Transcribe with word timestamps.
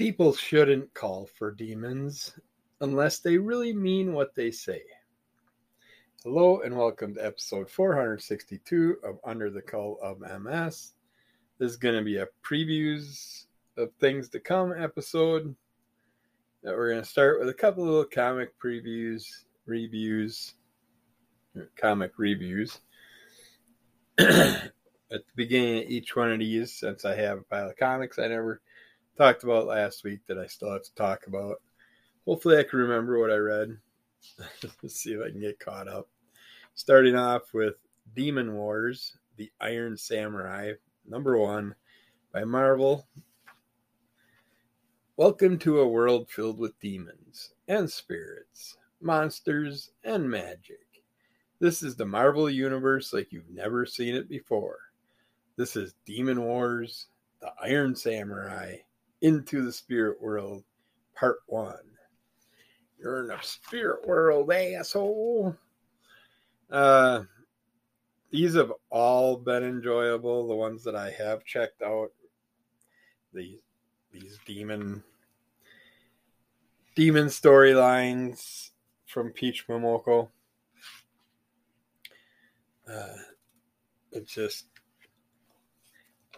People 0.00 0.32
shouldn't 0.32 0.94
call 0.94 1.26
for 1.26 1.50
demons 1.50 2.32
unless 2.80 3.18
they 3.18 3.36
really 3.36 3.74
mean 3.74 4.14
what 4.14 4.34
they 4.34 4.50
say. 4.50 4.80
Hello 6.24 6.62
and 6.62 6.74
welcome 6.74 7.14
to 7.14 7.22
episode 7.26 7.68
462 7.68 8.96
of 9.04 9.18
Under 9.26 9.50
the 9.50 9.60
Call 9.60 9.98
of 10.02 10.20
MS. 10.20 10.94
This 11.58 11.72
is 11.72 11.76
going 11.76 11.96
to 11.96 12.02
be 12.02 12.16
a 12.16 12.28
previews 12.42 13.44
of 13.76 13.92
things 14.00 14.30
to 14.30 14.40
come 14.40 14.72
episode 14.74 15.54
that 16.62 16.74
we're 16.74 16.92
going 16.92 17.02
to 17.02 17.06
start 17.06 17.38
with 17.38 17.50
a 17.50 17.54
couple 17.54 17.82
of 17.82 17.90
little 17.90 18.04
comic 18.06 18.58
previews, 18.58 19.26
reviews, 19.66 20.54
comic 21.76 22.12
reviews. 22.16 22.80
At 24.18 24.70
the 25.10 25.36
beginning 25.36 25.82
of 25.84 25.90
each 25.90 26.16
one 26.16 26.32
of 26.32 26.38
these, 26.38 26.72
since 26.72 27.04
I 27.04 27.16
have 27.16 27.40
a 27.40 27.42
pile 27.42 27.68
of 27.68 27.76
comics 27.76 28.18
I 28.18 28.28
never 28.28 28.62
talked 29.20 29.44
about 29.44 29.66
last 29.66 30.02
week 30.02 30.20
that 30.26 30.38
I 30.38 30.46
still 30.46 30.72
have 30.72 30.82
to 30.82 30.94
talk 30.94 31.26
about. 31.26 31.60
Hopefully, 32.24 32.56
I 32.56 32.62
can 32.62 32.78
remember 32.78 33.20
what 33.20 33.30
I 33.30 33.36
read. 33.36 33.76
Let's 34.82 34.94
see 34.96 35.12
if 35.12 35.20
I 35.22 35.30
can 35.30 35.42
get 35.42 35.60
caught 35.60 35.88
up. 35.88 36.08
Starting 36.74 37.14
off 37.14 37.52
with 37.52 37.74
Demon 38.16 38.54
Wars, 38.54 39.18
The 39.36 39.52
Iron 39.60 39.98
Samurai, 39.98 40.72
number 41.06 41.36
one 41.36 41.74
by 42.32 42.44
Marvel. 42.44 43.06
Welcome 45.18 45.58
to 45.58 45.80
a 45.80 45.88
world 45.88 46.30
filled 46.30 46.58
with 46.58 46.80
demons 46.80 47.52
and 47.68 47.90
spirits, 47.90 48.78
monsters 49.02 49.90
and 50.02 50.30
magic. 50.30 50.86
This 51.58 51.82
is 51.82 51.94
the 51.94 52.06
Marvel 52.06 52.48
Universe 52.48 53.12
like 53.12 53.32
you've 53.32 53.50
never 53.50 53.84
seen 53.84 54.14
it 54.14 54.30
before. 54.30 54.78
This 55.56 55.76
is 55.76 55.94
Demon 56.06 56.42
Wars, 56.42 57.08
The 57.42 57.52
Iron 57.62 57.94
Samurai, 57.94 58.76
into 59.22 59.64
the 59.64 59.72
spirit 59.72 60.20
world, 60.20 60.64
part 61.14 61.38
one. 61.46 61.76
You're 62.98 63.20
in 63.20 63.28
the 63.28 63.38
spirit 63.40 64.06
world, 64.06 64.52
asshole. 64.52 65.56
Uh, 66.70 67.22
these 68.30 68.54
have 68.54 68.72
all 68.90 69.36
been 69.36 69.64
enjoyable. 69.64 70.46
The 70.46 70.54
ones 70.54 70.84
that 70.84 70.94
I 70.94 71.10
have 71.10 71.44
checked 71.44 71.82
out, 71.82 72.10
these 73.32 73.58
these 74.12 74.38
demon 74.44 75.02
demon 76.94 77.26
storylines 77.26 78.70
from 79.06 79.30
Peach 79.30 79.66
Momoko. 79.68 80.28
Uh, 82.88 83.16
it's 84.12 84.32
just 84.32 84.66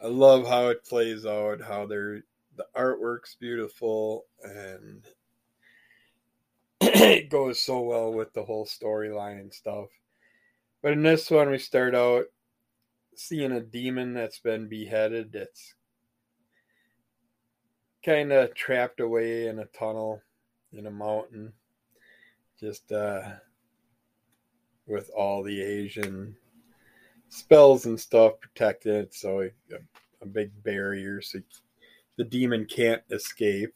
I 0.03 0.06
love 0.06 0.47
how 0.47 0.69
it 0.69 0.84
plays 0.84 1.25
out, 1.27 1.61
how 1.61 1.87
they're 1.87 2.23
the 2.56 2.67
artwork's 2.77 3.36
beautiful 3.39 4.27
and 4.42 5.05
it 6.81 7.31
goes 7.31 7.61
so 7.61 7.81
well 7.81 8.12
with 8.12 8.33
the 8.33 8.42
whole 8.42 8.67
storyline 8.67 9.41
and 9.41 9.53
stuff. 9.53 9.86
But 10.83 10.92
in 10.92 11.03
this 11.03 11.31
one, 11.31 11.50
we 11.50 11.59
start 11.59 11.94
out 11.94 12.25
seeing 13.14 13.53
a 13.53 13.61
demon 13.61 14.14
that's 14.14 14.41
been 14.41 14.69
beheaded 14.69 15.33
that's 15.33 15.75
kind 18.05 18.33
of 18.33 18.55
trapped 18.55 19.00
away 19.00 19.47
in 19.47 19.61
a 19.61 19.66
tunnel 19.66 20.20
in 20.72 20.87
a 20.87 20.91
mountain, 20.91 21.53
just 22.59 22.91
uh, 22.91 23.22
with 24.87 25.11
all 25.16 25.42
the 25.42 25.62
Asian 25.62 26.34
spells 27.28 27.87
and 27.87 27.98
stuff 27.98 28.41
protecting 28.41 28.94
it. 28.94 29.14
So 29.14 29.42
a, 29.42 29.50
a 30.20 30.27
big 30.27 30.50
barrier 30.62 31.20
so 31.22 31.41
the 32.17 32.25
demon 32.25 32.67
can't 32.67 33.03
escape. 33.11 33.75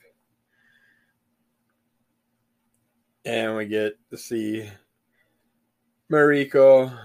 And 3.25 3.57
we 3.57 3.67
get 3.67 3.99
to 4.11 4.17
see 4.17 4.71
Mariko 6.11 6.97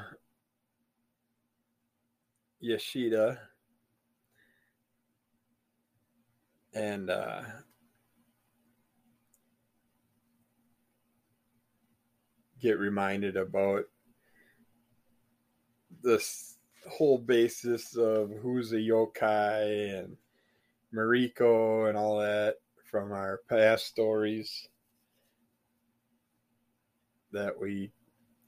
Yoshida. 2.60 3.40
and 6.74 7.10
uh, 7.10 7.42
get 12.62 12.80
reminded 12.80 13.36
about 13.38 13.84
this 16.04 16.58
whole 16.90 17.18
basis 17.18 17.96
of 17.96 18.32
who's 18.42 18.72
a 18.72 18.78
yokai 18.78 20.00
and 20.00 20.16
Mariko 20.94 21.88
and 21.88 21.98
all 21.98 22.20
that 22.20 22.56
from 22.90 23.12
our 23.12 23.40
past 23.50 23.86
stories 23.86 24.68
that 27.32 27.58
we 27.58 27.92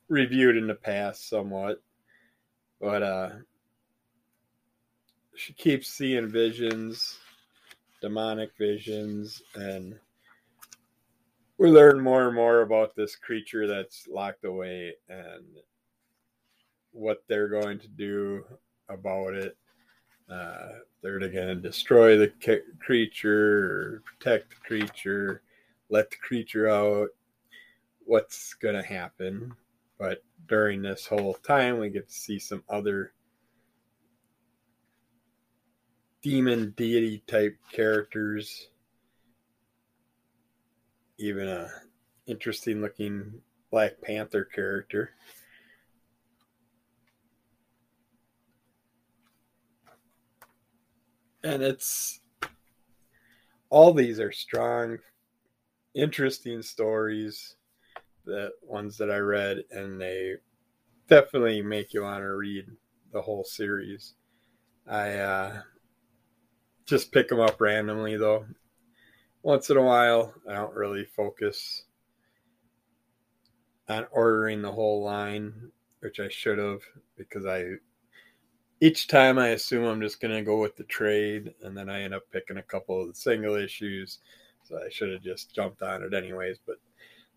reviewed 0.10 0.58
in 0.58 0.68
the 0.68 0.76
past 0.76 1.30
somewhat. 1.30 1.82
But 2.82 3.04
uh 3.04 3.30
she 5.36 5.54
keeps 5.54 5.88
seeing 5.88 6.28
visions, 6.28 7.18
demonic 8.02 8.52
visions, 8.58 9.42
and 9.56 9.98
we 11.58 11.70
learn 11.70 12.00
more 12.00 12.28
and 12.28 12.36
more 12.36 12.62
about 12.62 12.96
this 12.96 13.16
creature 13.16 13.68
that's 13.68 14.08
locked 14.08 14.46
away 14.46 14.94
and 15.10 15.46
what 16.92 17.24
they're 17.28 17.48
going 17.48 17.80
to 17.80 17.88
do 17.88 18.44
about 18.90 19.34
it. 19.34 19.58
Uh, 20.30 20.70
they're 21.02 21.20
going 21.20 21.32
to 21.32 21.56
destroy 21.56 22.18
the 22.18 22.32
creature 22.80 23.66
or 23.66 24.04
protect 24.06 24.50
the 24.50 24.56
creature, 24.66 25.42
let 25.90 26.10
the 26.10 26.18
creature 26.18 26.70
out. 26.70 27.10
What's 28.06 28.54
going 28.56 28.76
to 28.76 28.84
happen? 28.84 29.54
But 29.98 30.24
during 30.48 30.82
this 30.82 31.06
whole 31.06 31.36
time, 31.36 31.80
we 31.80 31.90
get 31.90 32.10
to 32.10 32.14
see 32.14 32.40
some 32.40 32.64
other 32.70 33.14
demon 36.22 36.74
deity 36.76 37.24
type 37.28 37.58
characters. 37.72 38.68
Even 41.18 41.48
a 41.48 41.70
interesting 42.26 42.82
looking 42.82 43.42
Black 43.72 44.02
Panther 44.02 44.46
character. 44.46 45.12
And 51.44 51.62
it's 51.62 52.22
all 53.70 53.94
these 53.94 54.20
are 54.20 54.32
strong, 54.32 54.98
interesting 55.94 56.62
stories. 56.62 57.56
The 58.26 58.52
ones 58.62 58.98
that 59.00 59.12
I 59.12 59.18
read, 59.18 59.64
and 59.72 60.00
they 60.00 60.36
definitely 61.08 61.62
make 61.62 61.94
you 61.94 62.04
want 62.04 62.22
to 62.22 62.36
read 62.36 62.68
the 63.12 63.22
whole 63.22 63.44
series. 63.44 64.14
I 64.88 65.12
uh, 65.16 65.62
just 66.86 67.12
pick 67.12 67.28
them 67.28 67.42
up 67.42 67.60
randomly, 67.60 68.16
though. 68.16 68.46
Once 69.42 69.70
in 69.70 69.76
a 69.76 69.84
while, 69.84 70.34
I 70.50 70.54
don't 70.54 70.74
really 70.74 71.04
focus 71.04 71.84
on 73.90 74.06
ordering 74.12 74.62
the 74.62 74.72
whole 74.72 75.04
line, 75.04 75.72
which 76.00 76.22
I 76.22 76.30
should 76.30 76.60
have 76.60 76.82
because 77.18 77.46
I 77.46 77.66
each 78.84 79.08
time 79.08 79.40
I 79.40 79.50
assume 79.50 79.86
I'm 79.86 80.02
just 80.02 80.20
going 80.20 80.36
to 80.36 80.42
go 80.42 80.58
with 80.58 80.76
the 80.76 80.84
trade, 80.84 81.54
and 81.62 81.76
then 81.76 81.90
I 81.90 82.02
end 82.02 82.14
up 82.14 82.24
picking 82.34 82.58
a 82.58 82.64
couple 82.64 83.02
of 83.02 83.08
the 83.08 83.16
single 83.16 83.56
issues. 83.56 84.20
So 84.66 84.78
I 84.78 84.90
should 84.90 85.10
have 85.10 85.22
just 85.22 85.56
jumped 85.56 85.82
on 85.82 86.04
it 86.04 86.14
anyways. 86.14 86.58
But 86.68 86.76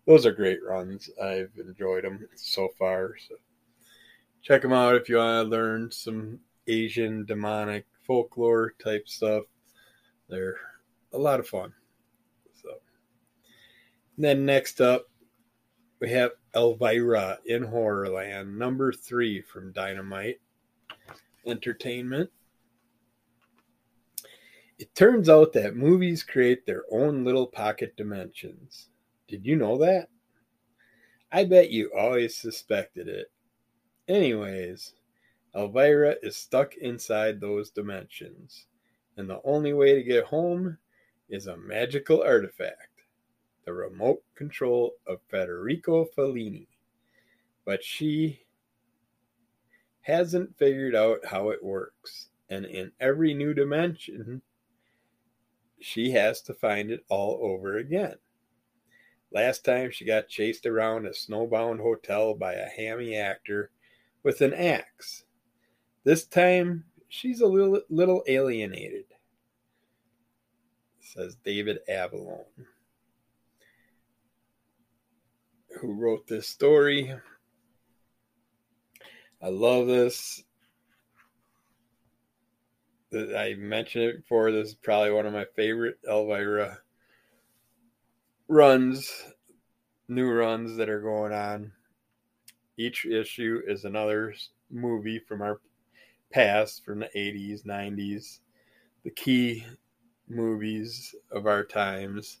those 0.05 0.25
are 0.25 0.33
great 0.33 0.59
runs. 0.61 1.09
I've 1.23 1.51
enjoyed 1.57 2.03
them 2.03 2.27
so 2.35 2.67
far. 2.77 3.15
So 3.29 3.35
check 4.41 4.61
them 4.61 4.73
out 4.73 4.95
if 4.95 5.07
you 5.07 5.15
want 5.15 5.45
to 5.45 5.49
learn 5.49 5.89
some 5.89 6.37
Asian 6.67 7.23
demonic 7.23 7.85
folklore 8.05 8.73
type 8.83 9.07
stuff. 9.07 9.45
They're 10.27 10.57
a 11.13 11.17
lot 11.17 11.39
of 11.39 11.47
fun. 11.47 11.71
So 12.61 12.71
then 14.17 14.45
next 14.45 14.81
up, 14.81 15.05
we 16.01 16.09
have 16.09 16.31
Elvira 16.53 17.39
in 17.45 17.63
Horrorland, 17.65 18.57
number 18.57 18.91
three 18.91 19.41
from 19.41 19.71
Dynamite 19.71 20.41
entertainment. 21.47 22.29
It 24.79 24.93
turns 24.93 25.27
out 25.27 25.53
that 25.53 25.75
movies 25.75 26.23
create 26.23 26.65
their 26.65 26.83
own 26.91 27.23
little 27.23 27.47
pocket 27.47 27.95
dimensions. 27.97 28.89
Did 29.27 29.45
you 29.45 29.55
know 29.55 29.77
that? 29.79 30.09
I 31.31 31.45
bet 31.45 31.71
you 31.71 31.91
always 31.97 32.35
suspected 32.35 33.07
it. 33.07 33.31
Anyways, 34.07 34.93
Elvira 35.55 36.15
is 36.21 36.37
stuck 36.37 36.75
inside 36.75 37.41
those 37.41 37.71
dimensions, 37.71 38.67
and 39.17 39.29
the 39.29 39.41
only 39.43 39.73
way 39.73 39.95
to 39.95 40.03
get 40.03 40.25
home 40.25 40.77
is 41.29 41.47
a 41.47 41.57
magical 41.57 42.21
artifact 42.21 42.97
the 43.67 43.73
remote 43.73 44.23
control 44.33 44.93
of 45.07 45.19
Federico 45.29 46.05
Fellini. 46.17 46.67
But 47.65 47.83
she 47.83 48.46
hasn't 50.07 50.57
figured 50.57 50.95
out 50.95 51.25
how 51.25 51.49
it 51.49 51.61
works. 51.61 52.29
And 52.49 52.65
in 52.65 52.93
every 53.01 53.33
new 53.33 53.53
dimension, 53.53 54.41
she 55.81 56.11
has 56.11 56.41
to 56.43 56.53
find 56.53 56.91
it 56.91 57.03
all 57.09 57.39
over 57.41 57.77
again. 57.77 58.15
Last 59.33 59.65
time 59.65 59.91
she 59.91 60.05
got 60.05 60.29
chased 60.29 60.65
around 60.65 61.05
a 61.05 61.09
snowbound 61.09 61.81
hotel 61.81 62.33
by 62.33 62.53
a 62.53 62.69
hammy 62.69 63.17
actor 63.17 63.69
with 64.23 64.39
an 64.39 64.53
axe. 64.53 65.25
This 66.05 66.23
time 66.23 66.85
she's 67.09 67.41
a 67.41 67.45
little, 67.45 67.81
little 67.89 68.23
alienated, 68.27 69.03
says 71.01 71.35
David 71.43 71.79
Avallone, 71.89 72.45
who 75.81 75.91
wrote 75.91 76.25
this 76.27 76.47
story. 76.47 77.13
I 79.41 79.49
love 79.49 79.87
this. 79.87 80.43
I 83.13 83.55
mentioned 83.57 84.03
it 84.05 84.17
before. 84.17 84.51
This 84.51 84.69
is 84.69 84.75
probably 84.75 85.11
one 85.11 85.25
of 85.25 85.33
my 85.33 85.45
favorite 85.55 85.97
Elvira 86.07 86.79
runs, 88.47 89.11
new 90.07 90.29
runs 90.29 90.75
that 90.77 90.89
are 90.89 91.01
going 91.01 91.33
on. 91.33 91.71
Each 92.77 93.05
issue 93.05 93.61
is 93.65 93.85
another 93.85 94.33
movie 94.69 95.19
from 95.19 95.41
our 95.41 95.61
past, 96.31 96.83
from 96.83 96.99
the 96.99 97.09
80s, 97.15 97.63
90s, 97.63 98.39
the 99.03 99.11
key 99.11 99.65
movies 100.27 101.15
of 101.31 101.47
our 101.47 101.63
times. 101.63 102.39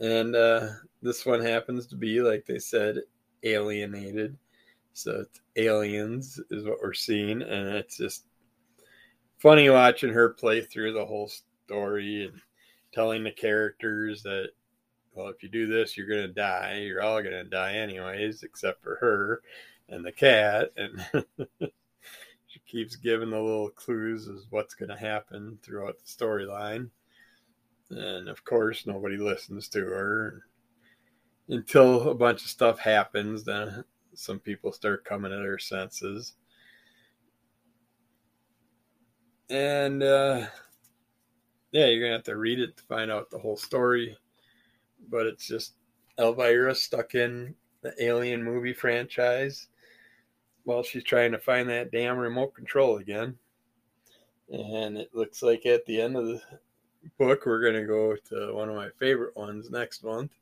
And 0.00 0.34
uh, 0.34 0.68
this 1.02 1.26
one 1.26 1.40
happens 1.40 1.86
to 1.88 1.96
be, 1.96 2.20
like 2.20 2.46
they 2.46 2.58
said, 2.58 2.98
alienated. 3.42 4.36
So 4.92 5.20
it's 5.20 5.40
aliens 5.56 6.40
is 6.50 6.64
what 6.64 6.80
we're 6.82 6.92
seeing, 6.92 7.42
and 7.42 7.68
it's 7.68 7.96
just 7.96 8.24
funny 9.38 9.70
watching 9.70 10.12
her 10.12 10.30
play 10.30 10.60
through 10.60 10.92
the 10.92 11.06
whole 11.06 11.30
story 11.66 12.24
and 12.24 12.40
telling 12.92 13.24
the 13.24 13.30
characters 13.30 14.22
that 14.22 14.50
well, 15.12 15.28
if 15.28 15.42
you 15.42 15.48
do 15.48 15.66
this, 15.66 15.96
you're 15.96 16.06
to 16.28 16.32
die. 16.32 16.82
You're 16.82 17.02
all 17.02 17.22
to 17.42 17.50
die 17.50 17.74
anyways, 17.74 18.42
except 18.42 18.82
for 18.82 18.96
her 18.96 19.42
and 19.88 20.04
the 20.04 20.12
cat. 20.12 20.70
And 20.76 21.04
she 22.46 22.60
keeps 22.66 22.96
giving 22.96 23.30
the 23.30 23.40
little 23.40 23.70
clues 23.70 24.28
as 24.28 24.46
what's 24.50 24.74
to 24.90 24.96
happen 24.96 25.58
throughout 25.62 25.96
the 25.98 26.04
storyline. 26.04 26.90
And 27.90 28.28
of 28.28 28.44
course, 28.44 28.86
nobody 28.86 29.16
listens 29.16 29.68
to 29.70 29.80
her 29.80 30.44
until 31.48 32.08
a 32.08 32.14
bunch 32.14 32.42
of 32.42 32.48
stuff 32.48 32.78
happens. 32.78 33.42
Then 33.42 33.84
some 34.20 34.38
people 34.38 34.72
start 34.72 35.04
coming 35.04 35.30
to 35.30 35.36
their 35.36 35.58
senses. 35.58 36.34
And 39.48 40.02
uh, 40.02 40.46
yeah, 41.72 41.86
you're 41.86 42.00
to 42.10 42.18
have 42.18 42.24
to 42.24 42.36
read 42.36 42.60
it 42.60 42.76
to 42.76 42.82
find 42.84 43.10
out 43.10 43.30
the 43.30 43.38
whole 43.38 43.56
story 43.56 44.16
but 45.08 45.26
it's 45.26 45.46
just 45.46 45.74
Elvira 46.18 46.74
stuck 46.74 47.14
in 47.14 47.54
the 47.82 47.94
Alien 48.02 48.42
movie 48.42 48.72
franchise 48.72 49.68
while 50.64 50.82
she's 50.82 51.04
trying 51.04 51.32
to 51.32 51.38
find 51.38 51.68
that 51.68 51.90
damn 51.90 52.18
remote 52.18 52.54
control 52.54 52.98
again. 52.98 53.38
And 54.50 54.98
it 54.98 55.14
looks 55.14 55.42
like 55.42 55.64
at 55.64 55.86
the 55.86 56.00
end 56.00 56.16
of 56.16 56.26
the 56.26 56.42
book, 57.18 57.46
we're 57.46 57.62
to 57.74 57.86
go 57.86 58.16
to 58.28 58.54
one 58.54 58.68
of 58.68 58.76
my 58.76 58.88
favorite 58.98 59.36
ones 59.36 59.70
next 59.70 60.04
month. 60.04 60.32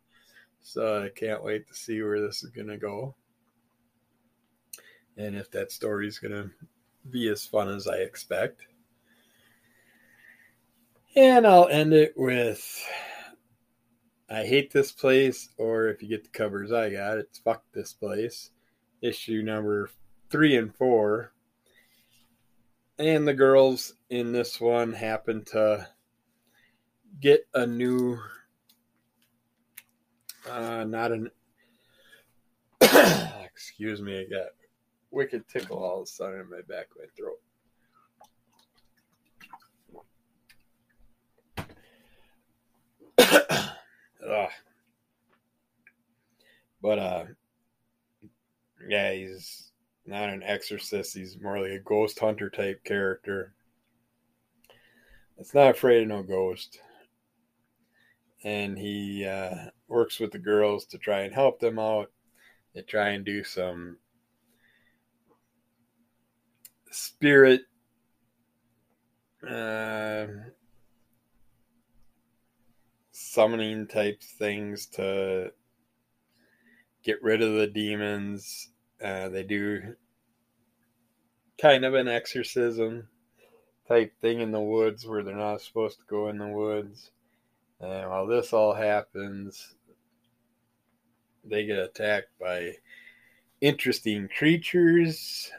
So 0.60 1.04
I 1.04 1.08
can't 1.10 1.44
wait 1.44 1.68
to 1.68 1.74
see 1.74 2.02
where 2.02 2.20
this 2.20 2.42
is 2.42 2.50
to 2.68 2.78
go. 2.78 3.14
And 5.18 5.36
if 5.36 5.50
that 5.50 5.72
story 5.72 6.08
is 6.08 6.18
going 6.18 6.32
to 6.32 6.50
be 7.10 7.28
as 7.28 7.44
fun 7.44 7.68
as 7.68 7.86
I 7.86 7.96
expect. 7.96 8.62
And 11.14 11.46
I'll 11.46 11.68
end 11.68 11.92
it 11.92 12.14
with 12.16 12.86
I 14.30 14.44
hate 14.44 14.70
this 14.70 14.92
place, 14.92 15.48
or 15.56 15.88
if 15.88 16.02
you 16.02 16.08
get 16.08 16.22
the 16.22 16.30
covers 16.30 16.70
I 16.70 16.90
got, 16.90 17.16
it's 17.16 17.38
fuck 17.38 17.62
this 17.72 17.94
place. 17.94 18.50
Issue 19.00 19.42
number 19.42 19.90
three 20.30 20.56
and 20.56 20.74
four. 20.74 21.32
And 22.98 23.26
the 23.26 23.32
girls 23.32 23.94
in 24.10 24.32
this 24.32 24.60
one 24.60 24.92
happen 24.92 25.44
to 25.46 25.88
get 27.20 27.48
a 27.54 27.66
new, 27.66 28.18
uh, 30.50 30.84
not 30.84 31.12
an, 31.12 31.30
excuse 33.44 34.02
me, 34.02 34.20
I 34.20 34.24
got 34.24 34.48
wicked 35.10 35.48
tickle 35.48 35.82
all 35.82 35.98
of 35.98 36.04
a 36.04 36.06
sudden 36.06 36.40
in 36.40 36.50
my 36.50 36.60
back 36.68 36.86
of 36.90 36.98
my 36.98 37.06
throat. 37.16 37.40
Ugh. 44.28 44.50
But 46.80 47.00
uh, 47.00 47.24
yeah, 48.88 49.12
he's 49.12 49.72
not 50.06 50.30
an 50.30 50.44
exorcist. 50.44 51.12
He's 51.12 51.36
more 51.40 51.60
like 51.60 51.72
a 51.72 51.80
ghost 51.80 52.20
hunter 52.20 52.48
type 52.48 52.84
character. 52.84 53.52
It's 55.38 55.54
not 55.54 55.70
afraid 55.70 56.02
of 56.02 56.08
no 56.08 56.22
ghost. 56.22 56.80
And 58.44 58.78
he 58.78 59.26
uh, 59.26 59.70
works 59.88 60.20
with 60.20 60.30
the 60.30 60.38
girls 60.38 60.86
to 60.86 60.98
try 60.98 61.20
and 61.20 61.34
help 61.34 61.58
them 61.58 61.78
out. 61.78 62.10
They 62.74 62.82
try 62.82 63.10
and 63.10 63.24
do 63.24 63.42
some 63.42 63.96
spirit 66.90 67.62
uh, 69.48 70.26
summoning 73.12 73.86
type 73.86 74.22
things 74.22 74.86
to 74.86 75.52
get 77.02 77.22
rid 77.22 77.42
of 77.42 77.54
the 77.54 77.66
demons. 77.66 78.70
Uh, 79.02 79.28
they 79.28 79.42
do 79.42 79.94
kind 81.60 81.84
of 81.84 81.94
an 81.94 82.08
exorcism 82.08 83.08
type 83.86 84.12
thing 84.20 84.40
in 84.40 84.52
the 84.52 84.60
woods 84.60 85.06
where 85.06 85.22
they're 85.22 85.34
not 85.34 85.60
supposed 85.60 85.98
to 85.98 86.04
go 86.08 86.28
in 86.28 86.38
the 86.38 86.48
woods. 86.48 87.10
And 87.80 88.10
while 88.10 88.26
this 88.26 88.52
all 88.52 88.74
happens, 88.74 89.74
they 91.44 91.64
get 91.64 91.78
attacked 91.78 92.38
by 92.40 92.74
interesting 93.60 94.28
creatures. 94.36 95.50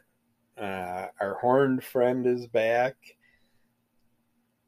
Uh, 0.59 1.07
our 1.21 1.35
horned 1.39 1.83
friend 1.83 2.27
is 2.27 2.45
back. 2.47 2.95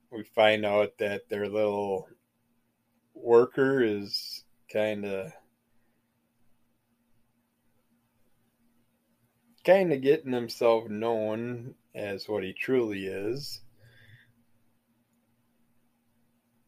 We 0.09 0.23
find 0.23 0.65
out 0.65 0.97
that 0.99 1.27
their 1.29 1.49
little 1.49 2.07
worker 3.13 3.83
is 3.83 4.45
kind 4.71 5.05
of 5.05 5.33
kind 9.65 9.91
of 9.91 10.01
getting 10.01 10.31
himself 10.31 10.89
known 10.89 11.75
as 11.93 12.27
what 12.27 12.43
he 12.43 12.53
truly 12.53 13.05
is. 13.07 13.61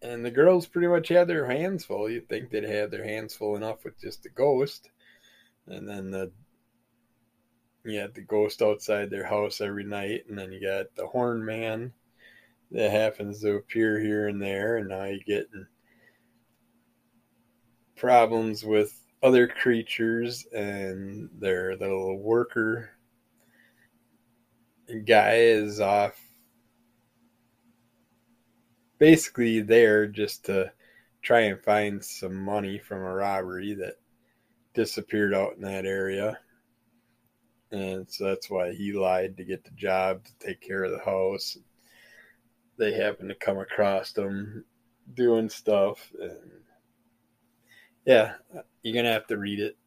And 0.02 0.26
the 0.26 0.32
girls 0.32 0.68
pretty 0.68 0.90
much 0.90 1.08
had 1.08 1.30
their 1.30 1.50
hands 1.50 1.86
full. 1.86 2.10
You'd 2.10 2.28
think 2.28 2.52
they'd 2.52 2.66
have 2.66 2.92
their 2.92 3.06
hands 3.06 3.34
full 3.36 3.56
enough 3.56 3.86
with 3.86 4.00
just 4.02 4.24
the 4.24 4.30
ghost. 4.30 4.90
And 5.66 5.88
then 5.88 6.12
the 6.12 6.34
you 7.84 8.00
got 8.00 8.14
the 8.14 8.22
ghost 8.22 8.62
outside 8.62 9.10
their 9.10 9.26
house 9.26 9.62
every 9.62 9.84
night, 9.84 10.26
and 10.30 10.38
then 10.38 10.52
you 10.52 10.62
got 10.62 10.94
the 10.96 11.08
horn 11.08 11.44
man 11.44 11.94
that 12.72 12.92
happens 12.92 13.42
to 13.42 13.56
appear 13.56 14.00
here 14.00 14.28
and 14.28 14.42
there, 14.42 14.78
and 14.78 14.90
now 14.90 15.04
you 15.06 15.20
get 15.24 15.48
problems 17.96 18.64
with 18.64 19.00
other 19.22 19.48
creatures 19.48 20.46
and 20.54 21.30
their 21.40 21.78
little 21.78 22.18
worker 22.18 22.90
guy 25.06 25.36
is 25.36 25.80
off 25.80 26.20
basically 28.98 29.62
there 29.62 30.06
just 30.08 30.46
to 30.46 30.72
try 31.22 31.42
and 31.42 31.64
find 31.64 32.04
some 32.04 32.36
money 32.36 32.78
from 32.78 33.00
a 33.00 33.14
robbery 33.14 33.74
that 33.74 33.96
disappeared 34.74 35.34
out 35.34 35.56
in 35.56 35.62
that 35.62 35.86
area. 35.86 36.38
And 37.74 38.10
so 38.10 38.26
that's 38.26 38.50
why 38.50 38.72
he 38.72 38.94
lied 38.94 39.36
to 39.38 39.44
get 39.44 39.66
the 39.66 39.72
job 39.72 40.24
to 40.24 40.32
take 40.40 40.62
care 40.62 40.84
of 40.84 40.92
the 40.92 41.04
house. 41.04 41.58
They 42.78 42.94
happen 42.94 43.28
to 43.28 43.36
come 43.36 43.58
across 43.58 44.16
him 44.16 44.64
doing 45.16 45.50
stuff 45.50 46.12
and 46.22 46.64
yeah, 48.06 48.34
you're 48.82 48.96
gonna 48.96 49.14
have 49.14 49.28
to 49.28 49.38
read 49.38 49.60
it 49.60 49.78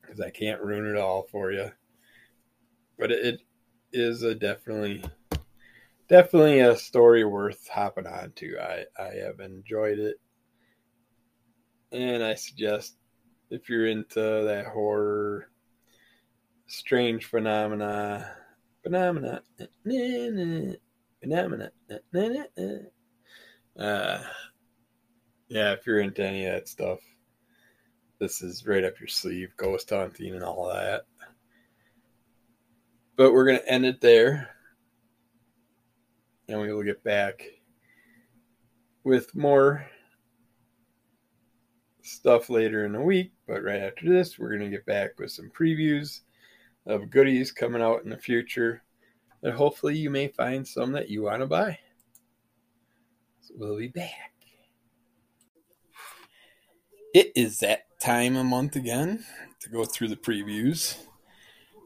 because 0.00 0.20
I 0.20 0.30
can't 0.30 0.62
ruin 0.62 0.86
it 0.86 0.98
all 0.98 1.26
for 1.30 1.52
you. 1.52 1.70
But 2.98 3.12
it 3.12 3.40
is 3.92 4.22
a 4.22 4.34
definitely, 4.34 5.04
definitely 6.08 6.60
a 6.60 6.76
story 6.76 7.24
worth 7.24 7.68
hopping 7.68 8.06
on 8.06 8.32
to. 8.36 8.58
I 8.58 8.84
I 8.98 9.14
have 9.24 9.40
enjoyed 9.40 9.98
it, 9.98 10.16
and 11.92 12.22
I 12.22 12.34
suggest 12.34 12.96
if 13.50 13.68
you're 13.68 13.86
into 13.86 14.20
that 14.20 14.66
horror, 14.66 15.49
strange 16.70 17.24
phenomena, 17.24 18.30
phenomena, 18.82 19.42
phenomena, 21.20 21.70
Uh, 23.76 24.22
yeah, 25.48 25.72
if 25.72 25.86
you're 25.86 26.00
into 26.00 26.24
any 26.24 26.46
of 26.46 26.52
that 26.52 26.68
stuff, 26.68 27.00
this 28.20 28.40
is 28.40 28.66
right 28.66 28.84
up 28.84 29.00
your 29.00 29.08
sleeve, 29.08 29.52
ghost 29.56 29.90
hunting 29.90 30.34
and 30.34 30.44
all 30.44 30.68
that. 30.68 31.02
But 33.16 33.32
we're 33.32 33.46
going 33.46 33.58
to 33.58 33.68
end 33.68 33.84
it 33.84 34.00
there. 34.00 34.50
And 36.48 36.60
we 36.60 36.72
will 36.72 36.82
get 36.82 37.02
back 37.02 37.44
with 39.02 39.34
more 39.34 39.86
stuff 42.02 42.48
later 42.48 42.84
in 42.84 42.92
the 42.92 43.00
week. 43.00 43.32
But 43.46 43.64
right 43.64 43.80
after 43.80 44.08
this, 44.08 44.38
we're 44.38 44.56
going 44.56 44.70
to 44.70 44.76
get 44.76 44.86
back 44.86 45.18
with 45.18 45.32
some 45.32 45.50
previews 45.50 46.20
of 46.86 47.10
goodies 47.10 47.52
coming 47.52 47.82
out 47.82 48.04
in 48.04 48.10
the 48.10 48.16
future 48.16 48.82
that 49.42 49.54
hopefully 49.54 49.96
you 49.96 50.10
may 50.10 50.28
find 50.28 50.66
some 50.66 50.92
that 50.92 51.08
you 51.08 51.22
want 51.22 51.40
to 51.40 51.46
buy. 51.46 51.78
So 53.42 53.54
we'll 53.56 53.78
be 53.78 53.88
back. 53.88 54.32
It 57.14 57.32
is 57.34 57.58
that 57.60 57.86
time 58.00 58.36
a 58.36 58.44
month 58.44 58.76
again 58.76 59.24
to 59.60 59.68
go 59.68 59.84
through 59.84 60.08
the 60.08 60.16
previews 60.16 60.96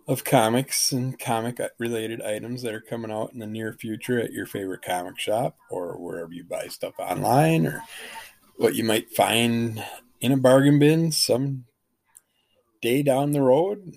of 0.06 0.22
comics 0.22 0.92
and 0.92 1.18
comic 1.18 1.58
related 1.78 2.20
items 2.20 2.62
that 2.62 2.74
are 2.74 2.80
coming 2.80 3.10
out 3.10 3.32
in 3.32 3.38
the 3.38 3.46
near 3.46 3.72
future 3.72 4.20
at 4.20 4.32
your 4.32 4.46
favorite 4.46 4.82
comic 4.82 5.18
shop 5.18 5.56
or 5.70 5.96
wherever 5.96 6.32
you 6.32 6.44
buy 6.44 6.66
stuff 6.68 6.94
online 6.98 7.66
or 7.66 7.82
what 8.56 8.74
you 8.74 8.84
might 8.84 9.10
find 9.10 9.82
in 10.20 10.32
a 10.32 10.36
bargain 10.36 10.78
bin 10.78 11.10
some 11.10 11.64
day 12.82 13.02
down 13.02 13.32
the 13.32 13.40
road. 13.40 13.94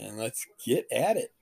And 0.00 0.16
let's 0.16 0.46
get 0.64 0.86
at 0.90 1.16
it. 1.16 1.32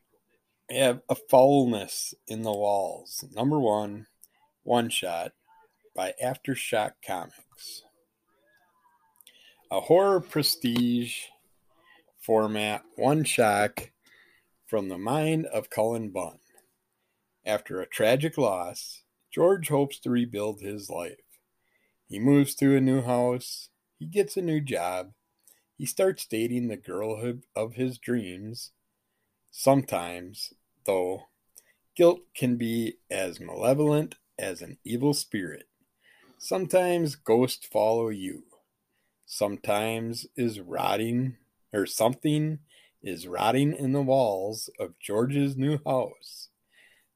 We 0.68 0.76
have 0.76 1.00
a 1.08 1.14
foulness 1.14 2.12
in 2.26 2.42
the 2.42 2.52
walls. 2.52 3.24
Number 3.34 3.58
one, 3.58 4.06
one 4.64 4.90
shot 4.90 5.32
by 5.94 6.14
Aftershock 6.22 6.92
Comics. 7.06 7.84
A 9.70 9.80
horror 9.80 10.20
prestige 10.20 11.24
format 12.20 12.82
one 12.96 13.24
shot 13.24 13.88
from 14.66 14.88
the 14.88 14.98
mind 14.98 15.46
of 15.46 15.70
Cullen 15.70 16.10
Bunn. 16.10 16.40
After 17.46 17.80
a 17.80 17.88
tragic 17.88 18.36
loss, 18.36 19.04
George 19.30 19.68
hopes 19.68 19.98
to 20.00 20.10
rebuild 20.10 20.60
his 20.60 20.90
life. 20.90 21.20
He 22.06 22.18
moves 22.18 22.54
to 22.56 22.76
a 22.76 22.80
new 22.80 23.02
house, 23.02 23.70
he 23.98 24.06
gets 24.06 24.36
a 24.36 24.42
new 24.42 24.60
job, 24.60 25.12
he 25.78 25.86
starts 25.86 26.26
dating 26.26 26.66
the 26.66 26.76
girl 26.76 27.38
of 27.54 27.74
his 27.74 27.98
dreams. 27.98 28.72
Sometimes, 29.52 30.52
though, 30.84 31.28
guilt 31.96 32.20
can 32.34 32.56
be 32.56 32.94
as 33.08 33.38
malevolent 33.38 34.16
as 34.36 34.60
an 34.60 34.78
evil 34.84 35.14
spirit. 35.14 35.68
Sometimes 36.36 37.14
ghosts 37.14 37.64
follow 37.64 38.08
you. 38.08 38.42
Sometimes 39.24 40.26
is 40.36 40.58
rotting 40.58 41.36
or 41.72 41.86
something 41.86 42.58
is 43.00 43.28
rotting 43.28 43.72
in 43.72 43.92
the 43.92 44.02
walls 44.02 44.68
of 44.80 44.98
George's 44.98 45.56
new 45.56 45.78
house. 45.86 46.48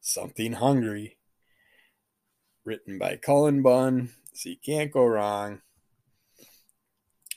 Something 0.00 0.52
hungry. 0.52 1.16
Written 2.64 2.96
by 2.96 3.16
Cullen 3.16 3.60
Bunn, 3.60 4.10
so 4.32 4.50
you 4.50 4.56
can't 4.64 4.92
go 4.92 5.04
wrong. 5.04 5.62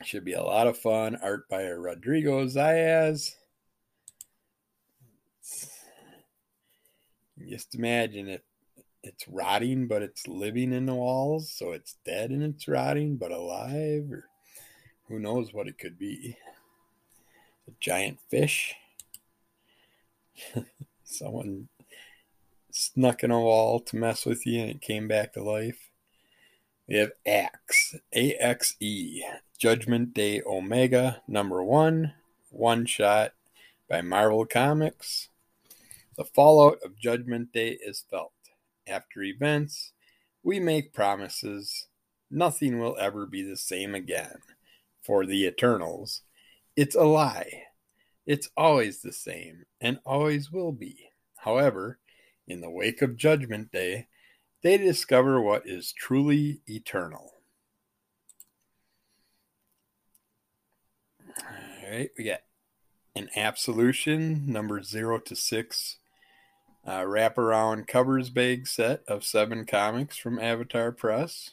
Should 0.04 0.26
be 0.26 0.34
a 0.34 0.44
lot 0.44 0.68
of 0.68 0.78
fun. 0.78 1.18
Art 1.22 1.48
by 1.48 1.64
Rodrigo 1.68 2.46
Zayas. 2.46 3.36
Just 7.48 7.76
imagine 7.76 8.28
it. 8.28 8.44
It's 9.04 9.28
rotting, 9.28 9.88
but 9.88 10.02
it's 10.02 10.28
living 10.28 10.74
in 10.74 10.88
the 10.88 10.96
walls, 10.96 11.52
so 11.52 11.72
it's 11.72 11.96
dead 12.06 12.32
and 12.32 12.42
it's 12.42 12.68
rotting, 12.68 13.18
but 13.18 13.32
alive, 13.32 14.12
or 14.12 14.26
who 15.08 15.20
knows 15.20 15.54
what 15.54 15.68
it 15.68 15.78
could 15.78 16.00
be 16.00 16.38
a 17.68 17.72
giant 17.80 18.20
fish. 18.30 18.74
Someone 21.04 21.68
snuck 22.72 23.24
in 23.24 23.32
a 23.32 23.40
wall 23.40 23.80
to 23.80 23.96
mess 23.96 24.26
with 24.26 24.46
you 24.46 24.62
and 24.62 24.72
it 24.72 24.82
came 24.82 25.08
back 25.08 25.34
to 25.34 25.44
life. 25.44 25.92
We 26.88 26.96
have 26.96 27.12
Axe, 27.26 27.96
A 28.14 28.34
X 28.34 28.76
E, 28.80 29.24
Judgment 29.66 30.14
Day 30.14 30.44
Omega, 30.46 31.24
number 31.28 31.64
one, 31.64 32.14
one 32.52 32.86
shot 32.86 33.32
by 33.90 34.00
Marvel 34.00 34.46
Comics. 34.46 35.30
The 36.18 36.24
fallout 36.24 36.78
of 36.86 37.00
Judgment 37.00 37.52
Day 37.52 37.80
is 37.84 38.06
felt. 38.08 38.32
After 38.86 39.24
events, 39.24 39.92
we 40.44 40.60
make 40.60 40.94
promises. 40.94 41.88
Nothing 42.30 42.80
will 42.80 42.96
ever 43.00 43.26
be 43.26 43.42
the 43.42 43.58
same 43.58 43.96
again. 43.96 44.38
For 45.02 45.26
the 45.26 45.48
Eternals, 45.48 46.22
it's 46.76 46.96
a 46.96 47.02
lie. 47.02 47.64
It's 48.28 48.52
always 48.56 49.02
the 49.02 49.14
same 49.14 49.66
and 49.82 49.98
always 50.06 50.52
will 50.52 50.74
be. 50.74 51.10
However, 51.38 51.98
in 52.48 52.62
the 52.62 52.70
wake 52.70 53.02
of 53.02 53.18
Judgment 53.18 53.72
Day, 53.72 54.10
they 54.62 54.78
discover 54.78 55.42
what 55.42 55.68
is 55.68 55.92
truly 55.92 56.62
eternal. 56.68 57.32
All 61.86 61.92
right, 61.92 62.10
we 62.18 62.24
got 62.24 62.42
an 63.16 63.30
absolution 63.36 64.52
number 64.52 64.82
zero 64.82 65.20
to 65.20 65.36
six 65.36 65.98
uh, 66.86 67.02
wraparound 67.02 67.86
covers 67.86 68.32
bag 68.32 68.66
set 68.68 69.04
of 69.08 69.24
seven 69.24 69.66
comics 69.66 70.18
from 70.18 70.40
Avatar 70.40 70.92
Press. 70.92 71.52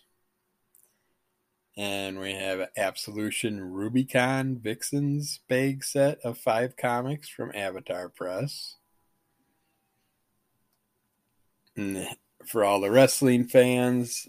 And 1.77 2.19
we 2.19 2.33
have 2.33 2.69
Absolution 2.79 3.61
Rubicon 3.61 4.57
Vixens 4.57 5.41
bag 5.49 5.85
set 5.85 6.19
of 6.25 6.39
five 6.39 6.77
comics 6.79 7.29
from 7.29 7.53
Avatar 7.55 8.09
Press. 8.09 8.77
And 11.77 12.07
for 12.47 12.65
all 12.65 12.81
the 12.81 12.91
wrestling 12.91 13.49
fans, 13.49 14.29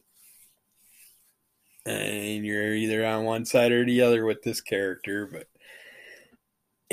and 1.86 2.46
you're 2.46 2.74
either 2.74 3.06
on 3.06 3.24
one 3.24 3.46
side 3.46 3.72
or 3.72 3.86
the 3.86 4.02
other 4.02 4.26
with 4.26 4.42
this 4.44 4.60
character, 4.60 5.30
but 5.32 5.48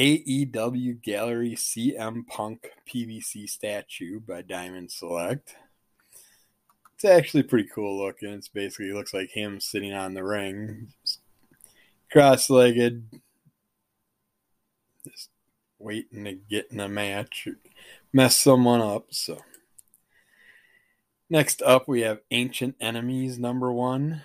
AEW 0.00 1.02
Gallery 1.02 1.54
CM 1.54 2.26
Punk 2.26 2.70
PVC 2.88 3.46
statue 3.46 4.18
by 4.18 4.40
Diamond 4.40 4.90
Select. 4.90 5.56
It's 6.94 7.04
actually 7.04 7.42
pretty 7.42 7.68
cool 7.68 8.02
looking. 8.02 8.30
It's 8.30 8.48
basically 8.48 8.94
looks 8.94 9.12
like 9.12 9.28
him 9.28 9.60
sitting 9.60 9.92
on 9.92 10.14
the 10.14 10.24
ring, 10.24 10.94
cross 12.10 12.48
legged, 12.48 13.20
just 15.06 15.28
waiting 15.78 16.24
to 16.24 16.32
get 16.32 16.68
in 16.70 16.80
a 16.80 16.88
match, 16.88 17.46
mess 18.10 18.38
someone 18.38 18.80
up. 18.80 19.08
So, 19.10 19.36
next 21.28 21.60
up, 21.60 21.86
we 21.86 22.00
have 22.00 22.22
Ancient 22.30 22.74
Enemies 22.80 23.38
number 23.38 23.70
one 23.70 24.22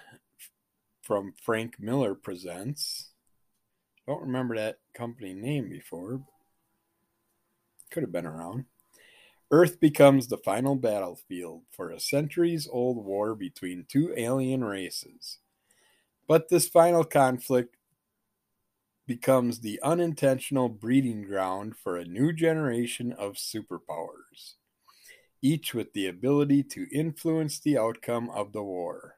from 1.02 1.34
Frank 1.44 1.82
Miller 1.82 2.16
Presents. 2.16 3.10
Don't 4.08 4.22
remember 4.22 4.56
that 4.56 4.80
company 4.94 5.34
name 5.34 5.70
before. 5.70 6.22
Could 7.90 8.04
have 8.04 8.12
been 8.12 8.26
around. 8.26 8.66
Earth 9.52 9.80
becomes 9.80 10.28
the 10.28 10.38
final 10.38 10.76
battlefield 10.76 11.64
for 11.72 11.92
a 11.92 12.00
centuries 12.00 12.68
old 12.72 13.04
war 13.04 13.36
between 13.36 13.86
two 13.88 14.14
alien 14.18 14.64
races. 14.64 15.40
But 16.28 16.50
this 16.50 16.68
final 16.68 17.04
conflict 17.04 17.76
becomes 19.08 19.60
the 19.60 19.80
unintentional 19.84 20.68
breeding 20.68 21.24
ground 21.24 21.76
for 21.78 21.98
a 21.98 22.06
new 22.06 22.34
generation 22.34 23.12
of 23.14 23.34
superpowers, 23.34 24.56
each 25.42 25.76
with 25.76 25.94
the 25.94 26.08
ability 26.08 26.64
to 26.64 26.88
influence 26.92 27.60
the 27.60 27.78
outcome 27.78 28.30
of 28.32 28.52
the 28.52 28.64
war. 28.64 29.15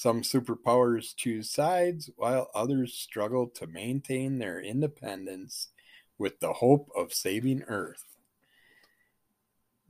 Some 0.00 0.22
superpowers 0.22 1.14
choose 1.14 1.50
sides, 1.50 2.08
while 2.16 2.50
others 2.54 2.94
struggle 2.94 3.46
to 3.48 3.66
maintain 3.66 4.38
their 4.38 4.58
independence 4.58 5.68
with 6.16 6.40
the 6.40 6.54
hope 6.54 6.88
of 6.96 7.12
saving 7.12 7.64
Earth. 7.68 8.16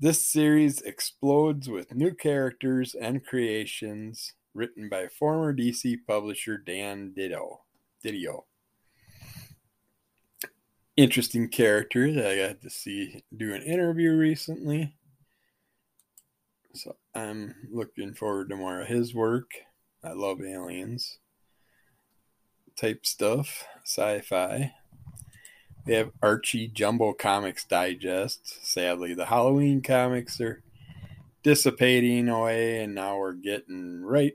This 0.00 0.26
series 0.26 0.82
explodes 0.82 1.68
with 1.68 1.94
new 1.94 2.12
characters 2.12 2.96
and 2.96 3.24
creations 3.24 4.32
written 4.52 4.88
by 4.88 5.06
former 5.06 5.54
DC 5.54 5.98
publisher 6.08 6.58
Dan 6.58 7.14
Didio. 7.16 7.58
Didio. 8.04 8.46
Interesting 10.96 11.48
character 11.48 12.12
that 12.12 12.26
I 12.26 12.48
got 12.48 12.60
to 12.62 12.70
see 12.70 13.22
do 13.36 13.54
an 13.54 13.62
interview 13.62 14.16
recently. 14.16 14.96
So 16.74 16.96
I'm 17.14 17.54
looking 17.70 18.12
forward 18.14 18.48
to 18.48 18.56
more 18.56 18.80
of 18.80 18.88
his 18.88 19.14
work. 19.14 19.52
I 20.02 20.12
love 20.12 20.40
aliens 20.40 21.18
type 22.80 23.04
stuff, 23.04 23.64
sci 23.84 24.20
fi. 24.20 24.72
They 25.86 25.94
have 25.94 26.12
Archie 26.22 26.68
Jumbo 26.68 27.12
Comics 27.12 27.64
Digest. 27.64 28.66
Sadly, 28.66 29.14
the 29.14 29.26
Halloween 29.26 29.82
comics 29.82 30.40
are 30.40 30.62
dissipating 31.42 32.28
away, 32.28 32.82
and 32.82 32.94
now 32.94 33.18
we're 33.18 33.32
getting 33.32 34.02
right, 34.02 34.34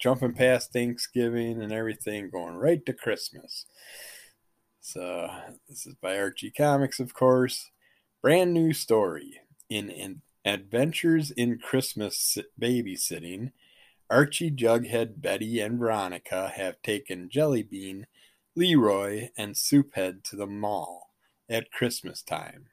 jumping 0.00 0.32
past 0.32 0.72
Thanksgiving 0.72 1.62
and 1.62 1.72
everything, 1.72 2.30
going 2.30 2.54
right 2.54 2.84
to 2.86 2.92
Christmas. 2.92 3.66
So, 4.80 5.30
this 5.68 5.86
is 5.86 5.94
by 5.94 6.18
Archie 6.18 6.50
Comics, 6.50 7.00
of 7.00 7.14
course. 7.14 7.70
Brand 8.20 8.52
new 8.52 8.72
story 8.72 9.40
in, 9.68 9.90
in 9.90 10.22
Adventures 10.44 11.30
in 11.30 11.58
Christmas 11.58 12.38
Babysitting. 12.60 13.52
Archie, 14.12 14.50
Jughead, 14.50 15.22
Betty, 15.22 15.58
and 15.60 15.78
Veronica 15.78 16.52
have 16.54 16.82
taken 16.82 17.30
Jellybean, 17.30 18.04
Leroy, 18.54 19.30
and 19.38 19.54
Souphead 19.54 20.22
to 20.24 20.36
the 20.36 20.46
mall 20.46 21.14
at 21.48 21.72
Christmas 21.72 22.22
time. 22.22 22.66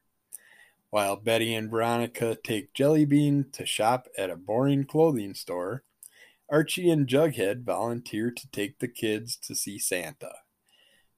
While 0.90 1.16
Betty 1.16 1.56
and 1.56 1.72
Veronica 1.72 2.38
take 2.44 2.74
Jellybean 2.74 3.54
to 3.54 3.66
shop 3.66 4.10
at 4.18 4.30
a 4.30 4.36
boring 4.36 4.84
clothing 4.84 5.34
store, 5.34 5.86
Archie 6.50 6.90
and 6.90 7.08
Jughead 7.08 7.64
volunteer 7.64 8.32
to 8.32 8.52
take 8.52 8.80
the 8.80 8.90
kids 8.90 9.38
to 9.38 9.56
see 9.56 9.80
Santa. 9.80 10.34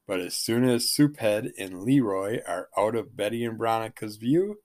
But 0.06 0.20
as 0.20 0.36
soon 0.36 0.70
as 0.70 0.92
Souphead 0.92 1.50
and 1.58 1.82
Leroy 1.82 2.42
are 2.48 2.70
out 2.78 2.94
of 2.94 3.18
Betty 3.18 3.44
and 3.44 3.58
Veronica's 3.58 4.18
view, 4.18 4.60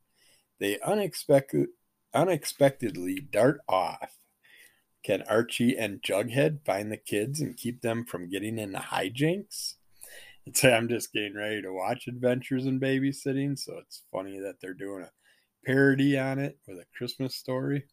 they 0.61 0.79
unexpected, 0.81 1.69
unexpectedly 2.13 3.21
dart 3.21 3.63
off. 3.67 4.16
Can 5.07 5.23
Archie 5.29 5.79
and 5.79 6.03
Jughead 6.03 6.65
find 6.65 6.91
the 6.91 6.97
kids 6.97 7.41
and 7.41 7.57
keep 7.57 7.81
them 7.81 8.05
from 8.05 8.29
getting 8.29 8.59
into 8.59 8.81
hijinks? 8.81 9.75
It's, 10.45 10.65
I'm 10.65 10.89
just 10.89 11.13
getting 11.13 11.37
ready 11.37 11.63
to 11.63 11.73
watch 11.73 12.09
Adventures 12.09 12.67
in 12.67 12.81
Babysitting, 12.81 13.57
so 13.57 13.79
it's 13.79 14.03
funny 14.11 14.41
that 14.41 14.61
they're 14.61 14.75
doing 14.75 15.05
a 15.05 15.13
parody 15.65 16.19
on 16.19 16.41
it 16.41 16.59
with 16.67 16.79
a 16.79 16.87
Christmas 16.99 17.37
story. 17.37 17.85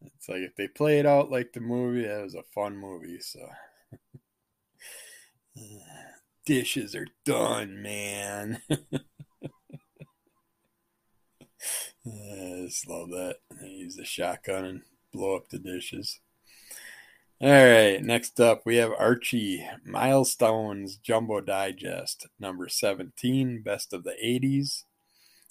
It's 0.00 0.26
like 0.26 0.40
if 0.40 0.56
they 0.56 0.68
play 0.68 0.98
it 0.98 1.04
out 1.04 1.30
like 1.30 1.52
the 1.52 1.60
movie, 1.60 2.06
that 2.06 2.22
was 2.22 2.34
a 2.34 2.42
fun 2.54 2.78
movie. 2.78 3.20
So 3.20 3.46
dishes 6.46 6.94
are 6.94 7.08
done, 7.26 7.82
man. 7.82 8.62
I 12.06 12.62
just 12.64 12.88
love 12.88 13.10
that. 13.10 13.36
I 13.60 13.66
use 13.66 13.96
the 13.96 14.04
shotgun 14.06 14.64
and 14.64 14.82
blow 15.16 15.36
up 15.36 15.48
the 15.48 15.58
dishes. 15.58 16.20
All 17.40 17.50
right, 17.50 18.02
next 18.02 18.40
up 18.40 18.62
we 18.64 18.76
have 18.76 18.92
Archie 18.98 19.66
Milestones 19.84 20.96
Jumbo 20.96 21.40
Digest, 21.40 22.26
number 22.38 22.68
17, 22.68 23.62
best 23.62 23.92
of 23.92 24.04
the 24.04 24.14
80s. 24.22 24.84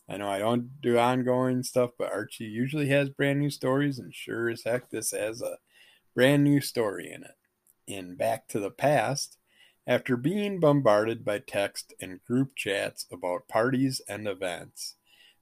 I 0.10 0.18
know 0.18 0.30
I 0.30 0.40
don't 0.40 0.82
do 0.82 0.98
ongoing 0.98 1.64
stuff, 1.64 1.92
but 1.98 2.12
Archie 2.12 2.46
usually 2.46 2.90
has 2.90 3.10
brand 3.10 3.40
new 3.40 3.50
stories, 3.50 4.00
and 4.00 4.14
sure 4.14 4.50
as 4.50 4.64
heck, 4.64 4.90
this 4.90 5.12
has 5.12 5.42
a 5.42 5.58
brand 6.14 6.44
new 6.44 6.62
story 6.62 7.12
in 7.12 7.24
it. 7.24 7.36
In 7.88 8.16
Back 8.16 8.48
to 8.50 8.60
the 8.60 8.72
Past, 8.72 9.38
after 9.88 10.18
being 10.18 10.60
bombarded 10.60 11.24
by 11.24 11.40
text 11.40 11.94
and 12.00 12.24
group 12.24 12.56
chats 12.56 13.06
about 13.12 13.48
parties 13.48 14.02
and 14.10 14.28
events, 14.28 14.96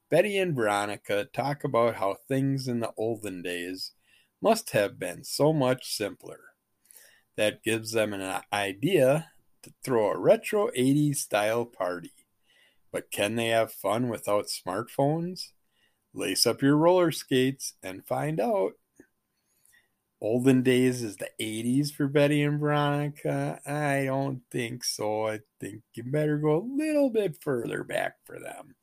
Betty 0.09 0.37
and 0.37 0.53
Veronica 0.53 1.25
talk 1.31 1.63
about 1.63 1.95
how 1.95 2.17
things 2.27 2.67
in 2.67 2.81
the 2.81 2.91
olden 2.97 3.41
days 3.41 3.93
must 4.43 4.71
have 4.71 4.99
been 4.99 5.23
so 5.23 5.53
much 5.53 5.95
simpler. 5.95 6.39
That 7.37 7.63
gives 7.63 7.93
them 7.93 8.13
an 8.13 8.41
idea 8.51 9.31
to 9.63 9.73
throw 9.83 10.11
a 10.11 10.17
retro 10.17 10.69
80s 10.77 11.15
style 11.15 11.65
party. 11.65 12.11
But 12.91 13.09
can 13.09 13.35
they 13.35 13.47
have 13.47 13.71
fun 13.71 14.09
without 14.09 14.47
smartphones? 14.47 15.51
Lace 16.13 16.45
up 16.45 16.61
your 16.61 16.75
roller 16.75 17.11
skates 17.11 17.73
and 17.81 18.05
find 18.05 18.41
out. 18.41 18.73
Olden 20.21 20.61
days 20.61 21.01
is 21.01 21.17
the 21.17 21.29
80s 21.41 21.91
for 21.91 22.07
Betty 22.07 22.43
and 22.43 22.59
Veronica? 22.59 23.61
I 23.65 24.05
don't 24.05 24.41
think 24.51 24.83
so. 24.83 25.27
I 25.27 25.39
think 25.59 25.83
you 25.93 26.03
better 26.03 26.37
go 26.37 26.57
a 26.57 26.69
little 26.77 27.09
bit 27.09 27.41
further 27.41 27.83
back 27.83 28.15
for 28.25 28.39
them. 28.39 28.75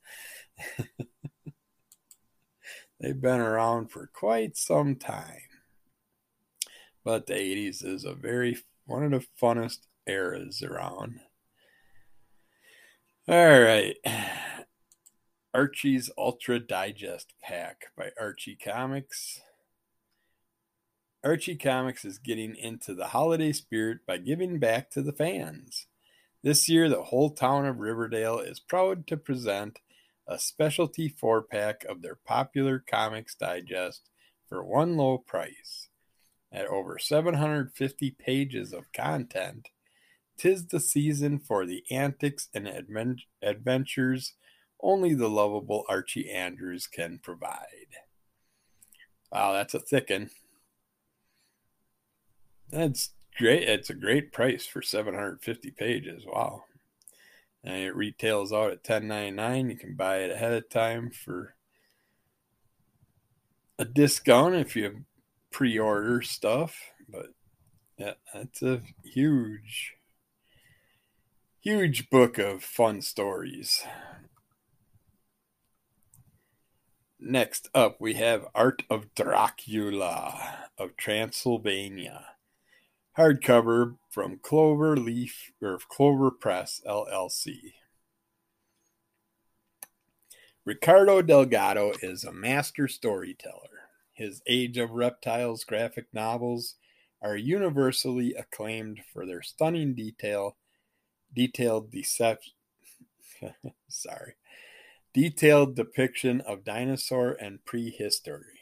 They've 3.00 3.20
been 3.20 3.40
around 3.40 3.90
for 3.90 4.10
quite 4.12 4.56
some 4.56 4.96
time. 4.96 5.49
But 7.04 7.26
the 7.26 7.34
80s 7.34 7.84
is 7.84 8.04
a 8.04 8.14
very 8.14 8.58
one 8.86 9.04
of 9.04 9.10
the 9.10 9.26
funnest 9.40 9.86
eras 10.06 10.62
around. 10.62 11.20
All 13.28 13.60
right. 13.60 13.96
Archie's 15.54 16.10
Ultra 16.16 16.58
Digest 16.58 17.34
Pack 17.42 17.86
by 17.96 18.10
Archie 18.20 18.56
Comics. 18.56 19.40
Archie 21.22 21.56
Comics 21.56 22.04
is 22.04 22.18
getting 22.18 22.56
into 22.56 22.94
the 22.94 23.08
holiday 23.08 23.52
spirit 23.52 23.98
by 24.06 24.16
giving 24.16 24.58
back 24.58 24.90
to 24.90 25.02
the 25.02 25.12
fans. 25.12 25.86
This 26.42 26.68
year, 26.68 26.88
the 26.88 27.02
whole 27.02 27.30
town 27.30 27.66
of 27.66 27.78
Riverdale 27.78 28.38
is 28.38 28.58
proud 28.58 29.06
to 29.08 29.16
present 29.18 29.80
a 30.26 30.38
specialty 30.38 31.08
four 31.08 31.42
pack 31.42 31.84
of 31.84 32.00
their 32.00 32.14
popular 32.14 32.78
Comics 32.78 33.34
Digest 33.34 34.08
for 34.48 34.64
one 34.64 34.96
low 34.96 35.18
price. 35.18 35.89
At 36.52 36.66
over 36.66 36.98
750 36.98 38.10
pages 38.12 38.72
of 38.72 38.92
content, 38.92 39.68
tis 40.36 40.66
the 40.66 40.80
season 40.80 41.38
for 41.38 41.64
the 41.64 41.84
antics 41.90 42.48
and 42.52 42.66
adventures 43.42 44.32
only 44.82 45.14
the 45.14 45.28
lovable 45.28 45.84
Archie 45.88 46.30
Andrews 46.30 46.86
can 46.86 47.18
provide. 47.22 47.96
Wow, 49.30 49.52
that's 49.52 49.74
a 49.74 49.80
thick 49.80 50.10
one. 50.10 50.30
That's 52.70 53.10
great. 53.36 53.68
It's 53.68 53.90
a 53.90 53.94
great 53.94 54.32
price 54.32 54.66
for 54.66 54.82
750 54.82 55.70
pages. 55.72 56.24
Wow. 56.26 56.64
And 57.62 57.76
it 57.76 57.94
retails 57.94 58.52
out 58.52 58.72
at 58.72 58.84
10.99. 58.84 59.70
You 59.70 59.76
can 59.76 59.94
buy 59.94 60.18
it 60.18 60.30
ahead 60.30 60.52
of 60.52 60.68
time 60.68 61.10
for 61.10 61.54
a 63.78 63.84
discount 63.84 64.54
if 64.54 64.76
you 64.76 65.04
pre-order 65.50 66.22
stuff, 66.22 66.76
but 67.08 67.26
yeah, 67.98 68.14
that's 68.32 68.62
a 68.62 68.82
huge, 69.04 69.94
huge 71.60 72.08
book 72.08 72.38
of 72.38 72.62
fun 72.62 73.02
stories. 73.02 73.82
Next 77.18 77.68
up, 77.74 78.00
we 78.00 78.14
have 78.14 78.46
Art 78.54 78.84
of 78.88 79.14
Dracula 79.14 80.68
of 80.78 80.96
Transylvania, 80.96 82.24
hardcover 83.18 83.96
from 84.08 84.38
Clover 84.38 84.96
Leaf 84.96 85.52
or 85.60 85.78
Clover 85.90 86.30
Press 86.30 86.80
LLC. 86.86 87.74
Ricardo 90.64 91.20
Delgado 91.20 91.92
is 92.00 92.24
a 92.24 92.32
master 92.32 92.88
storyteller 92.88 93.79
his 94.20 94.42
Age 94.46 94.76
of 94.76 94.90
Reptiles 94.90 95.64
graphic 95.64 96.04
novels 96.12 96.74
are 97.22 97.36
universally 97.36 98.34
acclaimed 98.34 99.00
for 99.10 99.24
their 99.24 99.40
stunning 99.40 99.94
detail, 99.94 100.58
detailed 101.34 101.90
deception. 101.90 102.52
sorry, 103.88 104.34
detailed 105.14 105.74
depiction 105.74 106.42
of 106.42 106.64
dinosaur 106.64 107.32
and 107.40 107.64
prehistory. 107.64 108.60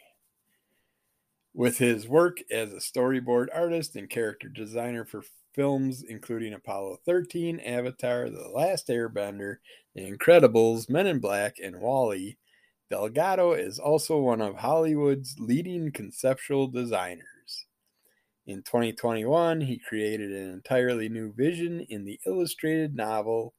With 1.53 1.79
his 1.79 2.07
work 2.07 2.39
as 2.53 2.73
a 2.73 2.77
storyboard 2.77 3.49
artist 3.53 3.97
and 3.97 4.09
character 4.09 4.49
designer 4.49 5.05
for 5.05 5.25
films 5.55 6.05
including 6.09 6.53
Apollo 6.53 7.01
13, 7.05 7.59
Avatar, 7.59 8.31
The 8.31 8.49
Last 8.49 8.87
Airbender, 8.87 9.57
The 9.97 10.09
Incredibles, 10.09 10.89
Men 10.89 11.09
in 11.09 11.19
Black, 11.19 11.57
and 11.61 11.81
WALL-E, 11.81 12.37
Delgado 12.91 13.53
is 13.53 13.79
also 13.79 14.19
one 14.19 14.41
of 14.41 14.57
Hollywood's 14.57 15.39
leading 15.39 15.93
conceptual 15.93 16.69
designers. 16.69 17.67
In 18.47 18.63
2021, 18.63 19.61
he 19.61 19.79
created 19.79 20.33
an 20.33 20.51
entirely 20.51 21.11
new 21.11 21.33
vision 21.35 21.81
in 21.91 22.07
the 22.07 22.19
illustrated 22.27 22.97
novel 22.97 23.53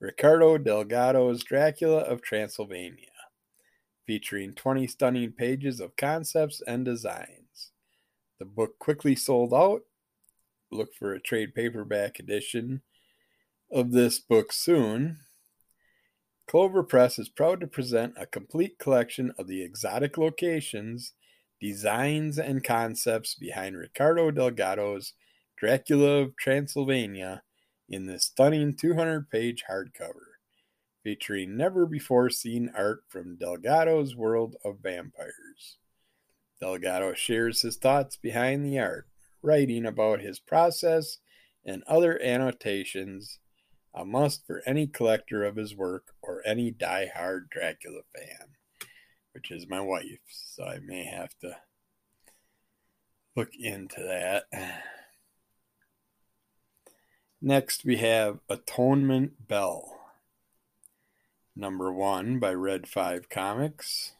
Ricardo 0.00 0.58
Delgado's 0.58 1.42
Dracula 1.42 2.00
of 2.00 2.20
Transylvania, 2.20 3.08
featuring 4.06 4.52
20 4.52 4.86
stunning 4.86 5.32
pages 5.32 5.80
of 5.80 5.96
concepts 5.96 6.60
and 6.66 6.84
designs. 6.84 7.72
The 8.38 8.44
book 8.44 8.78
quickly 8.78 9.16
sold 9.16 9.54
out. 9.54 9.80
Look 10.70 10.94
for 10.94 11.14
a 11.14 11.20
trade 11.20 11.54
paperback 11.54 12.20
edition 12.20 12.82
of 13.72 13.92
this 13.92 14.18
book 14.18 14.52
soon. 14.52 15.20
Clover 16.48 16.82
Press 16.82 17.18
is 17.18 17.28
proud 17.28 17.60
to 17.60 17.66
present 17.66 18.14
a 18.16 18.24
complete 18.24 18.78
collection 18.78 19.34
of 19.38 19.48
the 19.48 19.62
exotic 19.62 20.16
locations, 20.16 21.12
designs, 21.60 22.38
and 22.38 22.64
concepts 22.64 23.34
behind 23.34 23.76
Ricardo 23.76 24.30
Delgado's 24.30 25.12
Dracula 25.58 26.22
of 26.22 26.36
Transylvania 26.36 27.42
in 27.86 28.06
this 28.06 28.24
stunning 28.24 28.74
200 28.74 29.28
page 29.28 29.64
hardcover, 29.70 30.38
featuring 31.02 31.54
never 31.54 31.84
before 31.84 32.30
seen 32.30 32.72
art 32.74 33.00
from 33.08 33.36
Delgado's 33.36 34.16
world 34.16 34.56
of 34.64 34.78
vampires. 34.82 35.76
Delgado 36.60 37.12
shares 37.12 37.60
his 37.60 37.76
thoughts 37.76 38.16
behind 38.16 38.64
the 38.64 38.78
art, 38.78 39.06
writing 39.42 39.84
about 39.84 40.22
his 40.22 40.38
process 40.38 41.18
and 41.66 41.82
other 41.86 42.18
annotations, 42.22 43.38
a 43.94 44.04
must 44.04 44.46
for 44.46 44.62
any 44.66 44.86
collector 44.86 45.44
of 45.44 45.56
his 45.56 45.74
work 45.74 46.14
or 46.22 46.42
any 46.46 46.70
die-hard 46.70 47.48
Dracula 47.50 48.02
fan, 48.14 48.56
which 49.32 49.50
is 49.50 49.68
my 49.68 49.80
wife, 49.80 50.20
so 50.28 50.64
I 50.64 50.78
may 50.78 51.04
have 51.04 51.36
to 51.40 51.56
look 53.34 53.50
into 53.58 54.02
that. 54.02 54.44
Next, 57.40 57.84
we 57.84 57.98
have 57.98 58.40
Atonement 58.48 59.46
Bell, 59.46 59.96
number 61.54 61.92
one 61.92 62.40
by 62.40 62.52
Red 62.52 62.88
5 62.88 63.28
Comics. 63.28 64.12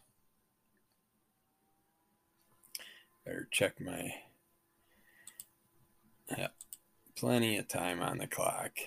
Better 3.25 3.49
check 3.51 3.81
my. 3.81 4.15
Yeah, 6.31 6.49
plenty 7.17 7.59
of 7.59 7.69
time 7.69 8.01
on 8.01 8.19
the 8.19 8.27
clock. 8.27 8.79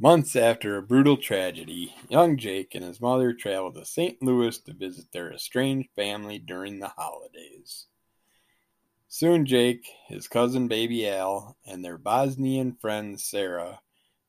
Months 0.00 0.34
after 0.34 0.76
a 0.76 0.82
brutal 0.82 1.16
tragedy, 1.16 1.94
young 2.08 2.36
Jake 2.36 2.74
and 2.74 2.82
his 2.82 3.00
mother 3.00 3.32
travel 3.32 3.72
to 3.72 3.84
St. 3.84 4.20
Louis 4.20 4.58
to 4.58 4.74
visit 4.74 5.12
their 5.12 5.32
estranged 5.32 5.88
family 5.94 6.36
during 6.36 6.80
the 6.80 6.88
holidays. 6.88 7.86
Soon 9.06 9.46
Jake, 9.46 9.86
his 10.08 10.26
cousin 10.26 10.66
baby 10.66 11.08
Al, 11.08 11.56
and 11.64 11.84
their 11.84 11.96
Bosnian 11.96 12.74
friend 12.74 13.20
Sarah 13.20 13.80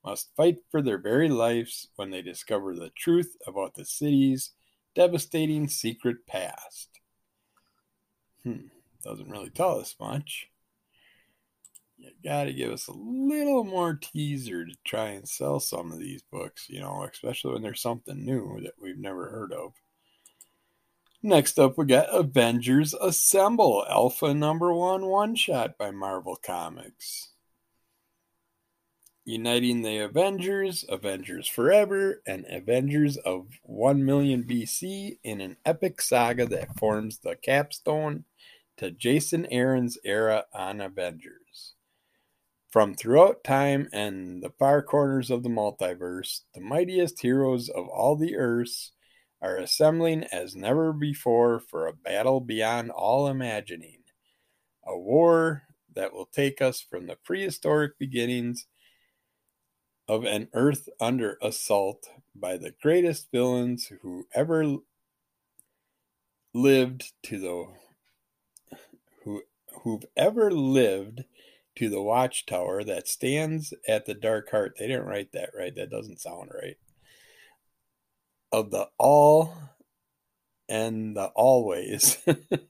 must 0.05 0.35
fight 0.37 0.57
for 0.69 0.83
their 0.83 0.99
very 0.99 1.29
lives 1.29 1.87
when 1.95 2.11
they 2.11 2.21
discover 2.21 2.75
the 2.75 2.91
truth 2.91 3.35
about 3.47 3.73
the 3.73 3.85
city's 3.85 4.51
devastating 4.93 5.67
secret 5.67 6.27
past. 6.27 6.89
Hmm, 8.43 8.67
doesn't 9.03 9.31
really 9.31 9.49
tell 9.49 9.79
us 9.79 9.95
much. 9.99 10.47
You 12.05 12.11
gotta 12.23 12.53
give 12.53 12.71
us 12.71 12.87
a 12.87 12.93
little 12.93 13.63
more 13.63 13.95
teaser 13.95 14.65
to 14.65 14.75
try 14.83 15.09
and 15.09 15.27
sell 15.27 15.59
some 15.59 15.91
of 15.91 15.99
these 15.99 16.21
books, 16.31 16.67
you 16.69 16.79
know, 16.79 17.07
especially 17.11 17.53
when 17.53 17.63
there's 17.63 17.81
something 17.81 18.23
new 18.23 18.59
that 18.61 18.73
we've 18.79 18.97
never 18.97 19.29
heard 19.29 19.51
of. 19.51 19.73
Next 21.23 21.57
up, 21.57 21.75
we 21.75 21.85
got 21.85 22.13
Avengers 22.13 22.93
Assemble 22.93 23.83
Alpha 23.89 24.31
number 24.31 24.71
one 24.71 25.07
one 25.07 25.33
shot 25.33 25.75
by 25.75 25.89
Marvel 25.89 26.35
Comics. 26.35 27.31
Uniting 29.23 29.81
the 29.81 29.97
Avengers, 29.97 30.85
Avengers 30.87 31.47
Forever, 31.47 32.21
and 32.27 32.45
Avengers 32.47 33.17
of 33.17 33.47
1 33.63 34.05
million 34.05 34.43
BC 34.43 35.17
in 35.23 35.41
an 35.41 35.57
epic 35.65 35.99
saga 35.99 36.45
that 36.45 36.77
forms 36.77 37.17
the 37.17 37.35
capstone 37.35 38.23
to 38.77 38.91
Jason 38.91 39.47
Aaron's 39.47 39.97
era 40.03 40.45
on 40.53 40.79
Avengers. 40.79 41.44
From 42.75 42.93
throughout 42.93 43.45
time 43.45 43.87
and 43.93 44.43
the 44.43 44.49
far 44.49 44.81
corners 44.81 45.31
of 45.31 45.43
the 45.43 45.49
multiverse, 45.49 46.41
the 46.53 46.59
mightiest 46.59 47.21
heroes 47.21 47.69
of 47.69 47.87
all 47.87 48.17
the 48.17 48.35
Earths 48.35 48.91
are 49.41 49.55
assembling 49.55 50.25
as 50.25 50.57
never 50.57 50.91
before 50.91 51.61
for 51.61 51.87
a 51.87 51.93
battle 51.93 52.41
beyond 52.41 52.91
all 52.91 53.29
imagining. 53.29 53.99
A 54.85 54.99
war 54.99 55.63
that 55.93 56.11
will 56.11 56.25
take 56.25 56.61
us 56.61 56.81
from 56.81 57.07
the 57.07 57.15
prehistoric 57.23 57.97
beginnings 57.97 58.67
of 60.09 60.25
an 60.25 60.49
earth 60.51 60.89
under 60.99 61.37
assault 61.41 62.09
by 62.35 62.57
the 62.57 62.73
greatest 62.81 63.31
villains 63.31 63.89
who 64.01 64.27
ever 64.33 64.79
lived 66.53 67.13
to 67.23 67.39
the 67.39 67.67
who 69.23 69.43
who've 69.83 70.05
ever 70.17 70.51
lived 70.51 71.23
to 71.77 71.89
the 71.89 72.01
watchtower 72.01 72.83
that 72.83 73.07
stands 73.07 73.73
at 73.87 74.05
the 74.05 74.13
dark 74.13 74.51
heart. 74.51 74.75
They 74.77 74.87
didn't 74.87 75.07
write 75.07 75.31
that 75.33 75.49
right. 75.57 75.75
That 75.75 75.91
doesn't 75.91 76.21
sound 76.21 76.51
right 76.53 76.77
of 78.55 78.71
the 78.71 78.87
all 78.97 79.53
and 80.69 81.15
the 81.15 81.25
always, 81.35 82.17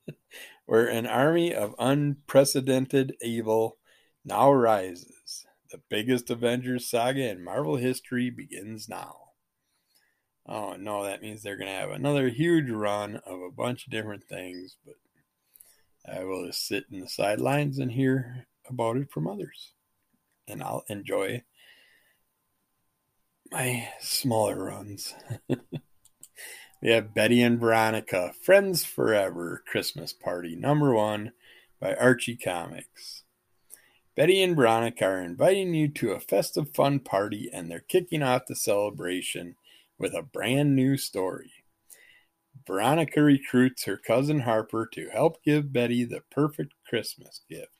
where 0.65 0.87
an 0.87 1.05
army 1.05 1.53
of 1.53 1.75
unprecedented 1.77 3.15
evil 3.21 3.77
now 4.25 4.51
rises. 4.51 5.45
The 5.69 5.81
biggest 5.89 6.29
Avengers 6.29 6.89
saga 6.89 7.29
in 7.29 7.43
Marvel 7.43 7.75
history 7.75 8.31
begins 8.31 8.89
now. 8.89 9.17
Oh 10.47 10.75
no, 10.75 11.03
that 11.03 11.21
means 11.21 11.43
they're 11.43 11.57
going 11.57 11.71
to 11.71 11.73
have 11.73 11.91
another 11.91 12.29
huge 12.29 12.69
run 12.69 13.17
of 13.17 13.39
a 13.41 13.51
bunch 13.51 13.85
of 13.85 13.91
different 13.91 14.23
things, 14.23 14.77
but 14.85 14.95
I 16.11 16.23
will 16.23 16.47
just 16.47 16.67
sit 16.67 16.85
in 16.91 16.99
the 16.99 17.09
sidelines 17.09 17.77
and 17.77 17.91
hear 17.91 18.47
about 18.69 18.97
it 18.97 19.11
from 19.11 19.27
others. 19.27 19.73
And 20.47 20.61
I'll 20.61 20.83
enjoy 20.89 21.43
my 23.51 23.89
smaller 23.99 24.63
runs. 24.63 25.13
we 26.81 26.89
have 26.89 27.13
Betty 27.13 27.41
and 27.41 27.59
Veronica, 27.59 28.33
Friends 28.43 28.83
Forever 28.83 29.63
Christmas 29.65 30.13
Party, 30.13 30.55
number 30.55 30.93
one 30.93 31.31
by 31.79 31.93
Archie 31.95 32.37
Comics. 32.37 33.23
Betty 34.15 34.41
and 34.41 34.55
Veronica 34.55 35.05
are 35.05 35.21
inviting 35.21 35.73
you 35.73 35.89
to 35.89 36.11
a 36.11 36.19
festive 36.19 36.73
fun 36.73 36.99
party 36.99 37.49
and 37.51 37.69
they're 37.69 37.79
kicking 37.81 38.23
off 38.23 38.45
the 38.47 38.55
celebration 38.55 39.55
with 39.97 40.13
a 40.13 40.21
brand 40.21 40.75
new 40.75 40.95
story. 40.95 41.51
Veronica 42.65 43.21
recruits 43.21 43.83
her 43.83 43.97
cousin 43.97 44.41
Harper 44.41 44.87
to 44.93 45.09
help 45.09 45.43
give 45.43 45.73
Betty 45.73 46.05
the 46.05 46.21
perfect 46.31 46.73
Christmas 46.87 47.41
gift. 47.49 47.74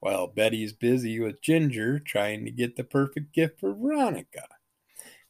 While 0.00 0.26
Betty's 0.26 0.72
busy 0.72 1.18
with 1.20 1.42
Ginger 1.42 1.98
trying 1.98 2.44
to 2.44 2.50
get 2.50 2.76
the 2.76 2.84
perfect 2.84 3.32
gift 3.32 3.60
for 3.60 3.74
Veronica. 3.74 4.46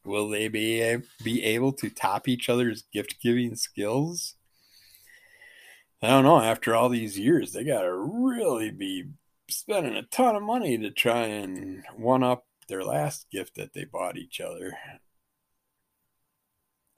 Will 0.04 0.28
they 0.28 0.48
be 0.48 0.98
be 1.24 1.42
able 1.42 1.72
to 1.72 1.90
top 1.90 2.28
each 2.28 2.48
other's 2.48 2.82
gift 2.92 3.16
giving 3.20 3.56
skills? 3.56 4.34
I 6.00 6.08
don't 6.08 6.24
know. 6.24 6.40
After 6.40 6.74
all 6.74 6.88
these 6.88 7.18
years, 7.18 7.52
they 7.52 7.64
got 7.64 7.82
to 7.82 7.92
really 7.92 8.70
be 8.70 9.10
spending 9.48 9.96
a 9.96 10.02
ton 10.02 10.36
of 10.36 10.42
money 10.42 10.78
to 10.78 10.90
try 10.90 11.22
and 11.26 11.82
one 11.96 12.22
up 12.22 12.46
their 12.68 12.84
last 12.84 13.26
gift 13.30 13.56
that 13.56 13.72
they 13.72 13.84
bought 13.84 14.16
each 14.16 14.40
other. 14.40 14.76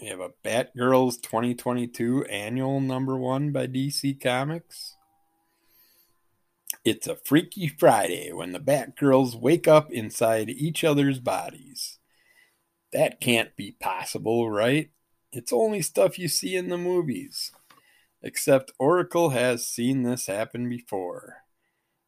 We 0.01 0.09
have 0.09 0.21
a 0.21 0.31
Batgirls 0.45 1.23
2022 1.23 2.27
annual 2.27 2.81
number 2.81 3.17
one 3.17 3.51
by 3.51 3.67
DC 3.67 4.23
Comics. 4.23 4.98
It's 6.85 7.07
a 7.07 7.17
Freaky 7.17 7.69
Friday 7.69 8.33
when 8.33 8.53
the 8.53 8.61
Batgirls 8.61 9.35
wake 9.35 9.67
up 9.69 9.91
inside 9.91 10.49
each 10.51 10.85
other's 10.85 11.19
bodies. 11.19 11.99
That 12.93 13.21
can't 13.21 13.55
be 13.57 13.73
possible, 13.73 14.51
right? 14.51 14.91
It's 15.33 15.53
only 15.53 15.83
stuff 15.83 16.19
you 16.19 16.29
see 16.29 16.57
in 16.57 16.69
the 16.69 16.79
movies. 16.79 17.53
Except 18.23 18.73
Oracle 18.79 19.31
has 19.31 19.67
seen 19.67 20.03
this 20.03 20.27
happen 20.27 20.69
before. 20.69 21.45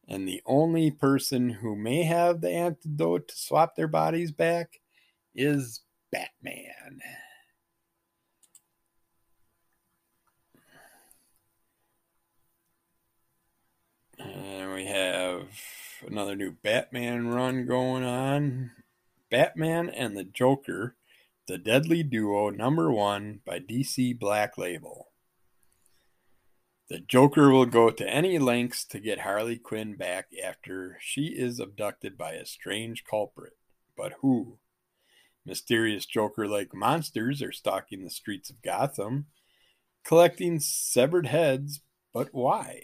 And 0.08 0.26
the 0.26 0.42
only 0.44 0.90
person 0.90 1.50
who 1.50 1.76
may 1.76 2.02
have 2.02 2.40
the 2.40 2.50
antidote 2.50 3.28
to 3.28 3.36
swap 3.36 3.76
their 3.76 3.88
bodies 3.88 4.32
back 4.32 4.80
is 5.34 5.80
Batman. 6.10 7.00
And 14.20 14.72
we 14.72 14.86
have 14.86 15.48
another 16.06 16.36
new 16.36 16.52
Batman 16.52 17.28
run 17.28 17.66
going 17.66 18.04
on. 18.04 18.72
Batman 19.30 19.88
and 19.88 20.16
the 20.16 20.24
Joker, 20.24 20.96
The 21.46 21.56
Deadly 21.56 22.02
Duo, 22.02 22.50
number 22.50 22.92
one 22.92 23.40
by 23.46 23.60
DC 23.60 24.18
Black 24.18 24.58
Label. 24.58 25.08
The 26.88 26.98
Joker 26.98 27.50
will 27.50 27.66
go 27.66 27.90
to 27.90 28.08
any 28.08 28.38
lengths 28.38 28.84
to 28.86 28.98
get 28.98 29.20
Harley 29.20 29.56
Quinn 29.56 29.94
back 29.94 30.26
after 30.44 30.98
she 31.00 31.26
is 31.26 31.60
abducted 31.60 32.18
by 32.18 32.32
a 32.32 32.44
strange 32.44 33.04
culprit. 33.04 33.56
But 33.96 34.14
who? 34.20 34.58
Mysterious 35.46 36.04
Joker 36.04 36.46
like 36.48 36.74
monsters 36.74 37.42
are 37.42 37.52
stalking 37.52 38.02
the 38.02 38.10
streets 38.10 38.50
of 38.50 38.60
Gotham, 38.60 39.26
collecting 40.04 40.58
severed 40.60 41.26
heads, 41.28 41.80
but 42.12 42.28
why? 42.32 42.82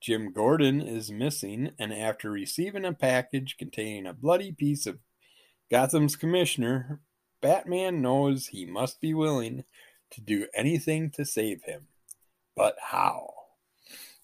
Jim 0.00 0.32
Gordon 0.32 0.80
is 0.80 1.10
missing, 1.10 1.72
and 1.78 1.92
after 1.92 2.30
receiving 2.30 2.84
a 2.84 2.92
package 2.92 3.56
containing 3.58 4.06
a 4.06 4.12
bloody 4.12 4.52
piece 4.52 4.86
of 4.86 4.98
Gotham's 5.70 6.16
commissioner, 6.16 7.00
Batman 7.40 8.00
knows 8.00 8.46
he 8.46 8.64
must 8.64 9.00
be 9.00 9.12
willing 9.12 9.64
to 10.10 10.20
do 10.20 10.46
anything 10.54 11.10
to 11.10 11.24
save 11.24 11.64
him. 11.64 11.88
But 12.56 12.76
how? 12.80 13.34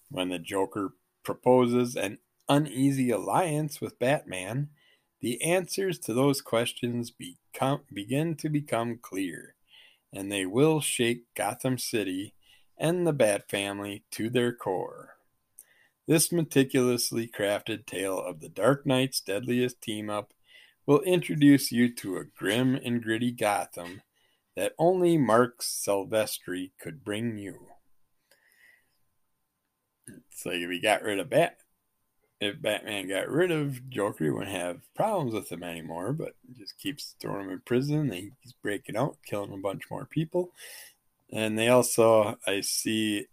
When 0.09 0.29
the 0.29 0.39
Joker 0.39 0.93
proposes 1.23 1.95
an 1.95 2.19
uneasy 2.47 3.11
alliance 3.11 3.81
with 3.81 3.99
Batman, 3.99 4.69
the 5.21 5.41
answers 5.41 5.99
to 5.99 6.13
those 6.13 6.41
questions 6.41 7.11
become, 7.11 7.81
begin 7.91 8.35
to 8.35 8.49
become 8.49 8.99
clear, 9.01 9.55
and 10.13 10.31
they 10.31 10.45
will 10.45 10.79
shake 10.79 11.33
Gotham 11.35 11.77
City 11.77 12.33
and 12.77 13.05
the 13.05 13.13
Bat 13.13 13.49
family 13.49 14.03
to 14.11 14.29
their 14.29 14.53
core. 14.53 15.14
This 16.07 16.31
meticulously 16.31 17.27
crafted 17.27 17.85
tale 17.85 18.19
of 18.19 18.39
the 18.39 18.49
Dark 18.49 18.85
Knight's 18.85 19.19
deadliest 19.19 19.81
team 19.81 20.09
up 20.09 20.33
will 20.85 21.01
introduce 21.01 21.71
you 21.71 21.93
to 21.95 22.17
a 22.17 22.25
grim 22.25 22.75
and 22.75 23.01
gritty 23.01 23.31
Gotham 23.31 24.03
that 24.55 24.73
only 24.77 25.17
Marc 25.17 25.61
Silvestri 25.61 26.71
could 26.79 27.03
bring 27.03 27.37
you. 27.37 27.67
Like 30.45 30.57
if 30.57 30.69
he 30.69 30.79
got 30.79 31.01
rid 31.01 31.19
of 31.19 31.31
Bat, 31.31 31.57
if 32.39 32.61
Batman 32.61 33.07
got 33.07 33.29
rid 33.29 33.49
of 33.49 33.89
Joker, 33.89 34.25
he 34.25 34.29
wouldn't 34.29 34.51
have 34.51 34.81
problems 34.93 35.33
with 35.33 35.51
him 35.51 35.63
anymore. 35.63 36.13
But 36.13 36.35
just 36.55 36.77
keeps 36.77 37.15
throwing 37.19 37.45
him 37.45 37.51
in 37.51 37.61
prison. 37.61 38.11
And 38.11 38.31
He's 38.41 38.53
breaking 38.61 38.97
out, 38.97 39.17
killing 39.25 39.53
a 39.53 39.57
bunch 39.57 39.83
more 39.89 40.05
people. 40.05 40.51
And 41.31 41.57
they 41.57 41.69
also, 41.69 42.37
I 42.45 42.61
see, 42.61 43.25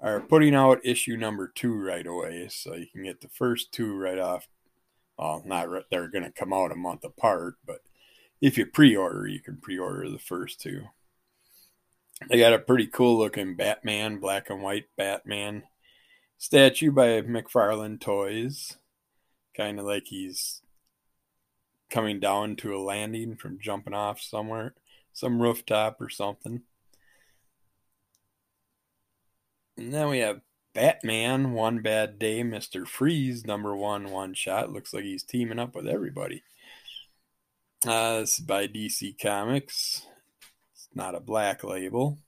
are 0.00 0.20
putting 0.20 0.54
out 0.54 0.84
issue 0.84 1.16
number 1.16 1.48
two 1.54 1.74
right 1.74 2.06
away, 2.06 2.48
so 2.50 2.74
you 2.74 2.86
can 2.86 3.04
get 3.04 3.20
the 3.20 3.28
first 3.28 3.72
two 3.72 3.96
right 3.96 4.18
off. 4.18 4.48
Well, 5.18 5.42
not 5.44 5.68
they're 5.90 6.08
going 6.08 6.24
to 6.24 6.32
come 6.32 6.52
out 6.52 6.72
a 6.72 6.76
month 6.76 7.04
apart, 7.04 7.56
but 7.66 7.80
if 8.40 8.56
you 8.56 8.64
pre-order, 8.64 9.26
you 9.26 9.40
can 9.40 9.58
pre-order 9.58 10.08
the 10.08 10.18
first 10.18 10.60
two. 10.60 10.84
They 12.28 12.38
got 12.38 12.54
a 12.54 12.58
pretty 12.58 12.86
cool 12.86 13.18
looking 13.18 13.56
Batman, 13.56 14.18
black 14.18 14.48
and 14.50 14.62
white 14.62 14.86
Batman 14.96 15.64
statue 16.38 16.90
by 16.90 17.20
McFarlane 17.20 18.00
Toys, 18.00 18.78
kind 19.54 19.78
of 19.78 19.84
like 19.84 20.06
he's 20.06 20.62
coming 21.90 22.20
down 22.20 22.56
to 22.56 22.74
a 22.74 22.80
landing 22.80 23.36
from 23.36 23.58
jumping 23.60 23.94
off 23.94 24.20
somewhere, 24.22 24.74
some 25.12 25.40
rooftop 25.40 26.00
or 26.00 26.08
something. 26.08 26.62
And 29.80 29.94
then 29.94 30.10
we 30.10 30.18
have 30.18 30.42
Batman, 30.74 31.52
One 31.52 31.80
Bad 31.80 32.18
Day, 32.18 32.42
Mr. 32.42 32.86
Freeze, 32.86 33.46
number 33.46 33.74
one 33.74 34.10
one 34.10 34.34
shot. 34.34 34.70
Looks 34.70 34.92
like 34.92 35.04
he's 35.04 35.22
teaming 35.22 35.58
up 35.58 35.74
with 35.74 35.88
everybody. 35.88 36.42
Uh, 37.86 38.20
this 38.20 38.38
is 38.38 38.44
by 38.44 38.66
DC 38.66 39.18
Comics. 39.18 40.06
It's 40.74 40.88
not 40.94 41.14
a 41.14 41.20
black 41.20 41.64
label. 41.64 42.18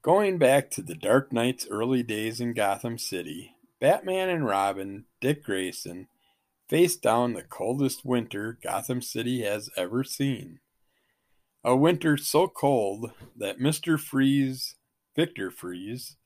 Going 0.00 0.38
back 0.38 0.70
to 0.70 0.82
the 0.82 0.94
Dark 0.94 1.30
Knight's 1.30 1.68
early 1.70 2.02
days 2.02 2.40
in 2.40 2.54
Gotham 2.54 2.96
City, 2.96 3.54
Batman 3.78 4.30
and 4.30 4.46
Robin, 4.46 5.04
Dick 5.20 5.44
Grayson, 5.44 6.08
faced 6.70 7.02
down 7.02 7.34
the 7.34 7.42
coldest 7.42 8.02
winter 8.02 8.58
Gotham 8.62 9.02
City 9.02 9.42
has 9.42 9.68
ever 9.76 10.04
seen. 10.04 10.60
A 11.62 11.76
winter 11.76 12.16
so 12.16 12.48
cold 12.48 13.10
that 13.36 13.60
Mr. 13.60 14.00
Freeze, 14.00 14.76
Victor 15.14 15.50
Freeze, 15.50 16.16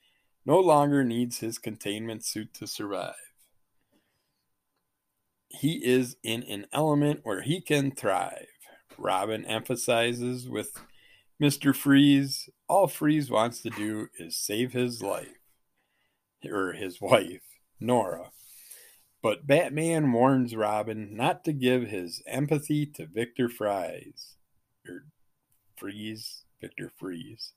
no 0.46 0.58
longer 0.60 1.04
needs 1.04 1.38
his 1.38 1.58
containment 1.58 2.24
suit 2.24 2.52
to 2.54 2.66
survive. 2.66 3.14
He 5.48 5.84
is 5.84 6.16
in 6.22 6.42
an 6.44 6.66
element 6.72 7.20
where 7.22 7.42
he 7.42 7.60
can 7.60 7.90
thrive. 7.90 8.46
Robin 8.98 9.44
emphasizes 9.44 10.48
with 10.48 10.72
Mr. 11.42 11.74
Freeze, 11.74 12.48
all 12.68 12.86
Freeze 12.86 13.30
wants 13.30 13.60
to 13.62 13.70
do 13.70 14.08
is 14.18 14.36
save 14.36 14.72
his 14.72 15.02
life, 15.02 15.38
or 16.44 16.72
his 16.72 17.00
wife, 17.00 17.42
Nora. 17.80 18.30
But 19.22 19.46
Batman 19.46 20.12
warns 20.12 20.54
Robin 20.54 21.16
not 21.16 21.44
to 21.44 21.52
give 21.52 21.88
his 21.88 22.22
empathy 22.26 22.86
to 22.86 23.06
Victor 23.06 23.48
Fries, 23.48 24.36
or 24.86 25.06
Freeze, 25.76 26.44
Victor 26.60 26.92
Freeze. 26.96 27.52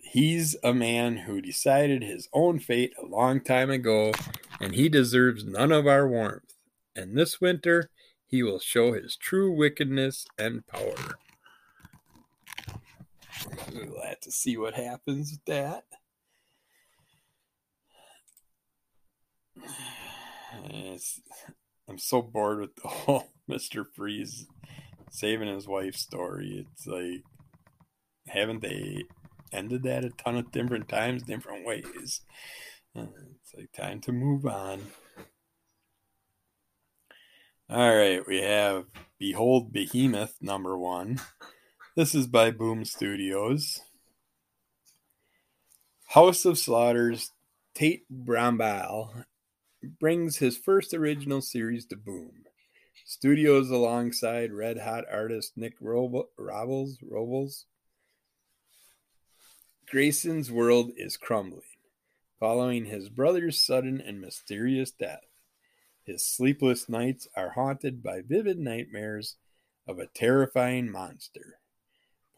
He's 0.00 0.56
a 0.64 0.72
man 0.72 1.18
who 1.18 1.40
decided 1.40 2.02
his 2.02 2.28
own 2.32 2.58
fate 2.58 2.94
a 3.00 3.06
long 3.06 3.40
time 3.40 3.70
ago, 3.70 4.12
and 4.60 4.74
he 4.74 4.88
deserves 4.88 5.44
none 5.44 5.70
of 5.70 5.86
our 5.86 6.08
warmth. 6.08 6.54
And 6.96 7.16
this 7.16 7.40
winter, 7.40 7.90
he 8.26 8.42
will 8.42 8.58
show 8.58 8.92
his 8.92 9.16
true 9.16 9.52
wickedness 9.52 10.26
and 10.38 10.66
power. 10.66 11.18
We'll 13.72 14.02
have 14.02 14.20
to 14.20 14.30
see 14.30 14.56
what 14.56 14.74
happens 14.74 15.32
with 15.32 15.44
that. 15.46 15.84
It's, 20.70 21.20
I'm 21.88 21.98
so 21.98 22.22
bored 22.22 22.60
with 22.60 22.76
the 22.76 22.88
whole 22.88 23.28
Mr. 23.48 23.84
Freeze 23.94 24.46
saving 25.10 25.48
his 25.48 25.66
wife 25.66 25.96
story. 25.96 26.66
It's 26.72 26.86
like, 26.86 27.22
haven't 28.26 28.62
they 28.62 29.04
ended 29.52 29.82
that 29.84 30.04
a 30.04 30.10
ton 30.10 30.36
of 30.36 30.50
different 30.52 30.88
times, 30.88 31.22
different 31.22 31.66
ways? 31.66 32.22
Uh, 32.96 33.06
it's 33.42 33.54
like 33.54 33.72
time 33.72 34.00
to 34.02 34.12
move 34.12 34.46
on. 34.46 34.80
All 37.70 37.94
right, 37.94 38.26
we 38.26 38.40
have 38.40 38.86
Behold 39.18 39.72
Behemoth 39.72 40.36
number 40.40 40.76
one. 40.78 41.20
This 41.96 42.14
is 42.14 42.26
by 42.26 42.50
Boom 42.50 42.84
Studios. 42.84 43.80
House 46.06 46.44
of 46.44 46.56
Slaughters 46.56 47.32
Tate 47.74 48.04
Brombal 48.10 49.24
brings 50.00 50.38
his 50.38 50.56
first 50.56 50.94
original 50.94 51.42
series 51.42 51.84
to 51.86 51.96
Boom. 51.96 52.44
Studios 53.04 53.70
alongside 53.70 54.52
red 54.52 54.78
hot 54.78 55.04
artist 55.10 55.52
Nick 55.56 55.74
Robles, 55.80 56.28
Robles. 56.38 57.66
Grayson's 59.90 60.50
world 60.50 60.92
is 60.96 61.16
crumbling 61.16 61.62
following 62.38 62.84
his 62.84 63.08
brother's 63.08 63.60
sudden 63.60 64.00
and 64.00 64.20
mysterious 64.20 64.92
death. 64.92 65.26
His 66.04 66.24
sleepless 66.24 66.88
nights 66.88 67.26
are 67.34 67.50
haunted 67.50 68.02
by 68.02 68.20
vivid 68.20 68.58
nightmares 68.58 69.36
of 69.86 69.98
a 69.98 70.06
terrifying 70.06 70.88
monster 70.90 71.58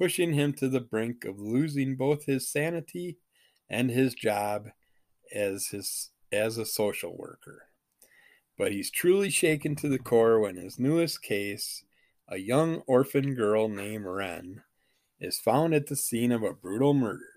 pushing 0.01 0.33
him 0.33 0.51
to 0.51 0.67
the 0.67 0.81
brink 0.81 1.27
of 1.27 1.39
losing 1.39 1.95
both 1.95 2.25
his 2.25 2.49
sanity 2.49 3.19
and 3.69 3.91
his 3.91 4.15
job 4.15 4.71
as 5.35 5.67
his 5.67 6.09
as 6.33 6.57
a 6.57 6.65
social 6.65 7.15
worker. 7.15 7.67
But 8.57 8.73
he's 8.73 8.91
truly 8.91 9.29
shaken 9.29 9.77
to 9.77 9.91
the 9.91 9.99
core 9.99 10.41
when 10.41 10.57
his 10.57 10.79
newest 10.79 11.23
case, 11.23 11.85
a 12.29 12.39
young 12.39 12.77
orphan 12.87 13.35
girl 13.35 13.69
named 13.69 14.07
Wren, 14.07 14.63
is 15.21 15.39
found 15.39 15.75
at 15.75 15.89
the 15.89 15.97
scene 15.97 16.33
of 16.33 16.43
a 16.43 16.55
brutal 16.55 16.95
murder. 16.95 17.30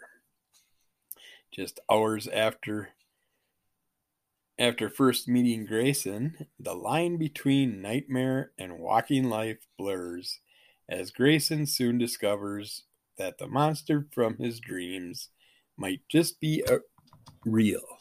Just 1.53 1.79
hours 1.87 2.27
after 2.27 2.89
after 4.57 4.89
first 4.89 5.27
meeting 5.27 5.65
Grayson, 5.65 6.47
the 6.59 6.73
line 6.73 7.17
between 7.17 7.81
nightmare 7.81 8.51
and 8.57 8.79
walking 8.79 9.29
life 9.29 9.59
blurs 9.77 10.39
as 10.89 11.11
Grayson 11.11 11.67
soon 11.67 11.99
discovers 11.99 12.85
that 13.17 13.37
the 13.37 13.47
monster 13.47 14.07
from 14.11 14.37
his 14.37 14.59
dreams 14.59 15.29
might 15.77 16.01
just 16.09 16.39
be 16.39 16.63
a 16.67 16.79
real, 17.45 17.99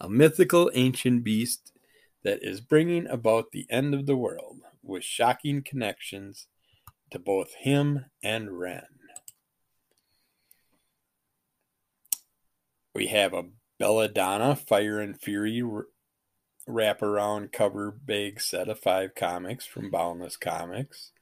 a 0.00 0.08
mythical 0.08 0.70
ancient 0.72 1.24
beast 1.24 1.72
that 2.22 2.38
is 2.42 2.62
bringing 2.62 3.06
about 3.06 3.52
the 3.52 3.66
end 3.68 3.92
of 3.92 4.06
the 4.06 4.16
world 4.16 4.60
with 4.82 5.04
shocking 5.04 5.62
connections 5.62 6.46
to 7.10 7.18
both 7.18 7.52
him 7.54 8.06
and 8.22 8.58
Wren. 8.58 8.86
We 12.98 13.06
have 13.06 13.32
a 13.32 13.44
Belladonna 13.78 14.56
Fire 14.56 14.98
and 14.98 15.16
Fury 15.16 15.62
wraparound 16.68 17.52
cover 17.52 17.92
bag 17.92 18.40
set 18.40 18.68
of 18.68 18.80
five 18.80 19.14
comics 19.14 19.64
from 19.64 19.88
Boundless 19.88 20.36
Comics. 20.36 21.12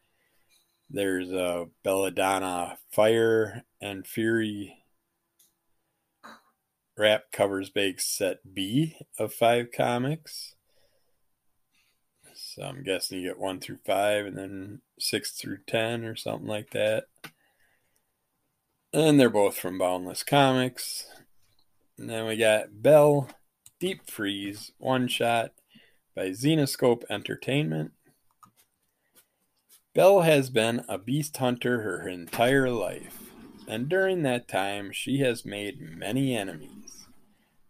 There's 0.88 1.30
a 1.30 1.66
Belladonna 1.84 2.78
Fire 2.90 3.64
and 3.78 4.06
Fury 4.06 4.84
wrap 6.96 7.24
covers 7.30 7.68
bake 7.68 8.00
set 8.00 8.54
B 8.54 8.96
of 9.18 9.34
five 9.34 9.66
comics. 9.70 10.54
So 12.34 12.62
I'm 12.62 12.84
guessing 12.84 13.20
you 13.20 13.28
get 13.28 13.38
one 13.38 13.60
through 13.60 13.80
five 13.84 14.24
and 14.24 14.38
then 14.38 14.80
six 14.98 15.32
through 15.32 15.58
ten 15.66 16.06
or 16.06 16.16
something 16.16 16.48
like 16.48 16.70
that. 16.70 17.04
And 18.94 19.20
they're 19.20 19.28
both 19.28 19.58
from 19.58 19.76
Boundless 19.76 20.22
Comics. 20.22 21.06
And 21.98 22.10
then 22.10 22.26
we 22.26 22.36
got 22.36 22.82
Belle 22.82 23.30
Deep 23.80 24.08
Freeze 24.10 24.72
one 24.76 25.08
shot 25.08 25.52
by 26.14 26.28
Zenescope 26.28 27.04
Entertainment. 27.08 27.92
Belle 29.94 30.20
has 30.20 30.50
been 30.50 30.84
a 30.88 30.98
beast 30.98 31.38
hunter 31.38 31.80
her 31.80 32.06
entire 32.06 32.68
life, 32.68 33.30
and 33.66 33.88
during 33.88 34.22
that 34.22 34.46
time 34.46 34.92
she 34.92 35.20
has 35.20 35.46
made 35.46 35.80
many 35.80 36.36
enemies, 36.36 37.06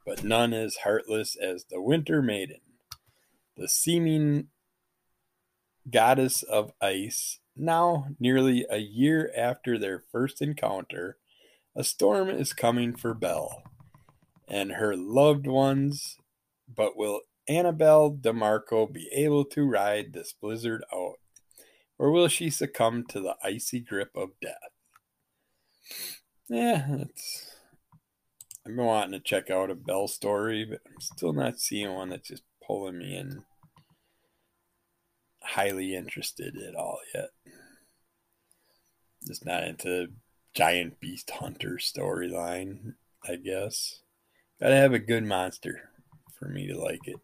but 0.05 0.25
none 0.25 0.53
as 0.53 0.79
heartless 0.83 1.37
as 1.37 1.67
the 1.71 1.81
Winter 1.81 2.21
Maiden, 2.21 2.61
the 3.57 3.69
seeming 3.69 4.49
goddess 5.89 6.43
of 6.43 6.73
ice. 6.81 7.39
Now, 7.55 8.09
nearly 8.19 8.67
a 8.69 8.79
year 8.79 9.31
after 9.37 9.79
their 9.79 10.03
first 10.11 10.43
encounter, 10.43 11.17
a 11.77 11.85
storm 11.85 12.29
is 12.29 12.53
coming 12.53 12.97
for 12.97 13.15
Belle 13.15 13.62
and 14.48 14.72
her 14.72 14.96
loved 14.96 15.46
ones, 15.46 16.16
but 16.72 16.96
will 16.96 17.20
Annabelle 17.48 18.12
DeMarco 18.12 18.92
be 18.92 19.09
able 19.12 19.44
to 19.46 19.68
ride 19.68 20.12
this 20.12 20.32
blizzard 20.32 20.85
out? 20.92 21.16
Or 21.98 22.11
will 22.11 22.28
she 22.28 22.50
succumb 22.50 23.04
to 23.09 23.20
the 23.20 23.37
icy 23.42 23.80
grip 23.80 24.11
of 24.14 24.30
death? 24.40 24.54
Yeah, 26.48 26.87
that's. 26.88 27.52
I've 28.66 28.74
been 28.74 28.85
wanting 28.85 29.12
to 29.12 29.20
check 29.20 29.48
out 29.48 29.70
a 29.70 29.76
Belle 29.76 30.09
story, 30.09 30.64
but 30.64 30.80
I'm 30.87 31.00
still 31.00 31.32
not 31.32 31.61
seeing 31.61 31.92
one 31.92 32.11
that's 32.11 32.28
just 32.28 32.42
pulling 32.66 32.98
me 32.98 33.16
in 33.16 33.44
highly 35.40 35.94
interested 35.94 36.56
at 36.56 36.74
all 36.74 36.98
yet. 37.14 37.30
Just 39.26 39.46
not 39.46 39.64
into 39.64 40.09
giant 40.54 41.00
beast 41.00 41.30
hunter 41.30 41.78
storyline, 41.80 42.94
I 43.26 43.37
guess. 43.37 44.00
Gotta 44.61 44.77
have 44.77 44.95
a 44.95 44.99
good 44.99 45.25
monster 45.25 45.90
for 46.38 46.49
me 46.49 46.66
to 46.69 46.81
like 46.81 47.07
it. 47.07 47.16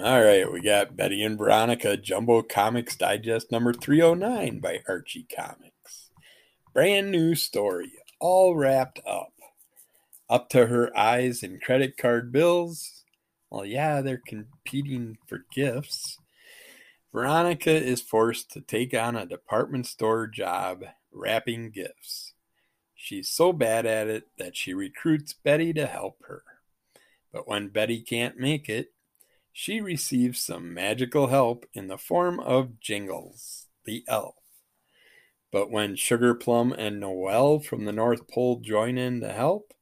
All 0.00 0.22
right, 0.22 0.50
we 0.50 0.62
got 0.62 0.96
Betty 0.96 1.22
and 1.22 1.36
Veronica 1.36 1.96
Jumbo 1.96 2.40
Comics 2.42 2.96
Digest 2.96 3.52
number 3.52 3.72
309 3.74 4.60
by 4.60 4.80
Archie 4.88 5.26
Comics. 5.34 6.10
Brand 6.72 7.10
new 7.10 7.34
story, 7.34 7.92
all 8.20 8.56
wrapped 8.56 9.00
up. 9.06 9.32
Up 10.30 10.48
to 10.50 10.66
her 10.66 10.96
eyes 10.96 11.42
in 11.42 11.58
credit 11.58 11.96
card 11.98 12.32
bills. 12.32 13.04
Well, 13.50 13.66
yeah, 13.66 14.00
they're 14.00 14.22
competing 14.24 15.18
for 15.26 15.44
gifts. 15.52 16.16
Veronica 17.12 17.72
is 17.72 18.00
forced 18.00 18.50
to 18.52 18.60
take 18.60 18.94
on 18.94 19.16
a 19.16 19.26
department 19.26 19.86
store 19.86 20.26
job 20.26 20.84
wrapping 21.12 21.70
gifts. 21.70 22.34
She's 23.00 23.30
so 23.30 23.52
bad 23.52 23.86
at 23.86 24.08
it 24.08 24.24
that 24.38 24.56
she 24.56 24.74
recruits 24.74 25.32
Betty 25.32 25.72
to 25.72 25.86
help 25.86 26.20
her. 26.26 26.42
But 27.32 27.46
when 27.46 27.68
Betty 27.68 28.00
can't 28.00 28.36
make 28.36 28.68
it, 28.68 28.92
she 29.52 29.80
receives 29.80 30.40
some 30.42 30.74
magical 30.74 31.28
help 31.28 31.64
in 31.72 31.86
the 31.86 31.96
form 31.96 32.40
of 32.40 32.80
Jingles, 32.80 33.68
the 33.84 34.02
elf. 34.08 34.34
But 35.52 35.70
when 35.70 35.94
Sugar 35.94 36.34
Plum 36.34 36.72
and 36.72 36.98
Noel 36.98 37.60
from 37.60 37.84
the 37.84 37.92
North 37.92 38.26
Pole 38.26 38.60
join 38.60 38.98
in 38.98 39.20
to 39.20 39.32
help, 39.32 39.72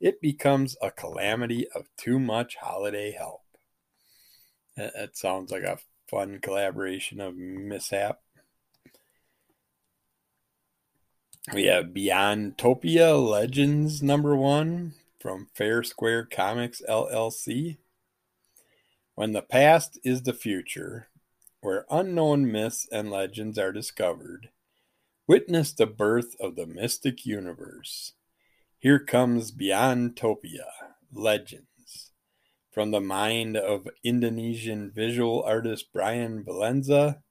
it 0.00 0.20
becomes 0.20 0.76
a 0.82 0.90
calamity 0.90 1.68
of 1.72 1.88
too 1.96 2.18
much 2.18 2.56
holiday 2.56 3.12
help. 3.12 3.42
That 4.76 5.16
sounds 5.16 5.52
like 5.52 5.62
a 5.62 5.78
fun 6.10 6.40
collaboration 6.42 7.20
of 7.20 7.36
mishap. 7.36 8.20
We 11.52 11.66
have 11.66 11.94
Beyond 11.94 12.58
Topia 12.58 13.16
Legends 13.16 14.02
number 14.02 14.34
one 14.34 14.94
from 15.20 15.46
Fair 15.54 15.84
Square 15.84 16.26
Comics 16.26 16.82
LLC. 16.88 17.76
When 19.14 19.32
the 19.32 19.42
past 19.42 19.96
is 20.02 20.22
the 20.22 20.32
future, 20.32 21.08
where 21.60 21.86
unknown 21.88 22.50
myths 22.50 22.88
and 22.90 23.12
legends 23.12 23.58
are 23.58 23.70
discovered, 23.70 24.50
witness 25.28 25.72
the 25.72 25.86
birth 25.86 26.34
of 26.40 26.56
the 26.56 26.66
mystic 26.66 27.24
universe. 27.24 28.14
Here 28.78 28.98
comes 28.98 29.52
Beyond 29.52 30.16
Topia 30.16 30.66
Legends 31.12 32.10
from 32.72 32.90
the 32.90 33.00
mind 33.00 33.56
of 33.56 33.88
Indonesian 34.02 34.90
visual 34.90 35.44
artist 35.44 35.92
Brian 35.92 36.42
Valenza. 36.42 37.22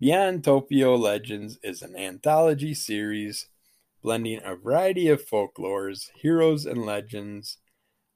Beyond 0.00 0.44
Topia 0.44 0.96
Legends 0.96 1.58
is 1.64 1.82
an 1.82 1.96
anthology 1.96 2.72
series 2.72 3.48
blending 4.00 4.40
a 4.44 4.54
variety 4.54 5.08
of 5.08 5.26
folklores, 5.26 6.10
heroes, 6.14 6.66
and 6.66 6.86
legends, 6.86 7.58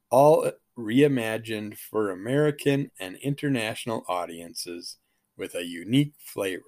all 0.09 0.49
reimagined 0.77 1.77
for 1.77 2.09
American 2.09 2.89
and 2.99 3.17
international 3.17 4.05
audiences 4.07 4.95
with 5.35 5.55
a 5.55 5.65
unique 5.65 6.13
flavor. 6.17 6.63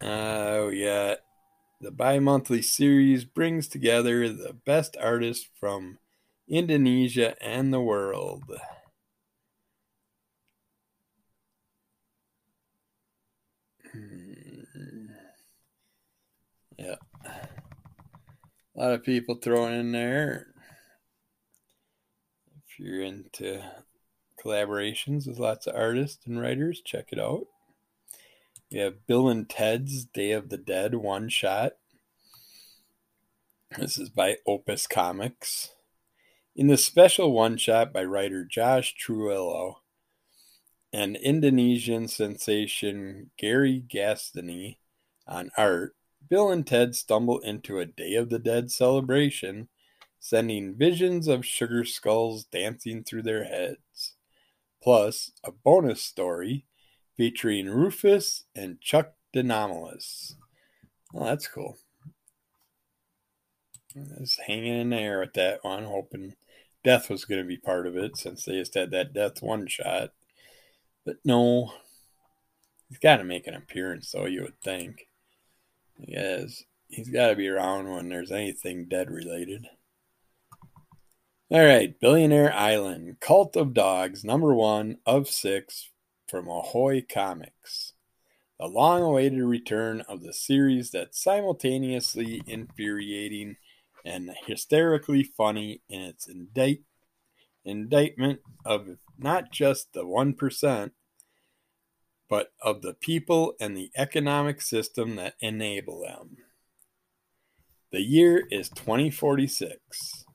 Oh, 0.00 0.68
yeah. 0.68 1.16
The 1.80 1.90
bi 1.90 2.20
monthly 2.20 2.62
series 2.62 3.24
brings 3.24 3.66
together 3.66 4.28
the 4.28 4.52
best 4.52 4.96
artists 4.96 5.48
from 5.58 5.98
Indonesia 6.48 7.34
and 7.42 7.72
the 7.72 7.80
world. 7.80 8.44
Yeah. 16.78 16.96
A 17.24 18.80
lot 18.80 18.92
of 18.92 19.04
people 19.04 19.36
throwing 19.36 19.78
in 19.78 19.92
there 19.92 20.48
if 22.76 22.84
you're 22.84 23.02
into 23.02 23.62
collaborations 24.44 25.26
with 25.26 25.38
lots 25.38 25.66
of 25.66 25.74
artists 25.74 26.26
and 26.26 26.38
writers, 26.38 26.82
check 26.84 27.06
it 27.10 27.18
out. 27.18 27.46
We 28.70 28.80
have 28.80 29.06
Bill 29.06 29.28
and 29.30 29.48
Ted's 29.48 30.04
Day 30.04 30.32
of 30.32 30.50
the 30.50 30.58
Dead 30.58 30.94
one 30.96 31.30
shot. 31.30 31.72
This 33.78 33.96
is 33.96 34.10
by 34.10 34.36
Opus 34.46 34.86
Comics. 34.86 35.70
In 36.54 36.66
the 36.66 36.76
special 36.76 37.32
one 37.32 37.56
shot 37.56 37.94
by 37.94 38.04
writer 38.04 38.44
Josh 38.44 38.94
Trujillo 38.94 39.80
and 40.92 41.16
Indonesian 41.16 42.08
sensation 42.08 43.30
Gary 43.38 43.82
Gastini 43.88 44.76
on 45.26 45.50
art, 45.56 45.95
Bill 46.28 46.50
and 46.50 46.66
Ted 46.66 46.94
stumble 46.94 47.38
into 47.40 47.78
a 47.78 47.86
Day 47.86 48.14
of 48.14 48.30
the 48.30 48.38
Dead 48.38 48.70
celebration 48.70 49.68
sending 50.18 50.74
visions 50.74 51.28
of 51.28 51.46
sugar 51.46 51.84
skulls 51.84 52.44
dancing 52.44 53.04
through 53.04 53.22
their 53.22 53.44
heads. 53.44 54.14
Plus, 54.82 55.30
a 55.44 55.52
bonus 55.52 56.02
story 56.02 56.64
featuring 57.16 57.68
Rufus 57.68 58.44
and 58.54 58.80
Chuck 58.80 59.12
De 59.32 59.42
Nomolos. 59.42 60.34
Well, 61.12 61.26
that's 61.26 61.46
cool. 61.46 61.78
Was 63.94 64.38
hanging 64.46 64.80
in 64.80 64.90
there 64.90 65.20
with 65.20 65.32
that 65.34 65.62
one, 65.62 65.84
hoping 65.84 66.34
death 66.84 67.08
was 67.08 67.24
going 67.24 67.40
to 67.40 67.46
be 67.46 67.56
part 67.56 67.86
of 67.86 67.96
it 67.96 68.16
since 68.16 68.44
they 68.44 68.58
just 68.58 68.74
had 68.74 68.90
that 68.90 69.12
death 69.12 69.42
one 69.42 69.66
shot. 69.66 70.10
But 71.04 71.16
no, 71.24 71.72
he's 72.88 72.98
got 72.98 73.18
to 73.18 73.24
make 73.24 73.46
an 73.46 73.54
appearance, 73.54 74.10
though, 74.10 74.26
you 74.26 74.42
would 74.42 74.60
think. 74.60 75.08
Yes, 75.98 76.62
he's 76.88 77.08
got 77.08 77.28
to 77.28 77.36
be 77.36 77.48
around 77.48 77.90
when 77.90 78.08
there's 78.08 78.32
anything 78.32 78.86
dead 78.88 79.10
related. 79.10 79.66
All 81.50 81.64
right, 81.64 81.98
Billionaire 82.00 82.52
Island, 82.52 83.18
Cult 83.20 83.56
of 83.56 83.72
Dogs, 83.72 84.24
number 84.24 84.52
one 84.54 84.98
of 85.06 85.28
six 85.28 85.90
from 86.28 86.48
Ahoy 86.48 87.02
Comics. 87.02 87.92
The 88.58 88.66
long 88.66 89.02
awaited 89.02 89.42
return 89.42 90.00
of 90.08 90.22
the 90.22 90.32
series 90.32 90.90
that's 90.90 91.22
simultaneously 91.22 92.42
infuriating 92.46 93.56
and 94.04 94.30
hysterically 94.46 95.22
funny 95.22 95.82
in 95.88 96.00
its 96.00 96.26
indict, 96.26 96.80
indictment 97.64 98.40
of 98.64 98.88
not 99.18 99.52
just 99.52 99.92
the 99.92 100.04
1%, 100.04 100.90
but 102.28 102.52
of 102.62 102.82
the 102.82 102.94
people 102.94 103.54
and 103.60 103.76
the 103.76 103.90
economic 103.96 104.60
system 104.60 105.16
that 105.16 105.34
enable 105.40 106.00
them. 106.00 106.36
The 107.92 108.02
year 108.02 108.46
is 108.50 108.68
2046 108.70 110.26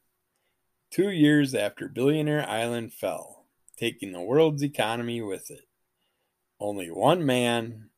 two 0.91 1.09
years 1.09 1.55
after 1.55 1.87
Billionaire 1.87 2.47
Island 2.47 2.93
fell, 2.93 3.45
taking 3.77 4.11
the 4.11 4.21
world's 4.21 4.61
economy 4.61 5.21
with 5.21 5.49
it. 5.49 5.65
Only 6.59 6.91
one 6.91 7.25
man, 7.25 7.89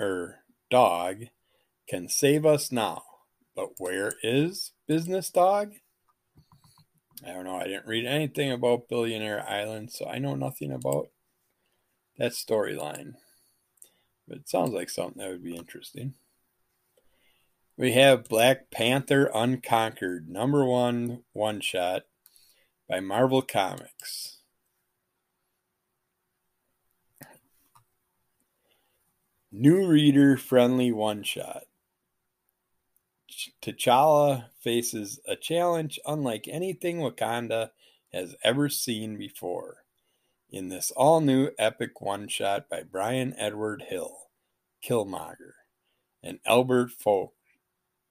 er, 0.00 0.36
dog, 0.70 1.24
can 1.88 2.08
save 2.08 2.46
us 2.46 2.72
now. 2.72 3.02
But 3.54 3.70
where 3.78 4.14
is 4.22 4.72
Business 4.86 5.30
Dog? 5.30 5.74
I 7.24 7.32
don't 7.32 7.44
know. 7.44 7.56
I 7.56 7.64
didn't 7.64 7.86
read 7.86 8.06
anything 8.06 8.52
about 8.52 8.88
Billionaire 8.88 9.44
Island, 9.46 9.90
so 9.90 10.06
I 10.06 10.18
know 10.18 10.34
nothing 10.34 10.70
about 10.70 11.08
that 12.18 12.32
storyline. 12.32 13.14
But 14.28 14.38
it 14.38 14.48
sounds 14.48 14.72
like 14.72 14.90
something 14.90 15.22
that 15.22 15.30
would 15.30 15.44
be 15.44 15.56
interesting. 15.56 16.14
We 17.76 17.92
have 17.92 18.28
Black 18.28 18.70
Panther 18.70 19.30
Unconquered, 19.34 20.28
number 20.28 20.64
one 20.64 21.22
one 21.32 21.60
shot 21.60 22.04
by 22.88 23.00
Marvel 23.00 23.42
Comics. 23.42 24.38
New 29.52 29.86
reader 29.86 30.36
friendly 30.36 30.90
one 30.90 31.22
shot. 31.22 31.64
T'Challa 33.62 34.46
faces 34.60 35.20
a 35.26 35.36
challenge 35.36 36.00
unlike 36.06 36.48
anything 36.48 36.98
Wakanda 36.98 37.70
has 38.12 38.34
ever 38.42 38.68
seen 38.68 39.18
before 39.18 39.85
in 40.56 40.70
this 40.70 40.90
all 40.92 41.20
new 41.20 41.50
epic 41.58 42.00
one 42.00 42.28
shot 42.28 42.68
by 42.70 42.82
Bryan 42.82 43.34
Edward 43.36 43.84
Hill, 43.88 44.16
Killmonger, 44.82 45.52
and 46.22 46.38
Albert 46.46 46.92
Folk, 46.92 47.34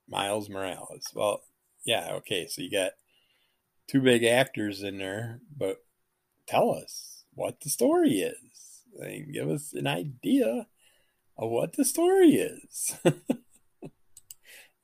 Miles 0.08 0.48
Morales. 0.48 1.08
Well, 1.16 1.41
yeah, 1.86 2.10
okay, 2.14 2.46
so 2.48 2.62
you 2.62 2.70
got 2.70 2.91
two 3.88 4.00
big 4.00 4.24
actors 4.24 4.84
in 4.84 5.00
there, 5.00 5.41
but 5.58 5.84
tell 6.48 6.70
us 6.70 7.24
what 7.34 7.62
the 7.62 7.70
story 7.70 8.20
is. 8.20 8.82
Like, 8.96 9.32
give 9.32 9.50
us 9.50 9.74
an 9.74 9.88
idea 9.88 10.68
of 11.38 11.50
what 11.50 11.74
the 11.74 11.84
story 11.84 12.36
is. 12.36 12.96
I 13.06 13.12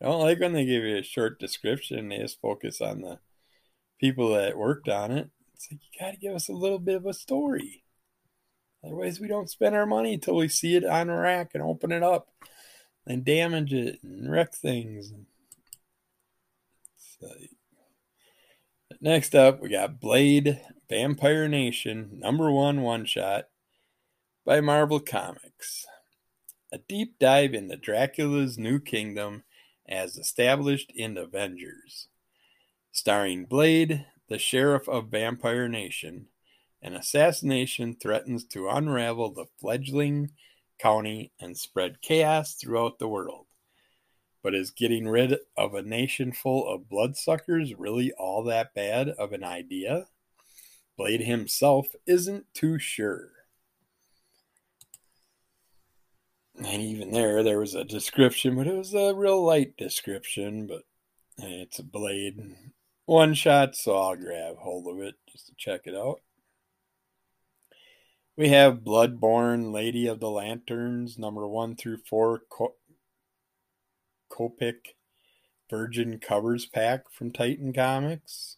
don't 0.01 0.21
like 0.21 0.39
when 0.39 0.53
they 0.53 0.65
give 0.65 0.83
you 0.83 0.97
a 0.97 1.03
short 1.03 1.39
description. 1.39 2.09
They 2.09 2.17
just 2.17 2.41
focus 2.41 2.81
on 2.81 3.01
the 3.01 3.19
people 3.99 4.33
that 4.33 4.57
worked 4.57 4.89
on 4.89 5.11
it. 5.11 5.29
It's 5.61 5.71
like 5.71 5.81
you 5.83 5.99
got 5.99 6.11
to 6.11 6.17
give 6.17 6.33
us 6.33 6.49
a 6.49 6.53
little 6.53 6.79
bit 6.79 6.95
of 6.95 7.05
a 7.05 7.13
story. 7.13 7.83
Otherwise, 8.83 9.19
we 9.19 9.27
don't 9.27 9.49
spend 9.49 9.75
our 9.75 9.85
money 9.85 10.15
until 10.15 10.35
we 10.35 10.47
see 10.47 10.75
it 10.75 10.83
on 10.83 11.07
a 11.07 11.15
rack 11.15 11.51
and 11.53 11.61
open 11.61 11.91
it 11.91 12.01
up 12.01 12.29
and 13.05 13.23
damage 13.23 13.71
it 13.71 13.99
and 14.01 14.31
wreck 14.31 14.55
things. 14.55 15.13
Next 18.99 19.35
up, 19.35 19.61
we 19.61 19.69
got 19.69 19.99
Blade 19.99 20.59
Vampire 20.89 21.47
Nation, 21.47 22.09
number 22.19 22.51
one 22.51 22.81
one 22.81 23.05
shot 23.05 23.45
by 24.43 24.61
Marvel 24.61 24.99
Comics. 24.99 25.85
A 26.71 26.79
deep 26.79 27.19
dive 27.19 27.53
into 27.53 27.75
Dracula's 27.75 28.57
new 28.57 28.79
kingdom 28.79 29.43
as 29.87 30.17
established 30.17 30.91
in 30.95 31.17
Avengers. 31.19 32.07
Starring 32.91 33.45
Blade, 33.45 34.07
the 34.31 34.39
sheriff 34.39 34.87
of 34.87 35.09
Vampire 35.09 35.67
Nation, 35.67 36.27
an 36.81 36.95
assassination 36.95 37.93
threatens 37.93 38.45
to 38.45 38.69
unravel 38.69 39.29
the 39.29 39.47
fledgling 39.59 40.31
county 40.79 41.33
and 41.41 41.57
spread 41.57 42.01
chaos 42.01 42.53
throughout 42.53 42.97
the 42.97 43.09
world. 43.09 43.47
But 44.41 44.55
is 44.55 44.71
getting 44.71 45.09
rid 45.09 45.35
of 45.57 45.73
a 45.73 45.81
nation 45.81 46.31
full 46.31 46.65
of 46.65 46.87
bloodsuckers 46.87 47.77
really 47.77 48.13
all 48.13 48.45
that 48.45 48.73
bad 48.73 49.09
of 49.09 49.33
an 49.33 49.43
idea? 49.43 50.07
Blade 50.97 51.21
himself 51.21 51.87
isn't 52.07 52.45
too 52.53 52.79
sure. 52.79 53.31
And 56.55 56.81
even 56.81 57.11
there, 57.11 57.43
there 57.43 57.59
was 57.59 57.75
a 57.75 57.83
description, 57.83 58.55
but 58.55 58.67
it 58.67 58.77
was 58.77 58.93
a 58.93 59.13
real 59.13 59.43
light 59.43 59.75
description. 59.75 60.67
But 60.67 60.83
it's 61.37 61.79
a 61.79 61.83
Blade 61.83 62.55
one 63.11 63.33
shot, 63.33 63.75
so 63.75 63.97
I'll 63.97 64.15
grab 64.15 64.55
hold 64.55 64.87
of 64.87 65.03
it 65.05 65.15
just 65.29 65.47
to 65.47 65.53
check 65.57 65.81
it 65.83 65.93
out. 65.93 66.21
We 68.37 68.47
have 68.49 68.85
Bloodborne, 68.85 69.73
Lady 69.73 70.07
of 70.07 70.21
the 70.21 70.29
Lanterns, 70.29 71.19
number 71.19 71.45
one 71.45 71.75
through 71.75 71.97
four, 72.09 72.43
Copic 74.31 74.95
Virgin 75.69 76.19
Covers 76.19 76.65
Pack 76.65 77.11
from 77.11 77.31
Titan 77.31 77.73
Comics. 77.73 78.55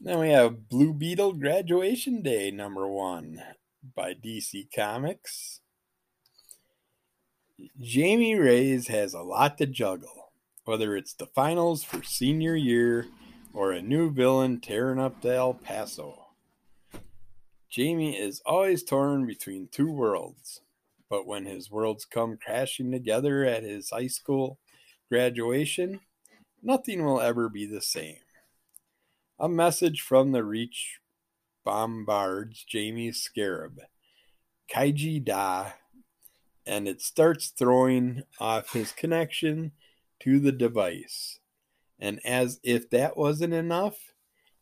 Then 0.00 0.18
we 0.18 0.30
have 0.30 0.70
Blue 0.70 0.94
Beetle 0.94 1.34
Graduation 1.34 2.22
Day, 2.22 2.50
number 2.50 2.88
one 2.88 3.42
by 3.94 4.14
DC 4.14 4.68
Comics. 4.74 5.60
Jamie 7.78 8.34
Reyes 8.34 8.88
has 8.88 9.12
a 9.12 9.20
lot 9.20 9.58
to 9.58 9.66
juggle, 9.66 10.17
whether 10.68 10.94
it's 10.94 11.14
the 11.14 11.24
finals 11.24 11.82
for 11.82 12.02
senior 12.02 12.54
year 12.54 13.06
or 13.54 13.72
a 13.72 13.80
new 13.80 14.10
villain 14.10 14.60
tearing 14.60 14.98
up 14.98 15.22
the 15.22 15.34
El 15.34 15.54
Paso. 15.54 16.26
Jamie 17.70 18.18
is 18.18 18.42
always 18.44 18.82
torn 18.82 19.26
between 19.26 19.70
two 19.72 19.90
worlds, 19.90 20.60
but 21.08 21.26
when 21.26 21.46
his 21.46 21.70
worlds 21.70 22.04
come 22.04 22.36
crashing 22.36 22.92
together 22.92 23.46
at 23.46 23.62
his 23.62 23.88
high 23.88 24.08
school 24.08 24.58
graduation, 25.10 26.00
nothing 26.62 27.02
will 27.02 27.22
ever 27.22 27.48
be 27.48 27.64
the 27.64 27.80
same. 27.80 28.18
A 29.40 29.48
message 29.48 30.02
from 30.02 30.32
the 30.32 30.44
Reach 30.44 30.98
bombards 31.64 32.62
Jamie's 32.68 33.22
scarab, 33.22 33.80
Khaji 34.70 35.24
Da, 35.24 35.70
and 36.66 36.86
it 36.86 37.00
starts 37.00 37.48
throwing 37.48 38.24
off 38.38 38.74
his 38.74 38.92
connection 38.92 39.72
to 40.20 40.38
the 40.38 40.52
device. 40.52 41.38
And 41.98 42.20
as 42.24 42.60
if 42.62 42.88
that 42.90 43.16
wasn't 43.16 43.54
enough, 43.54 43.96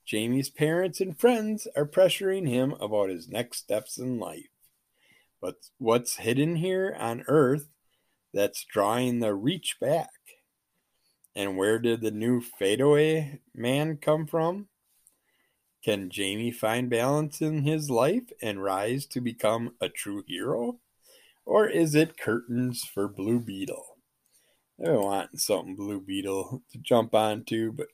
Jamie's 0.04 0.50
parents 0.50 1.00
and 1.00 1.18
friends 1.18 1.66
are 1.76 1.86
pressuring 1.86 2.48
him 2.48 2.72
about 2.80 3.10
his 3.10 3.28
next 3.28 3.58
steps 3.58 3.98
in 3.98 4.18
life. 4.18 4.48
But 5.40 5.56
what's 5.78 6.16
hidden 6.16 6.56
here 6.56 6.96
on 6.98 7.24
Earth 7.26 7.68
that's 8.32 8.64
drawing 8.64 9.18
the 9.18 9.34
reach 9.34 9.78
back? 9.80 10.10
And 11.34 11.58
where 11.58 11.78
did 11.78 12.00
the 12.00 12.10
new 12.10 12.40
fadeaway 12.40 13.40
man 13.54 13.98
come 13.98 14.26
from? 14.26 14.68
Can 15.84 16.08
Jamie 16.10 16.50
find 16.50 16.88
balance 16.88 17.42
in 17.42 17.62
his 17.62 17.90
life 17.90 18.32
and 18.40 18.62
rise 18.62 19.06
to 19.06 19.20
become 19.20 19.74
a 19.80 19.88
true 19.88 20.24
hero? 20.26 20.78
Or 21.44 21.68
is 21.68 21.94
it 21.94 22.18
curtains 22.18 22.82
for 22.82 23.06
Blue 23.06 23.38
Beetle? 23.38 23.95
They're 24.78 25.00
wanting 25.00 25.38
something 25.38 25.74
Blue 25.74 26.00
Beetle 26.00 26.62
to 26.72 26.78
jump 26.78 27.14
onto, 27.14 27.72
but 27.72 27.88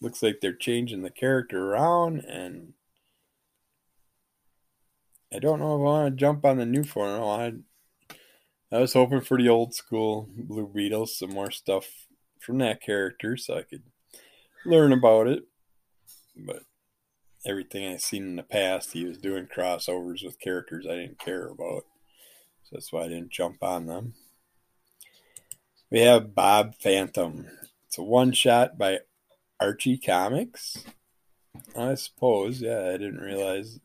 looks 0.00 0.22
like 0.22 0.40
they're 0.40 0.52
changing 0.52 1.02
the 1.02 1.10
character 1.10 1.70
around 1.70 2.20
and 2.20 2.74
I 5.32 5.40
don't 5.40 5.58
know 5.58 5.74
if 5.74 5.80
I 5.80 5.82
want 5.82 6.14
to 6.14 6.20
jump 6.20 6.44
on 6.44 6.58
the 6.58 6.66
new 6.66 6.84
form. 6.84 7.20
I, 7.20 7.54
I 8.76 8.80
was 8.80 8.92
hoping 8.92 9.20
for 9.20 9.36
the 9.36 9.48
old 9.48 9.74
school 9.74 10.28
Blue 10.36 10.70
Beetles, 10.72 11.18
some 11.18 11.30
more 11.30 11.50
stuff 11.50 11.86
from 12.38 12.58
that 12.58 12.80
character 12.80 13.36
so 13.36 13.56
I 13.56 13.62
could 13.62 13.82
learn 14.64 14.92
about 14.92 15.26
it. 15.26 15.42
But 16.36 16.62
everything 17.44 17.92
I've 17.92 18.00
seen 18.00 18.24
in 18.24 18.36
the 18.36 18.44
past, 18.44 18.92
he 18.92 19.04
was 19.04 19.18
doing 19.18 19.46
crossovers 19.46 20.24
with 20.24 20.38
characters 20.38 20.86
I 20.88 20.96
didn't 20.96 21.18
care 21.18 21.48
about. 21.48 21.84
So 22.64 22.70
that's 22.72 22.92
why 22.92 23.02
I 23.02 23.08
didn't 23.08 23.30
jump 23.30 23.62
on 23.62 23.86
them. 23.86 24.14
We 25.90 26.00
have 26.00 26.34
Bob 26.34 26.74
Phantom. 26.76 27.46
It's 27.86 27.98
a 27.98 28.02
one 28.02 28.32
shot 28.32 28.78
by 28.78 29.00
Archie 29.60 29.98
Comics. 29.98 30.84
I 31.76 31.94
suppose, 31.94 32.60
yeah, 32.60 32.88
I 32.88 32.92
didn't 32.92 33.20
realize 33.20 33.78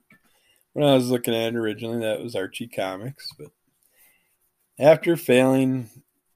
when 0.73 0.87
I 0.87 0.93
was 0.93 1.09
looking 1.09 1.35
at 1.35 1.53
it 1.53 1.55
originally 1.55 1.99
that 1.99 2.23
was 2.23 2.35
Archie 2.35 2.67
Comics, 2.67 3.29
but 3.37 3.51
after 4.79 5.15
failing 5.17 5.89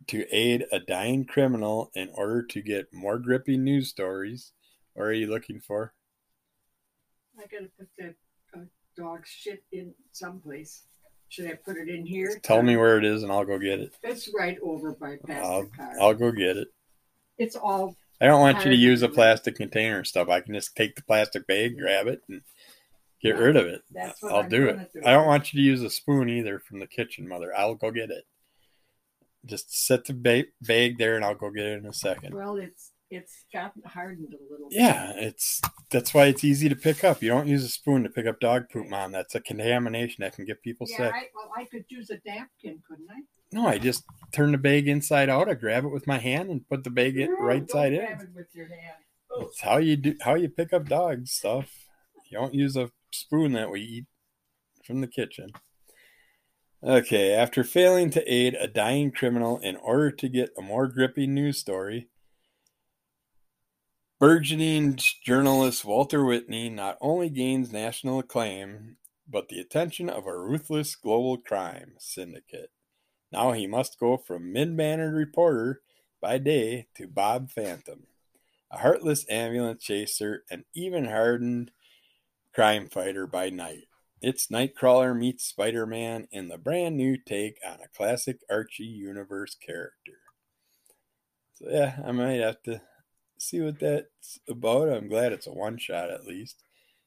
to 0.08 0.28
aid 0.36 0.66
a 0.72 0.80
dying 0.80 1.26
criminal 1.26 1.90
in 1.96 2.10
order 2.14 2.44
to 2.44 2.62
get 2.62 2.94
more 2.94 3.18
gripping 3.18 3.64
news 3.64 3.90
stories, 3.90 4.52
what 4.94 5.06
are 5.06 5.14
you 5.14 5.28
looking 5.28 5.60
for? 5.60 5.94
I 7.40 7.44
gotta 7.48 7.70
put 7.80 7.88
that 7.98 8.16
uh, 8.56 8.66
dog 8.98 9.26
shit 9.26 9.64
in 9.72 9.94
someplace. 10.12 10.84
Should 11.34 11.48
I 11.50 11.56
put 11.56 11.78
it 11.78 11.90
in 11.90 12.06
here? 12.06 12.40
Tell 12.44 12.62
me 12.62 12.78
where 12.78 13.00
it 13.00 13.04
is 13.04 13.24
and 13.24 13.32
I'll 13.32 13.44
go 13.44 13.58
get 13.58 13.80
it. 13.80 13.92
It's 14.04 14.30
right 14.38 14.56
over 14.62 14.92
by 14.92 15.18
past 15.26 15.44
I'll. 15.44 15.68
I'll 16.00 16.14
go 16.14 16.32
get 16.32 16.58
it. 16.58 16.68
It's 17.40 17.56
all 17.56 17.96
I 18.22 18.28
don't 18.28 18.40
want 18.40 18.64
you 18.64 18.70
to 18.70 18.78
use 18.78 19.02
a 19.02 19.10
plastic 19.10 19.56
container 19.56 19.98
and 19.98 20.06
stuff. 20.06 20.30
I 20.30 20.42
can 20.42 20.54
just 20.54 20.76
take 20.76 20.96
the 20.96 21.02
plastic 21.02 21.48
bag, 21.48 21.76
grab 21.80 22.06
it, 22.06 22.22
and 22.30 22.42
get 23.20 23.36
Yeah, 23.36 23.42
rid 23.42 23.56
of 23.56 23.66
it. 23.66 23.82
that's 23.92 24.22
what 24.22 24.32
I'll 24.32 24.42
I'm 24.42 24.50
do 24.50 24.68
it. 24.68 24.94
do. 24.94 25.02
I 25.04 25.12
don't 25.12 25.26
want 25.26 25.52
you 25.52 25.58
to 25.60 25.64
use 25.66 25.82
a 25.82 25.90
spoon 25.90 26.30
either 26.30 26.60
from 26.60 26.80
the 26.80 26.86
kitchen, 26.88 27.28
mother. 27.28 27.52
I'll 27.58 27.74
go 27.74 27.90
get 27.90 28.12
it. 28.12 28.26
Just 29.44 29.88
set 29.88 30.06
the 30.06 30.14
ba- 30.14 30.46
bag 30.62 31.00
there, 31.00 31.16
and 31.16 31.26
I'll 31.26 31.34
go 31.34 31.50
get 31.50 31.66
it 31.66 31.80
in 31.80 31.88
a 31.88 31.94
second. 31.94 32.36
well, 32.36 32.58
it's 32.58 32.92
it's 33.16 33.46
gotten 33.52 33.82
hardened 33.84 34.34
a 34.34 34.52
little. 34.52 34.70
bit. 34.70 34.78
Yeah, 34.80 35.14
it's 35.16 35.62
that's 35.90 36.14
why 36.14 36.26
it's 36.26 36.44
easy 36.44 36.70
to 36.70 36.76
pick 36.76 37.04
up. 37.04 37.22
You 37.22 37.30
don't 37.30 37.48
use 37.48 37.64
a 37.64 37.70
spoon 37.70 38.04
to 38.04 38.10
pick 38.10 38.26
up 38.26 38.40
dog 38.40 38.70
poop, 38.72 38.88
mom. 38.88 39.12
That's 39.12 39.36
a 39.36 39.40
contamination 39.42 40.22
that 40.24 40.36
can 40.36 40.46
get 40.46 40.62
people 40.62 40.88
Yeah, 40.90 40.98
sick. 40.98 41.14
I, 41.14 41.24
well, 41.36 41.52
I 41.56 41.66
could 41.66 41.86
use 41.90 42.10
a 42.10 42.20
napkin, 42.26 42.82
couldn't 42.88 43.08
I? 43.10 43.22
No, 43.52 43.68
I 43.68 43.78
just 43.78 44.04
turn 44.34 44.52
the 44.52 44.58
bag 44.58 44.88
inside 44.88 45.30
out. 45.30 45.48
I 45.50 45.54
grab 45.54 45.86
it 45.86 45.92
with 45.92 46.08
my 46.08 46.18
hand 46.18 46.50
and 46.50 46.68
put 46.68 46.84
the 46.84 46.90
bag 46.90 47.18
in, 47.18 47.32
right 47.40 47.60
Don't 47.60 47.70
side 47.72 47.94
grab 47.96 48.20
in. 48.22 48.28
it 48.28 48.34
with 48.36 48.48
your 48.54 48.68
hand. 48.68 48.98
It's 49.42 49.62
how 49.62 49.78
you 49.78 49.96
do 49.98 50.16
how 50.22 50.36
you 50.36 50.50
pick 50.50 50.74
up 50.74 50.88
dog 50.88 51.28
stuff. 51.28 51.70
You 52.30 52.38
don't 52.40 52.54
use 52.54 52.76
a 52.76 52.92
spoon 53.12 53.54
that 53.54 53.70
we 53.70 53.82
eat 53.82 54.06
from 54.86 55.02
the 55.02 55.08
kitchen. 55.08 55.52
Okay, 56.84 57.32
after 57.32 57.64
failing 57.64 58.10
to 58.10 58.24
aid 58.32 58.56
a 58.60 58.68
dying 58.68 59.12
criminal 59.12 59.58
in 59.60 59.78
order 59.78 60.12
to 60.12 60.28
get 60.28 60.50
a 60.58 60.62
more 60.62 60.88
gripping 60.88 61.34
news 61.34 61.58
story, 61.58 62.10
burgeoning 64.20 64.98
journalist 65.24 65.84
Walter 65.84 66.24
Whitney 66.24 66.70
not 66.70 66.98
only 67.02 67.30
gains 67.30 67.72
national 67.72 68.20
acclaim, 68.20 68.98
but 69.28 69.50
the 69.50 69.60
attention 69.60 70.10
of 70.10 70.26
a 70.26 70.38
ruthless 70.38 70.96
global 70.96 71.38
crime 71.38 71.94
syndicate. 71.98 72.72
Now 73.32 73.52
he 73.52 73.68
must 73.68 74.00
go 74.00 74.18
from 74.18 74.54
mid-mannered 74.54 75.16
reporter 75.16 75.82
by 76.22 76.38
day 76.38 76.88
to 76.96 77.08
Bob 77.08 77.50
Phantom, 77.52 78.04
a 78.72 78.78
heartless 78.78 79.26
ambulance 79.30 79.84
chaser 79.84 80.44
and 80.50 80.66
even 80.74 81.06
hardened 81.06 81.72
crime 82.54 82.88
fighter 82.88 83.26
by 83.26 83.50
night. 83.50 83.88
It's 84.22 84.48
Nightcrawler 84.48 85.18
meets 85.18 85.44
Spider 85.44 85.86
Man 85.86 86.28
in 86.32 86.48
the 86.48 86.58
brand 86.58 86.96
new 86.96 87.18
take 87.18 87.58
on 87.68 87.80
a 87.84 87.90
classic 87.98 88.40
Archie 88.50 88.84
universe 88.86 89.56
character. 89.56 90.20
So, 91.56 91.66
yeah, 91.70 91.98
I 92.06 92.12
might 92.14 92.40
have 92.40 92.64
to 92.64 92.82
see 93.44 93.62
what 93.62 93.80
that's 93.80 94.40
about. 94.48 94.90
I'm 94.90 95.08
glad 95.08 95.34
it's 95.34 95.48
a 95.48 95.52
one 95.52 95.78
shot 95.78 96.10
at 96.10 96.26
least, 96.26 96.64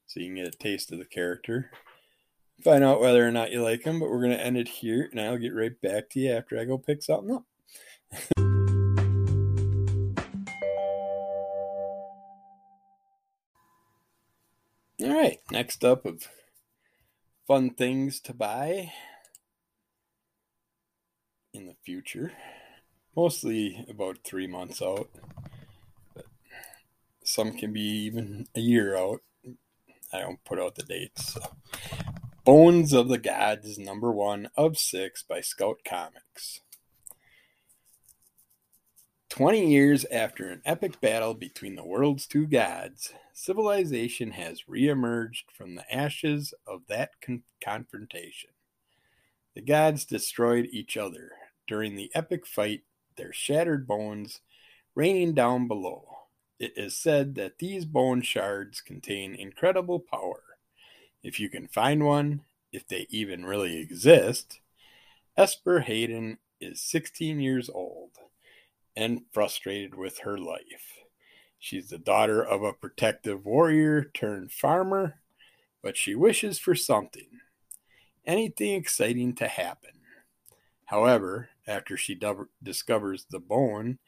so 0.07 0.20
you 0.20 0.26
can 0.26 0.37
get 0.37 0.55
a 0.55 0.59
taste 0.59 0.93
of 0.93 0.99
the 0.99 1.05
character. 1.05 1.70
Find 2.62 2.84
out 2.84 3.01
whether 3.01 3.26
or 3.26 3.30
not 3.30 3.53
you 3.53 3.62
like 3.62 3.82
him, 3.82 4.01
but 4.01 4.11
we're 4.11 4.22
going 4.22 4.37
to 4.37 4.45
end 4.45 4.57
it 4.57 4.68
here, 4.68 5.09
and 5.11 5.20
I'll 5.20 5.39
get 5.39 5.55
right 5.55 5.78
back 5.80 6.11
to 6.11 6.20
you 6.20 6.32
after 6.32 6.59
I 6.59 6.64
go 6.64 6.78
pick 6.78 7.03
something 7.03 7.34
up. 7.34 7.45
All 15.03 15.14
right, 15.14 15.39
next 15.51 15.84
up 15.84 16.07
of 16.07 16.26
fun 17.47 17.70
things 17.70 18.18
to 18.20 18.32
buy 18.32 18.93
in 21.53 21.66
the 21.66 21.76
future. 21.84 22.32
Mostly 23.14 23.84
about 23.89 24.18
three 24.24 24.47
months 24.47 24.80
out, 24.80 25.11
some 27.37 27.53
can 27.53 27.70
be 27.70 27.82
even 27.82 28.47
a 28.57 28.61
year 28.61 28.97
out. 28.97 29.20
I 30.11 30.20
don't 30.20 30.43
put 30.45 30.59
out 30.59 30.74
the 30.74 30.84
dates. 30.84 31.34
So. 31.34 31.41
Bones 32.47 32.95
of 32.95 33.09
the 33.09 33.18
Gods, 33.18 33.66
is 33.66 33.78
number 33.78 34.11
one 34.11 34.49
of 34.57 34.78
six 34.78 35.22
by 35.22 35.43
Scout 35.43 35.80
Comics. 35.84 36.62
20 39.28 39.70
years 39.70 40.07
after 40.11 40.49
an 40.49 40.62
epic 40.64 40.99
battle 41.03 41.34
between 41.34 41.76
the 41.76 41.84
world's 41.84 42.26
two 42.26 42.47
gods, 42.47 43.12
civilization 43.34 44.30
has 44.30 44.62
reemerged 44.62 45.51
from 45.55 45.74
the 45.74 45.95
ashes 45.95 46.55
of 46.66 46.87
that 46.89 47.20
con- 47.20 47.43
confrontation. 47.62 48.51
The 49.55 49.61
gods 49.61 50.07
destroyed 50.07 50.68
each 50.72 50.97
other. 50.97 51.32
During 51.66 51.97
the 51.97 52.11
epic 52.14 52.47
fight, 52.47 52.84
their 53.16 53.34
shattered 53.34 53.87
bones 53.87 54.41
raining 54.95 55.34
down 55.34 55.68
below. 55.68 56.16
It 56.59 56.72
is 56.76 56.96
said 56.96 57.34
that 57.34 57.59
these 57.59 57.84
bone 57.84 58.22
shards 58.22 58.80
contain 58.80 59.34
incredible 59.34 60.00
power. 60.00 60.42
If 61.22 61.38
you 61.38 61.48
can 61.48 61.68
find 61.68 62.04
one, 62.04 62.42
if 62.72 62.86
they 62.86 63.07
even 63.11 63.44
really 63.44 63.78
exist, 63.78 64.61
Esper 65.36 65.80
Hayden 65.80 66.38
is 66.61 66.80
16 66.80 67.40
years 67.40 67.68
old 67.68 68.12
and 68.96 69.22
frustrated 69.32 69.94
with 69.94 70.20
her 70.20 70.38
life. 70.38 71.00
She's 71.59 71.90
the 71.90 71.98
daughter 71.98 72.42
of 72.42 72.62
a 72.62 72.72
protective 72.72 73.44
warrior 73.44 74.04
turned 74.14 74.52
farmer, 74.52 75.20
but 75.82 75.96
she 75.96 76.14
wishes 76.14 76.59
for 76.59 76.74
something, 76.74 77.40
anything 78.24 78.74
exciting 78.74 79.34
to 79.34 79.48
happen. 79.48 79.90
However, 80.86 81.50
after 81.66 81.96
she 81.96 82.18
discovers 82.62 83.26
the 83.28 83.40
bone 83.40 83.98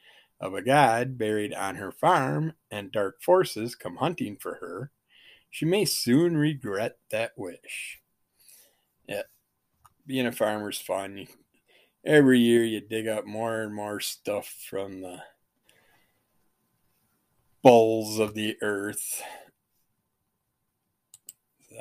of 0.41 0.55
a 0.55 0.63
god 0.63 1.19
buried 1.19 1.53
on 1.53 1.77
her 1.77 1.91
farm 1.91 2.53
and 2.71 2.93
dark 2.93 3.21
forces 3.23 3.75
come 3.75 3.97
hunting 3.97 4.37
for 4.37 4.55
her, 4.57 4.91
she 5.51 5.65
may 5.65 5.85
soon 5.85 6.37
regret 6.37 6.99
that 7.11 7.33
wish. 7.37 8.01
Yeah, 9.09 9.23
being 10.07 10.27
a 10.27 10.33
farmer's 10.33 10.79
fun. 10.79 11.27
Every 12.05 12.39
year 12.39 12.65
you 12.65 12.81
dig 12.81 13.09
up 13.09 13.27
more 13.27 13.63
and 13.63 13.75
more 13.75 14.01
stuff 14.01 14.55
from 14.69 15.01
the 15.01 15.23
bowls 17.63 18.19
of 18.19 18.35
the 18.35 18.57
earth. 18.63 19.23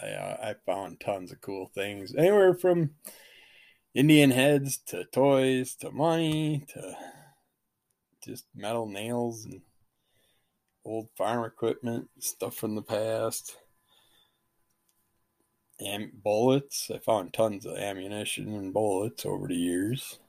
I, 0.02 0.08
uh, 0.08 0.38
I 0.42 0.56
found 0.66 1.00
tons 1.00 1.32
of 1.32 1.42
cool 1.42 1.72
things, 1.74 2.14
anywhere 2.16 2.54
from 2.54 2.92
Indian 3.94 4.32
heads 4.32 4.78
to 4.88 5.06
toys 5.06 5.76
to 5.76 5.92
money 5.92 6.64
to 6.70 6.98
just 8.28 8.46
metal 8.56 8.86
nails 8.86 9.46
and 9.46 9.62
old 10.86 11.10
farm 11.16 11.46
equipment, 11.46 12.10
stuff 12.20 12.56
from 12.56 12.76
the 12.76 12.82
past 12.82 13.58
and 15.80 16.12
bullets. 16.24 16.90
I 16.94 17.00
found 17.00 17.34
tons 17.34 17.66
of 17.66 17.78
ammunition 17.78 18.54
and 18.56 18.74
bullets 18.74 19.26
over 19.26 19.48
the 19.48 19.56
years. 19.56 20.20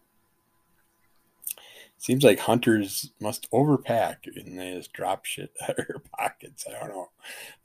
Seems 1.96 2.22
like 2.22 2.38
hunters 2.38 3.10
must 3.20 3.50
overpack 3.50 4.16
and 4.26 4.58
they 4.58 4.74
just 4.74 4.92
drop 4.92 5.24
shit 5.24 5.52
out 5.62 5.78
of 5.78 5.86
their 5.88 6.02
pockets. 6.16 6.64
I 6.68 6.78
don't 6.78 6.90
know. 6.90 7.10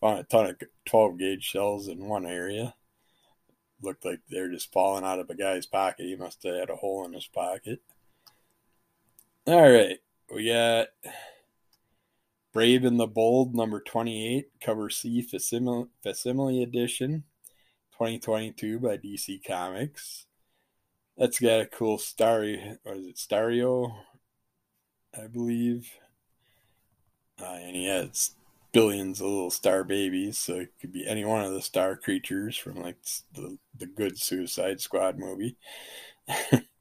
Found 0.02 0.20
a 0.20 0.24
ton 0.24 0.46
of 0.48 0.56
12 0.86 1.20
gauge 1.20 1.44
shells 1.44 1.88
in 1.88 2.08
one 2.08 2.26
area. 2.26 2.74
Looked 3.82 4.06
like 4.06 4.22
they're 4.30 4.50
just 4.50 4.72
falling 4.72 5.04
out 5.04 5.20
of 5.20 5.30
a 5.30 5.36
guy's 5.36 5.66
pocket. 5.66 6.06
He 6.06 6.16
must 6.16 6.42
have 6.44 6.56
had 6.56 6.70
a 6.70 6.76
hole 6.76 7.06
in 7.06 7.14
his 7.14 7.28
pocket. 7.28 7.82
All 9.46 9.62
right. 9.62 10.00
We 10.34 10.48
got 10.48 10.88
Brave 12.54 12.86
and 12.86 13.00
the 13.00 13.08
Bold, 13.08 13.54
number 13.54 13.80
28, 13.80 14.48
cover 14.62 14.90
C 14.90 15.22
facsimile, 15.22 15.88
facsimile 16.04 16.64
edition. 16.64 17.24
2022 17.94 18.80
by 18.80 18.98
DC 18.98 19.46
Comics. 19.46 20.26
That's 21.18 21.40
got 21.40 21.62
a 21.62 21.68
cool 21.68 22.00
starry, 22.00 22.78
or 22.84 22.96
is 22.96 23.06
it 23.06 23.16
Starro? 23.18 23.96
I 25.16 25.28
believe. 25.28 25.92
Uh, 27.40 27.46
and 27.62 27.76
he 27.76 27.86
has 27.86 28.32
billions 28.72 29.22
of 29.22 29.28
little 29.28 29.52
star 29.52 29.84
babies, 29.84 30.40
so 30.40 30.56
it 30.56 30.74
could 30.82 30.92
be 30.92 31.08
any 31.08 31.24
one 31.24 31.44
of 31.44 31.54
the 31.54 31.62
star 31.62 31.96
creatures 31.96 32.58
from 32.58 32.82
like 32.82 32.98
the, 33.34 33.58
the 33.78 33.86
good 33.86 34.18
Suicide 34.18 34.82
Squad 34.82 35.20
movie. 35.20 35.56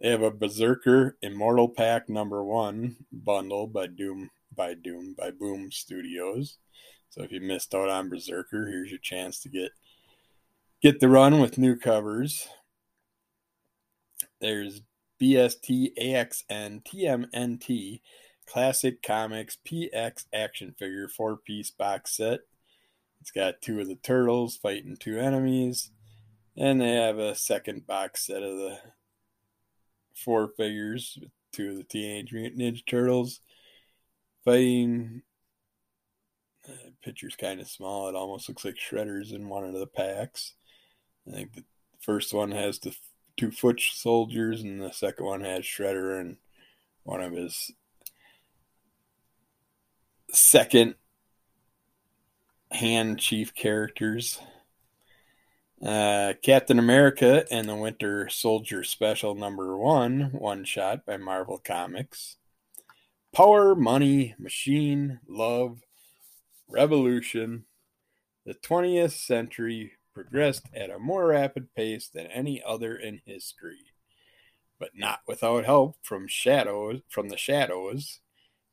they 0.00 0.10
have 0.10 0.22
a 0.22 0.30
Berserker 0.30 1.16
Immortal 1.22 1.68
Pack 1.68 2.08
number 2.08 2.44
one 2.44 2.96
bundle 3.12 3.66
by 3.66 3.86
Doom 3.86 4.30
by 4.54 4.74
Doom 4.74 5.14
by 5.16 5.30
Boom 5.30 5.70
Studios. 5.70 6.58
So 7.10 7.22
if 7.22 7.32
you 7.32 7.40
missed 7.40 7.74
out 7.74 7.88
on 7.88 8.08
Berserker, 8.08 8.66
here's 8.66 8.90
your 8.90 9.00
chance 9.00 9.40
to 9.40 9.48
get 9.48 9.70
get 10.82 11.00
the 11.00 11.08
run 11.08 11.40
with 11.40 11.58
new 11.58 11.76
covers. 11.76 12.48
There's 14.40 14.82
BST 15.20 15.96
AXN 15.98 16.84
TMNT 16.84 18.00
Classic 18.46 19.02
Comics 19.02 19.58
PX 19.66 20.26
action 20.32 20.74
figure 20.78 21.08
four 21.08 21.36
piece 21.36 21.70
box 21.70 22.16
set. 22.16 22.40
It's 23.20 23.30
got 23.30 23.62
two 23.62 23.80
of 23.80 23.88
the 23.88 23.96
turtles 23.96 24.56
fighting 24.56 24.96
two 24.96 25.18
enemies, 25.18 25.90
and 26.56 26.80
they 26.80 26.92
have 26.92 27.18
a 27.18 27.34
second 27.34 27.86
box 27.86 28.26
set 28.26 28.42
of 28.42 28.56
the 28.56 28.78
four 30.16 30.48
figures 30.56 31.18
two 31.52 31.70
of 31.70 31.76
the 31.76 31.84
Teenage 31.84 32.32
Mutant 32.32 32.60
Ninja 32.60 32.84
Turtles 32.86 33.40
fighting. 34.44 35.22
Uh, 36.68 36.90
picture's 37.02 37.36
kind 37.36 37.60
of 37.60 37.68
small. 37.68 38.08
It 38.08 38.16
almost 38.16 38.48
looks 38.48 38.64
like 38.64 38.74
Shredder's 38.74 39.32
in 39.32 39.48
one 39.48 39.64
of 39.64 39.72
the 39.72 39.86
packs. 39.86 40.54
I 41.26 41.30
think 41.30 41.54
the 41.54 41.64
first 42.00 42.34
one 42.34 42.50
has 42.50 42.78
the 42.78 42.94
two 43.36 43.50
foot 43.50 43.80
soldiers, 43.80 44.62
and 44.62 44.80
the 44.80 44.92
second 44.92 45.24
one 45.24 45.42
has 45.42 45.64
Shredder 45.64 46.20
and 46.20 46.36
one 47.04 47.22
of 47.22 47.32
his 47.32 47.70
second 50.32 50.96
hand 52.72 53.18
chief 53.18 53.54
characters. 53.54 54.40
Uh, 55.84 56.32
Captain 56.42 56.78
America 56.78 57.44
and 57.50 57.68
the 57.68 57.76
Winter 57.76 58.30
Soldier 58.30 58.82
Special 58.82 59.34
Number 59.34 59.76
One, 59.76 60.30
one 60.32 60.64
shot 60.64 61.04
by 61.04 61.18
Marvel 61.18 61.58
Comics. 61.58 62.38
Power, 63.34 63.74
Money, 63.74 64.34
Machine, 64.38 65.20
Love, 65.28 65.80
Revolution, 66.66 67.66
the 68.46 68.54
20th 68.54 69.12
Century 69.12 69.92
progressed 70.14 70.66
at 70.74 70.88
a 70.88 70.98
more 70.98 71.26
rapid 71.26 71.74
pace 71.74 72.08
than 72.08 72.26
any 72.28 72.62
other 72.62 72.96
in 72.96 73.20
history. 73.26 73.92
But 74.80 74.92
not 74.94 75.20
without 75.28 75.66
help 75.66 75.96
from 76.02 76.26
shadows 76.26 77.02
from 77.10 77.28
the 77.28 77.36
shadows. 77.36 78.20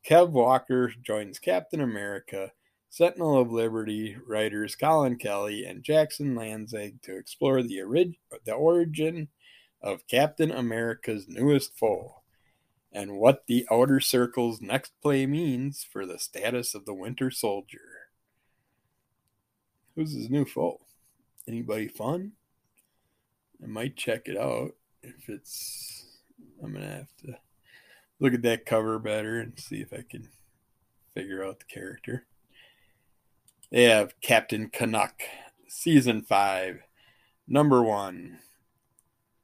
Kev 0.07 0.29
Walker 0.29 0.93
joins 1.01 1.39
Captain 1.39 1.81
America, 1.81 2.53
Sentinel 2.93 3.41
of 3.41 3.51
Liberty 3.51 4.15
writers 4.23 4.75
Colin 4.75 5.15
Kelly 5.15 5.65
and 5.65 5.81
Jackson 5.81 6.35
Lanzing 6.35 7.01
to 7.01 7.17
explore 7.17 7.63
the, 7.63 7.81
orig- 7.81 8.19
the 8.45 8.53
origin 8.53 9.29
of 9.81 10.05
Captain 10.05 10.51
America's 10.51 11.27
newest 11.27 11.75
foe 11.75 12.21
and 12.91 13.17
what 13.17 13.47
the 13.47 13.65
Outer 13.71 13.99
Circle's 13.99 14.61
next 14.61 14.91
play 15.01 15.25
means 15.25 15.83
for 15.83 16.05
the 16.05 16.19
status 16.19 16.75
of 16.75 16.85
the 16.85 16.93
Winter 16.93 17.31
Soldier. 17.31 17.79
Who's 19.95 20.13
his 20.13 20.29
new 20.29 20.45
foe? 20.45 20.81
Anybody 21.47 21.87
fun? 21.87 22.33
I 23.63 23.65
might 23.65 23.97
check 23.97 24.27
it 24.27 24.37
out 24.37 24.75
if 25.01 25.29
it's. 25.29 26.19
I'm 26.63 26.73
gonna 26.73 26.85
have 26.85 27.15
to 27.25 27.39
look 28.19 28.35
at 28.35 28.43
that 28.43 28.67
cover 28.67 28.99
better 28.99 29.39
and 29.39 29.59
see 29.59 29.81
if 29.81 29.91
I 29.91 30.03
can 30.07 30.29
figure 31.15 31.43
out 31.43 31.57
the 31.57 31.65
character. 31.65 32.27
They 33.73 33.85
have 33.85 34.13
Captain 34.21 34.69
Canuck, 34.69 35.23
Season 35.67 36.21
5, 36.21 36.81
Number 37.47 37.81
1 37.81 38.37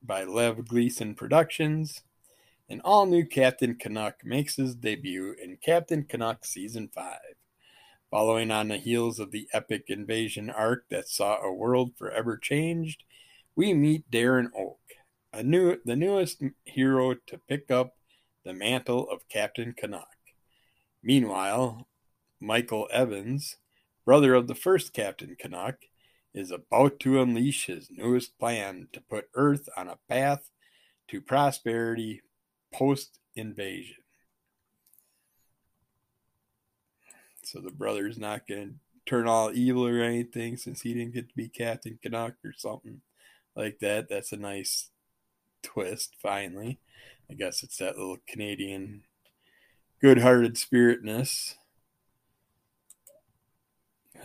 by 0.03 0.23
Lev 0.23 0.67
Gleason 0.67 1.15
Productions. 1.15 2.03
An 2.69 2.79
all 2.85 3.07
new 3.07 3.25
Captain 3.25 3.73
Canuck 3.73 4.23
makes 4.23 4.57
his 4.57 4.75
debut 4.75 5.33
in 5.43 5.57
Captain 5.57 6.03
Canuck 6.03 6.45
Season 6.45 6.91
5. 6.93 7.17
Following 8.11 8.51
on 8.51 8.67
the 8.67 8.77
heels 8.77 9.17
of 9.17 9.31
the 9.31 9.47
epic 9.51 9.85
invasion 9.87 10.51
arc 10.51 10.87
that 10.89 11.09
saw 11.09 11.41
a 11.41 11.51
world 11.51 11.93
forever 11.97 12.37
changed, 12.37 13.05
we 13.55 13.73
meet 13.73 14.11
Darren 14.11 14.51
Oak, 14.55 14.77
a 15.33 15.41
new, 15.41 15.77
the 15.85 15.95
newest 15.95 16.43
hero 16.65 17.15
to 17.15 17.39
pick 17.49 17.71
up 17.71 17.95
the 18.45 18.53
mantle 18.53 19.09
of 19.09 19.27
Captain 19.27 19.73
Canuck. 19.75 20.17
Meanwhile, 21.01 21.87
Michael 22.39 22.87
Evans, 22.91 23.57
brother 24.09 24.33
of 24.33 24.47
the 24.47 24.55
first 24.55 24.91
Captain 24.91 25.35
Canuck, 25.39 25.75
is 26.33 26.49
about 26.49 26.99
to 26.99 27.21
unleash 27.21 27.67
his 27.67 27.91
newest 27.91 28.39
plan 28.39 28.87
to 28.91 28.99
put 28.99 29.29
Earth 29.35 29.69
on 29.77 29.87
a 29.87 29.99
path 30.09 30.49
to 31.07 31.21
prosperity 31.21 32.23
post 32.73 33.19
invasion. 33.35 33.97
So 37.43 37.59
the 37.59 37.69
brother's 37.69 38.17
not 38.17 38.47
going 38.47 38.67
to 38.67 38.75
turn 39.05 39.27
all 39.27 39.51
evil 39.53 39.85
or 39.85 40.01
anything 40.01 40.57
since 40.57 40.81
he 40.81 40.95
didn't 40.95 41.13
get 41.13 41.29
to 41.29 41.35
be 41.35 41.47
Captain 41.47 41.99
Canuck 42.01 42.33
or 42.43 42.53
something 42.57 43.01
like 43.55 43.77
that. 43.77 44.09
That's 44.09 44.31
a 44.31 44.37
nice 44.37 44.89
twist, 45.61 46.15
finally. 46.19 46.79
I 47.29 47.35
guess 47.35 47.61
it's 47.61 47.77
that 47.77 47.95
little 47.95 48.17
Canadian 48.27 49.03
good 50.01 50.17
hearted 50.17 50.55
spiritness. 50.55 51.57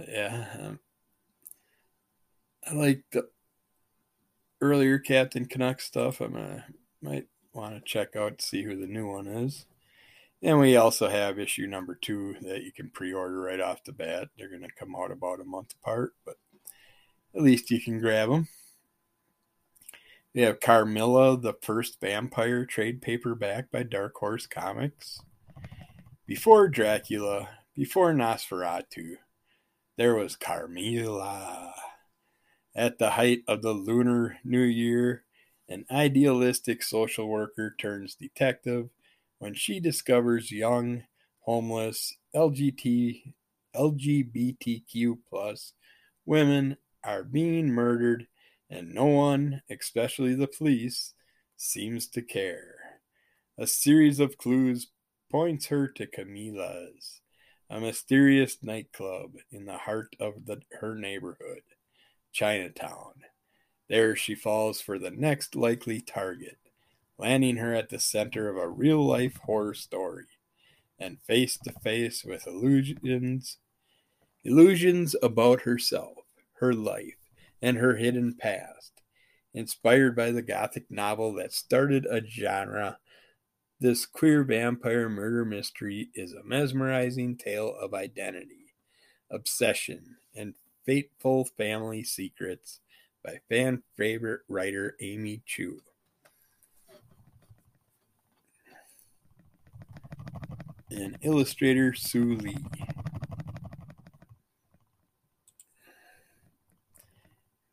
Yeah. 0.08 0.46
Um, 0.60 0.78
I 2.66 2.74
like 2.74 3.04
the 3.12 3.28
earlier 4.60 4.98
Captain 4.98 5.44
Canuck 5.46 5.80
stuff. 5.80 6.20
I 6.22 6.62
might 7.02 7.26
want 7.52 7.74
to 7.74 7.80
check 7.80 8.16
out 8.16 8.38
to 8.38 8.46
see 8.46 8.62
who 8.62 8.76
the 8.76 8.86
new 8.86 9.06
one 9.06 9.26
is. 9.26 9.66
And 10.42 10.58
we 10.58 10.76
also 10.76 11.08
have 11.08 11.38
issue 11.38 11.66
number 11.66 11.98
two 12.00 12.36
that 12.42 12.62
you 12.64 12.72
can 12.72 12.90
pre 12.90 13.12
order 13.12 13.40
right 13.40 13.60
off 13.60 13.84
the 13.84 13.92
bat. 13.92 14.28
They're 14.36 14.50
going 14.50 14.62
to 14.62 14.74
come 14.78 14.94
out 14.94 15.10
about 15.10 15.40
a 15.40 15.44
month 15.44 15.74
apart, 15.80 16.12
but 16.24 16.36
at 17.34 17.42
least 17.42 17.70
you 17.70 17.80
can 17.80 17.98
grab 17.98 18.28
them. 18.28 18.48
We 20.34 20.42
have 20.42 20.60
Carmilla, 20.60 21.38
the 21.38 21.54
first 21.62 22.00
vampire 22.00 22.66
trade 22.66 23.00
paperback 23.00 23.70
by 23.70 23.84
Dark 23.84 24.16
Horse 24.16 24.46
Comics. 24.46 25.20
Before 26.26 26.68
Dracula, 26.68 27.48
before 27.74 28.12
Nosferatu, 28.12 29.16
there 29.96 30.14
was 30.14 30.36
Carmilla. 30.36 31.74
At 32.74 32.98
the 32.98 33.10
height 33.10 33.42
of 33.46 33.62
the 33.62 33.72
Lunar 33.72 34.38
New 34.44 34.62
Year, 34.62 35.24
an 35.68 35.86
idealistic 35.90 36.82
social 36.82 37.28
worker 37.28 37.74
turns 37.78 38.14
detective 38.14 38.90
when 39.38 39.54
she 39.54 39.80
discovers 39.80 40.50
young, 40.50 41.04
homeless, 41.40 42.16
LGBT, 42.34 43.34
LGBTQ 43.74 45.18
plus 45.28 45.72
women 46.26 46.76
are 47.02 47.22
being 47.22 47.68
murdered 47.68 48.26
and 48.70 48.94
no 48.94 49.04
one, 49.04 49.62
especially 49.70 50.34
the 50.34 50.48
police, 50.48 51.14
seems 51.56 52.08
to 52.08 52.22
care. 52.22 52.74
A 53.58 53.66
series 53.66 54.18
of 54.18 54.38
clues 54.38 54.88
points 55.30 55.66
her 55.66 55.86
to 55.88 56.06
Carmilla's, 56.06 57.20
a 57.70 57.80
mysterious 57.80 58.58
nightclub 58.62 59.32
in 59.50 59.64
the 59.64 59.78
heart 59.78 60.14
of 60.20 60.46
the, 60.46 60.60
her 60.80 60.94
neighborhood, 60.94 61.62
Chinatown. 62.32 63.14
There 63.88 64.16
she 64.16 64.34
falls 64.34 64.80
for 64.80 64.98
the 64.98 65.10
next 65.10 65.54
likely 65.54 66.00
target 66.00 66.58
landing 67.18 67.56
her 67.56 67.74
at 67.74 67.90
the 67.90 67.98
center 67.98 68.48
of 68.48 68.56
a 68.56 68.68
real 68.68 69.04
life 69.04 69.36
horror 69.44 69.74
story 69.74 70.26
and 70.98 71.20
face 71.22 71.58
to 71.58 71.72
face 71.72 72.24
with 72.24 72.46
illusions 72.46 73.58
illusions 74.46 75.16
about 75.22 75.62
herself, 75.62 76.18
her 76.54 76.74
life, 76.74 77.16
and 77.62 77.78
her 77.78 77.96
hidden 77.96 78.34
past. 78.34 78.92
Inspired 79.54 80.14
by 80.14 80.30
the 80.32 80.42
gothic 80.42 80.90
novel 80.90 81.32
that 81.34 81.52
started 81.52 82.04
a 82.04 82.20
genre, 82.26 82.98
this 83.84 84.06
queer 84.06 84.42
vampire 84.42 85.10
murder 85.10 85.44
mystery 85.44 86.08
is 86.14 86.32
a 86.32 86.42
mesmerizing 86.42 87.36
tale 87.36 87.76
of 87.78 87.92
identity, 87.92 88.72
obsession, 89.30 90.16
and 90.34 90.54
fateful 90.86 91.44
family 91.44 92.02
secrets 92.02 92.80
by 93.22 93.38
fan 93.50 93.82
favorite 93.94 94.40
writer 94.48 94.96
Amy 95.02 95.42
Chu. 95.44 95.82
and 100.90 101.18
illustrator 101.20 101.92
Soo 101.92 102.36
Lee. 102.36 102.64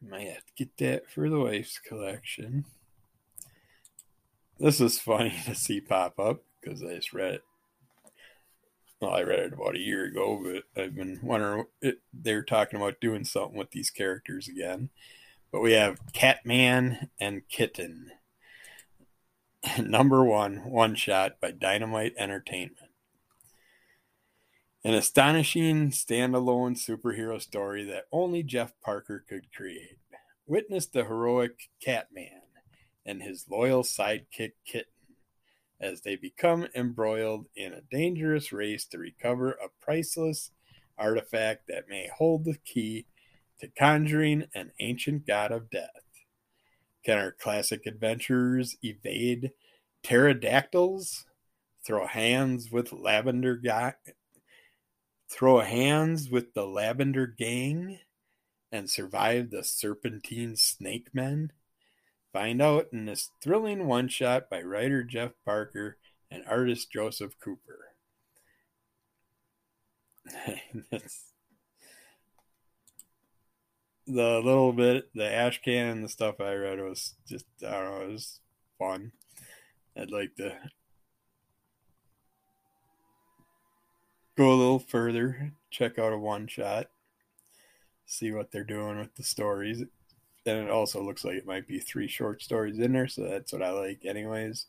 Might 0.02 0.28
have 0.28 0.46
to 0.46 0.54
get 0.58 0.76
that 0.80 1.10
for 1.10 1.30
the 1.30 1.40
wife's 1.40 1.80
collection. 1.80 2.66
This 4.62 4.80
is 4.80 5.00
funny 5.00 5.34
to 5.46 5.56
see 5.56 5.82
pop 5.82 6.20
up 6.20 6.44
because 6.62 6.84
I 6.84 6.94
just 6.96 7.14
read 7.14 7.34
it. 7.36 7.42
Well, 9.02 9.12
I 9.12 9.24
read 9.24 9.40
it 9.40 9.54
about 9.54 9.76
a 9.76 9.80
year 9.80 10.06
ago, 10.06 10.40
but 10.44 10.82
I've 10.82 10.96
been 10.96 11.20
wondering. 11.24 11.66
It, 11.82 11.98
they're 12.14 12.44
talking 12.44 12.80
about 12.80 13.02
doing 13.02 13.24
something 13.24 13.58
with 13.58 13.72
these 13.72 13.90
characters 13.90 14.48
again. 14.48 14.90
But 15.52 15.62
we 15.62 15.72
have 15.72 16.00
Catman 16.14 17.10
and 17.20 17.42
Kitten. 17.50 18.12
Number 19.80 20.24
one, 20.24 20.70
one 20.70 20.94
shot 20.94 21.42
by 21.42 21.50
Dynamite 21.50 22.14
Entertainment. 22.16 22.78
An 24.84 24.94
astonishing 24.94 25.90
standalone 25.90 26.78
superhero 26.78 27.42
story 27.42 27.84
that 27.86 28.06
only 28.12 28.44
Jeff 28.44 28.74
Parker 28.84 29.26
could 29.28 29.52
create. 29.52 29.98
Witness 30.46 30.86
the 30.86 31.06
heroic 31.06 31.70
Catman 31.84 32.41
and 33.06 33.22
his 33.22 33.46
loyal 33.50 33.84
sidekick 33.84 34.54
Kitten 34.66 34.92
as 35.80 36.02
they 36.02 36.16
become 36.16 36.68
embroiled 36.76 37.48
in 37.56 37.74
a 37.74 37.82
dangerous 37.90 38.52
race 38.52 38.86
to 38.86 39.00
recover 39.00 39.52
a 39.52 39.70
priceless 39.84 40.52
artifact 40.98 41.68
that 41.68 41.90
may 41.90 42.08
hold 42.16 42.46
the 42.46 42.58
key 42.66 43.08
to 43.60 43.68
conjuring 43.68 44.46
an 44.54 44.72
ancient 44.80 45.26
god 45.26 45.52
of 45.52 45.70
death. 45.72 45.90
Can 47.04 47.18
our 47.18 47.32
classic 47.32 47.88
adventurers 47.88 48.78
evade 48.84 49.52
pterodactyls, 50.04 51.26
throw 51.84 52.06
hands 52.06 52.72
with 52.72 52.94
lavender 52.94 53.56
guy? 53.56 53.96
throw 55.32 55.62
hands 55.62 56.30
with 56.30 56.54
the 56.54 56.66
Lavender 56.66 57.26
Gang, 57.26 58.00
and 58.72 58.90
survive 58.90 59.50
the 59.50 59.64
Serpentine 59.64 60.58
Snake 60.58 61.08
Men? 61.14 61.52
Find 62.34 62.62
out 62.62 62.88
in 62.94 63.06
this 63.06 63.32
thrilling 63.42 63.88
one 63.88 64.08
shot 64.08 64.50
by 64.50 64.62
writer 64.62 65.04
Jeff 65.04 65.32
Parker 65.46 65.98
and 66.30 66.44
artist 66.48 66.92
Joseph 66.92 67.34
Cooper. 67.40 67.90
the 74.08 74.42
little 74.44 74.72
bit, 74.72 75.10
the 75.14 75.32
ash 75.32 75.62
can 75.62 75.88
and 75.88 76.04
the 76.04 76.10
stuff 76.10 76.40
I 76.40 76.54
read 76.54 76.80
was 76.80 77.16
just, 77.28 77.46
I 77.66 77.72
don't 77.72 77.86
know, 77.86 78.02
it 78.06 78.12
was 78.14 78.40
fun. 78.80 79.12
I'd 79.98 80.12
like 80.12 80.36
to 80.36 80.56
go 84.38 84.52
a 84.52 84.56
little 84.56 84.80
further, 84.80 85.52
check 85.70 86.00
out 86.00 86.14
a 86.14 86.18
one 86.18 86.48
shot, 86.48 86.88
see 88.06 88.32
what 88.32 88.52
they're 88.52 88.64
doing 88.64 89.00
with 89.00 89.16
the 89.16 89.24
stories. 89.24 89.84
And 90.46 90.58
it 90.58 90.70
also 90.70 91.04
looks 91.04 91.24
like 91.24 91.36
it 91.36 91.46
might 91.46 91.68
be 91.68 91.80
three 91.80 92.08
short 92.08 92.42
stories 92.42 92.80
in 92.80 92.94
there, 92.94 93.08
so 93.08 93.24
that's 93.24 93.54
what 93.54 93.62
I 93.62 93.72
like, 93.72 94.06
anyways. 94.06 94.66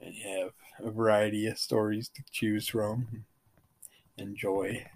And 0.00 0.14
you 0.14 0.40
have 0.40 0.86
a 0.86 0.90
variety 0.90 1.46
of 1.46 1.58
stories 1.58 2.08
to 2.10 2.22
choose 2.30 2.68
from. 2.68 3.24
Enjoy. 4.16 4.86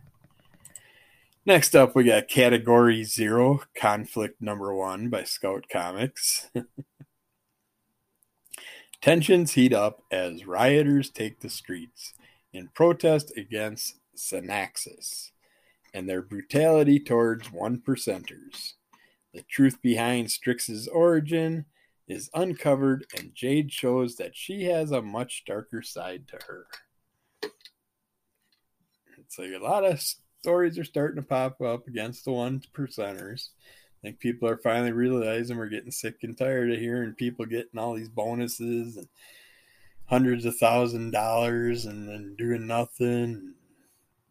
Next 1.44 1.74
up, 1.74 1.96
we 1.96 2.05
got 2.05 2.28
Category 2.28 3.03
Zero 3.05 3.62
Conflict 3.74 4.40
Number 4.40 4.74
One 4.74 5.09
by 5.09 5.24
Scout 5.24 5.64
Comics. 5.72 6.51
Tensions 9.01 9.53
heat 9.53 9.72
up 9.72 10.03
as 10.11 10.44
rioters 10.44 11.11
take 11.11 11.40
the 11.40 11.49
streets 11.49 12.14
in 12.53 12.68
protest 12.74 13.32
against 13.36 13.94
Synaxis 14.16 15.30
and 15.94 16.09
their 16.09 16.20
brutality 16.20 17.01
towards 17.01 17.51
one 17.51 17.78
percenters. 17.78 18.74
The 19.35 19.43
truth 19.43 19.81
behind 19.83 20.31
Strix's 20.31 20.89
origin 20.89 21.66
is 22.07 22.31
uncovered, 22.35 23.05
and 23.16 23.35
Jade 23.35 23.70
shows 23.70 24.16
that 24.16 24.35
she 24.35 24.64
has 24.64 24.91
a 24.91 25.03
much 25.03 25.45
darker 25.47 25.83
side 25.83 26.26
to 26.29 26.39
her. 26.47 26.66
It's 29.18 29.39
like 29.39 29.53
a 29.53 29.62
lot 29.62 29.85
of 29.85 30.03
stories 30.41 30.79
are 30.79 30.85
starting 30.85 31.16
to 31.16 31.29
pop 31.29 31.61
up 31.61 31.87
against 31.87 32.24
the 32.24 32.33
one 32.33 32.62
percenters. 32.72 33.51
I 33.99 34.09
think 34.09 34.20
people 34.20 34.49
are 34.49 34.57
finally 34.57 34.93
realizing 34.93 35.59
we're 35.59 35.68
getting 35.68 35.91
sick 35.91 36.16
and 36.22 36.37
tired 36.37 36.72
of 36.72 36.79
hearing 36.79 37.12
people 37.14 37.45
getting 37.45 37.79
all 37.79 37.95
these 37.95 38.09
bonuses 38.09 38.97
and 38.97 39.09
hundreds 40.07 40.45
of 40.47 40.57
thousand 40.57 41.11
dollars 41.11 41.85
and 41.85 42.09
then 42.09 42.35
doing 42.39 42.66
nothing. 42.66 43.55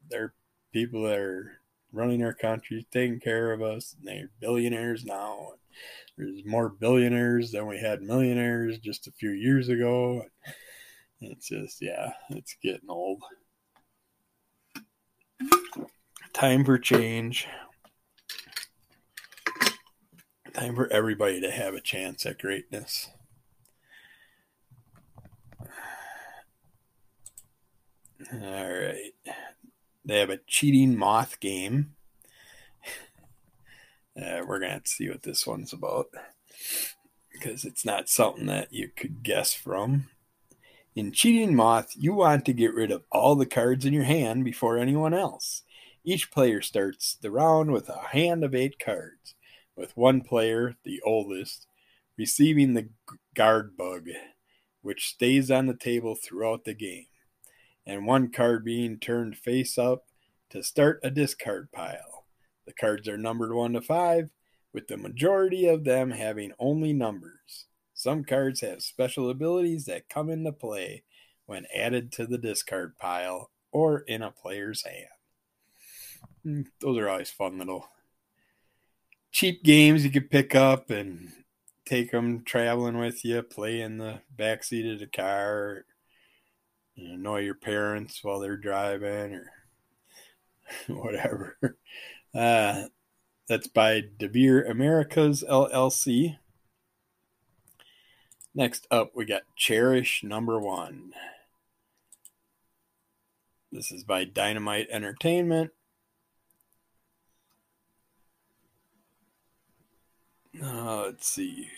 There 0.09 0.23
are 0.23 0.33
people 0.73 1.03
that 1.03 1.19
are 1.19 1.59
running 1.91 2.23
our 2.23 2.33
country, 2.33 2.85
taking 2.91 3.19
care 3.19 3.51
of 3.51 3.61
us. 3.61 3.95
And 3.97 4.07
They're 4.07 4.29
billionaires 4.39 5.05
now. 5.05 5.53
There's 6.17 6.45
more 6.45 6.69
billionaires 6.69 7.51
than 7.51 7.67
we 7.67 7.79
had 7.79 8.01
millionaires 8.01 8.79
just 8.79 9.07
a 9.07 9.11
few 9.11 9.31
years 9.31 9.69
ago. 9.69 10.23
It's 11.21 11.49
just, 11.49 11.81
yeah, 11.81 12.13
it's 12.29 12.55
getting 12.61 12.89
old. 12.89 13.21
Time 16.33 16.65
for 16.65 16.77
change. 16.77 17.47
Time 20.53 20.75
for 20.75 20.91
everybody 20.91 21.41
to 21.41 21.51
have 21.51 21.73
a 21.73 21.81
chance 21.81 22.25
at 22.25 22.39
greatness. 22.39 23.09
All 28.33 28.39
right. 28.39 29.13
They 30.07 30.19
have 30.19 30.29
a 30.29 30.39
cheating 30.47 30.97
moth 30.97 31.39
game. 31.39 31.93
Uh, 34.19 34.41
we're 34.47 34.57
to 34.57 34.67
have 34.67 34.83
to 34.83 34.89
see 34.89 35.07
what 35.07 35.21
this 35.21 35.45
one's 35.45 35.71
about 35.71 36.07
because 37.31 37.65
it's 37.65 37.85
not 37.85 38.09
something 38.09 38.47
that 38.47 38.73
you 38.73 38.89
could 38.95 39.21
guess 39.21 39.53
from. 39.53 40.09
In 40.95 41.11
Cheating 41.11 41.55
Moth, 41.55 41.93
you 41.95 42.15
want 42.15 42.43
to 42.45 42.53
get 42.53 42.73
rid 42.73 42.89
of 42.89 43.03
all 43.11 43.35
the 43.35 43.45
cards 43.45 43.85
in 43.85 43.93
your 43.93 44.05
hand 44.05 44.43
before 44.43 44.79
anyone 44.79 45.13
else. 45.13 45.61
Each 46.03 46.31
player 46.31 46.63
starts 46.63 47.15
the 47.21 47.29
round 47.29 47.71
with 47.71 47.89
a 47.89 48.07
hand 48.07 48.43
of 48.43 48.55
eight 48.55 48.79
cards, 48.79 49.35
with 49.75 49.95
one 49.95 50.21
player, 50.21 50.77
the 50.83 50.99
oldest, 51.05 51.67
receiving 52.17 52.73
the 52.73 52.89
guard 53.35 53.77
bug, 53.77 54.07
which 54.81 55.09
stays 55.09 55.51
on 55.51 55.67
the 55.67 55.75
table 55.75 56.15
throughout 56.15 56.65
the 56.65 56.73
game, 56.73 57.05
and 57.87 58.05
one 58.05 58.29
card 58.29 58.65
being 58.65 58.99
turned 58.99 59.37
face 59.37 59.77
up 59.77 60.05
to 60.49 60.61
start 60.61 60.99
a 61.01 61.09
discard 61.09 61.71
pile. 61.71 62.25
The 62.65 62.73
cards 62.73 63.07
are 63.07 63.17
numbered 63.17 63.53
1 63.53 63.73
to 63.73 63.81
5, 63.81 64.29
with 64.73 64.87
the 64.87 64.97
majority 64.97 65.67
of 65.67 65.85
them 65.85 66.11
having 66.11 66.51
only 66.59 66.91
numbers. 66.91 67.65
Some 67.93 68.25
cards 68.25 68.61
have 68.61 68.83
special 68.83 69.29
abilities 69.29 69.85
that 69.85 70.09
come 70.09 70.29
into 70.29 70.51
play 70.51 71.03
when 71.45 71.65
added 71.73 72.11
to 72.11 72.27
the 72.27 72.37
discard 72.37 72.97
pile 72.97 73.49
or 73.71 73.99
in 74.01 74.21
a 74.21 74.31
player's 74.31 74.83
hand. 74.83 75.07
Hmm, 76.43 76.61
those 76.81 76.97
are 76.97 77.09
always 77.09 77.31
fun 77.31 77.57
little 77.57 77.87
cheap 79.31 79.63
games 79.63 80.03
you 80.03 80.11
could 80.11 80.29
pick 80.29 80.55
up 80.55 80.89
and 80.89 81.31
take 81.85 82.11
them 82.11 82.43
traveling 82.43 82.97
with 82.97 83.23
you, 83.23 83.41
play 83.41 83.81
in 83.81 83.97
the 83.97 84.19
back 84.35 84.63
seat 84.63 84.85
of 84.91 84.99
the 84.99 85.07
car, 85.07 85.85
annoy 86.97 87.41
your 87.41 87.55
parents 87.55 88.23
while 88.23 88.39
they're 88.39 88.57
driving 88.57 89.35
or 89.35 89.51
whatever. 90.87 91.57
Uh, 92.33 92.83
that's 93.47 93.67
by 93.67 94.01
Devir 94.01 94.69
Americas 94.69 95.43
LLC. 95.47 96.37
Next 98.53 98.87
up, 98.89 99.11
we 99.15 99.25
got 99.25 99.43
Cherish 99.55 100.23
number 100.23 100.59
one. 100.59 101.13
This 103.71 103.91
is 103.91 104.03
by 104.03 104.23
Dynamite 104.23 104.87
Entertainment. 104.89 105.71
Uh, 110.61 111.03
let's 111.05 111.27
see. 111.27 111.69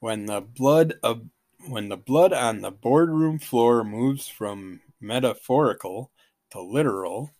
When 0.00 0.26
the 0.26 0.40
blood 0.40 0.94
of 1.02 1.22
when 1.66 1.88
the 1.88 1.96
blood 1.96 2.32
on 2.32 2.60
the 2.60 2.70
boardroom 2.70 3.38
floor 3.38 3.84
moves 3.84 4.28
from 4.28 4.80
metaphorical 5.00 6.10
to 6.50 6.60
literal, 6.60 7.30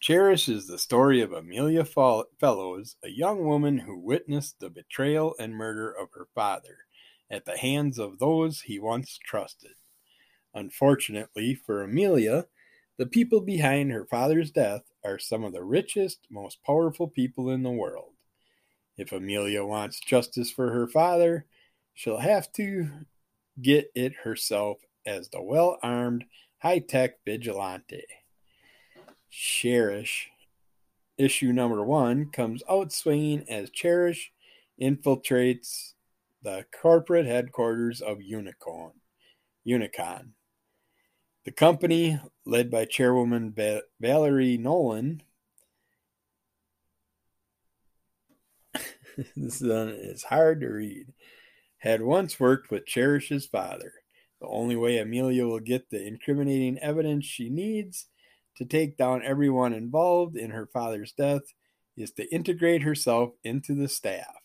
Cherish 0.00 0.48
is 0.48 0.66
the 0.66 0.78
story 0.78 1.20
of 1.20 1.32
Amelia 1.32 1.84
Fellows, 1.84 2.96
a 3.04 3.10
young 3.10 3.44
woman 3.44 3.78
who 3.78 3.98
witnessed 3.98 4.60
the 4.60 4.70
betrayal 4.70 5.34
and 5.38 5.54
murder 5.54 5.90
of 5.90 6.08
her 6.14 6.26
father 6.34 6.78
at 7.30 7.44
the 7.44 7.58
hands 7.58 7.98
of 7.98 8.18
those 8.18 8.62
he 8.62 8.78
once 8.78 9.18
trusted. 9.22 9.72
Unfortunately 10.54 11.54
for 11.54 11.82
Amelia, 11.82 12.46
the 12.96 13.06
people 13.06 13.40
behind 13.40 13.92
her 13.92 14.06
father's 14.06 14.50
death 14.50 14.82
are 15.04 15.18
some 15.18 15.44
of 15.44 15.52
the 15.52 15.62
richest, 15.62 16.26
most 16.30 16.62
powerful 16.64 17.08
people 17.08 17.50
in 17.50 17.62
the 17.62 17.70
world. 17.70 18.12
If 18.96 19.12
Amelia 19.12 19.64
wants 19.64 20.00
justice 20.00 20.50
for 20.50 20.72
her 20.72 20.88
father, 20.88 21.46
she'll 21.94 22.18
have 22.18 22.50
to 22.52 22.90
get 23.62 23.90
it 23.94 24.14
herself 24.24 24.78
as 25.06 25.28
the 25.28 25.42
well 25.42 25.78
armed, 25.82 26.24
high 26.58 26.78
tech 26.78 27.24
vigilante. 27.24 28.04
Cherish, 29.30 30.28
issue 31.16 31.52
number 31.52 31.84
one, 31.84 32.30
comes 32.30 32.62
out 32.68 32.92
swinging 32.92 33.44
as 33.48 33.70
Cherish 33.70 34.32
infiltrates 34.80 35.92
the 36.42 36.64
corporate 36.80 37.26
headquarters 37.26 38.00
of 38.00 38.18
Unicon. 38.18 38.92
Unicon. 39.66 40.30
The 41.44 41.52
company, 41.52 42.20
led 42.44 42.70
by 42.70 42.84
Chairwoman 42.84 43.50
ba- 43.50 43.82
Valerie 44.00 44.58
Nolan, 44.58 45.22
this 49.36 49.62
uh, 49.62 49.94
is 49.98 50.22
hard 50.22 50.60
to 50.60 50.68
read, 50.68 51.06
had 51.80 52.02
once 52.02 52.38
worked 52.38 52.70
with 52.70 52.86
Cherish's 52.86 53.46
father. 53.46 53.92
The 54.40 54.46
only 54.46 54.76
way 54.76 54.98
Amelia 54.98 55.46
will 55.46 55.60
get 55.60 55.90
the 55.90 56.06
incriminating 56.06 56.78
evidence 56.78 57.24
she 57.24 57.50
needs 57.50 58.06
to 58.56 58.64
take 58.64 58.96
down 58.96 59.22
everyone 59.24 59.72
involved 59.72 60.36
in 60.36 60.50
her 60.50 60.66
father's 60.66 61.12
death 61.12 61.42
is 61.96 62.12
to 62.12 62.32
integrate 62.32 62.82
herself 62.82 63.30
into 63.42 63.74
the 63.74 63.88
staff 63.88 64.42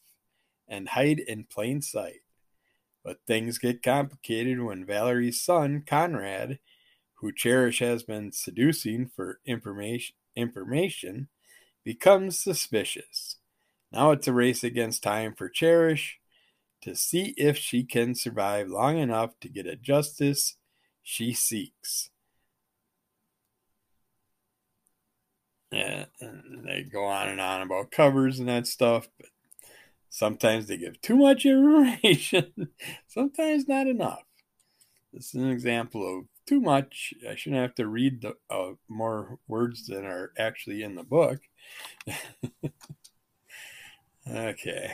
and 0.67 0.89
hide 0.89 1.19
in 1.19 1.45
plain 1.45 1.81
sight. 1.81 2.21
But 3.03 3.19
things 3.27 3.57
get 3.57 3.83
complicated 3.83 4.61
when 4.61 4.85
Valerie's 4.85 5.41
son, 5.41 5.83
Conrad, 5.85 6.59
who 7.15 7.31
Cherish 7.31 7.79
has 7.79 8.03
been 8.03 8.31
seducing 8.31 9.09
for 9.13 9.39
information, 9.45 10.15
information 10.35 11.27
becomes 11.83 12.39
suspicious. 12.39 13.37
Now 13.91 14.11
it's 14.11 14.27
a 14.27 14.33
race 14.33 14.63
against 14.63 15.03
time 15.03 15.35
for 15.35 15.49
Cherish 15.49 16.19
to 16.85 16.95
see 16.95 17.33
if 17.37 17.57
she 17.57 17.83
can 17.83 18.15
survive 18.15 18.69
long 18.69 18.97
enough 18.97 19.39
to 19.41 19.49
get 19.49 19.67
a 19.67 19.75
justice 19.77 20.57
she 21.03 21.33
seeks. 21.33 22.11
Yeah, 25.71 26.05
and 26.21 26.65
they 26.65 26.83
go 26.83 27.05
on 27.05 27.27
and 27.27 27.41
on 27.41 27.61
about 27.61 27.91
covers 27.91 28.39
and 28.39 28.47
that 28.49 28.67
stuff, 28.67 29.07
but 29.19 29.29
Sometimes 30.09 30.67
they 30.67 30.77
give 30.77 31.01
too 31.01 31.15
much 31.17 31.45
information, 31.45 32.69
sometimes 33.07 33.67
not 33.67 33.87
enough. 33.87 34.23
This 35.13 35.33
is 35.35 35.41
an 35.41 35.49
example 35.49 36.19
of 36.19 36.25
too 36.47 36.59
much. 36.61 37.13
I 37.29 37.35
shouldn't 37.35 37.61
have 37.61 37.75
to 37.75 37.87
read 37.87 38.21
the, 38.21 38.35
uh, 38.49 38.73
more 38.89 39.39
words 39.47 39.87
than 39.87 40.05
are 40.05 40.31
actually 40.37 40.83
in 40.83 40.95
the 40.95 41.03
book. 41.03 41.39
okay. 44.27 44.91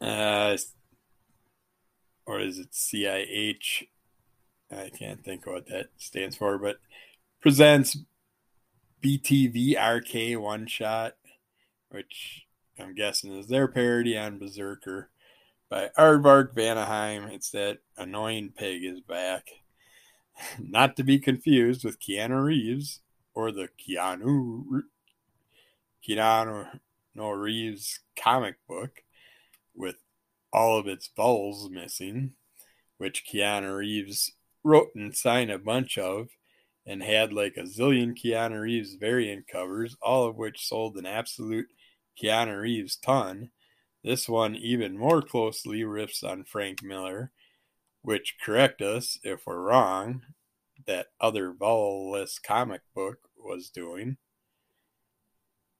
Uh, 0.00 0.56
or 2.26 2.40
is 2.40 2.58
it 2.58 2.72
CIH? 2.72 3.88
I 4.70 4.90
can't 4.90 5.24
think 5.24 5.46
what 5.46 5.66
that 5.68 5.88
stands 5.98 6.36
for, 6.36 6.58
but 6.58 6.76
presents 7.40 7.96
BTVRK 9.02 10.40
one 10.40 10.66
shot 10.66 11.14
which 11.94 12.46
I'm 12.78 12.94
guessing 12.94 13.32
is 13.38 13.46
their 13.46 13.68
parody 13.68 14.18
on 14.18 14.38
Berserker 14.38 15.10
by 15.70 15.90
Aardvark 15.96 16.52
Vanaheim. 16.54 17.30
It's 17.30 17.50
that 17.50 17.78
annoying 17.96 18.52
pig 18.56 18.84
is 18.84 19.00
back. 19.00 19.46
Not 20.58 20.96
to 20.96 21.04
be 21.04 21.20
confused 21.20 21.84
with 21.84 22.00
Keanu 22.00 22.42
Reeves 22.42 23.00
or 23.32 23.52
the 23.52 23.68
Keanu 23.78 24.82
Keanu 26.06 26.80
no 27.14 27.30
Reeves 27.30 28.00
comic 28.16 28.56
book 28.68 29.03
with 29.74 29.96
all 30.52 30.78
of 30.78 30.86
its 30.86 31.10
vowels 31.16 31.68
missing, 31.70 32.32
which 32.98 33.24
Keanu 33.26 33.78
Reeves 33.78 34.32
wrote 34.62 34.90
and 34.94 35.14
signed 35.14 35.50
a 35.50 35.58
bunch 35.58 35.98
of 35.98 36.28
and 36.86 37.02
had 37.02 37.32
like 37.32 37.56
a 37.56 37.62
zillion 37.62 38.14
Keanu 38.14 38.62
Reeves 38.62 38.94
variant 38.94 39.48
covers, 39.48 39.96
all 40.02 40.26
of 40.26 40.36
which 40.36 40.66
sold 40.66 40.96
an 40.96 41.06
absolute 41.06 41.66
Keanu 42.20 42.60
Reeves' 42.60 42.96
ton. 42.96 43.50
This 44.02 44.28
one 44.28 44.54
even 44.54 44.98
more 44.98 45.22
closely 45.22 45.80
riffs 45.80 46.22
on 46.22 46.44
Frank 46.44 46.82
Miller, 46.82 47.32
which 48.02 48.36
correct 48.44 48.82
us 48.82 49.18
if 49.22 49.46
we're 49.46 49.62
wrong, 49.62 50.22
that 50.86 51.06
other 51.20 51.52
vowelless 51.52 52.40
comic 52.42 52.82
book 52.94 53.16
was 53.36 53.70
doing. 53.70 54.18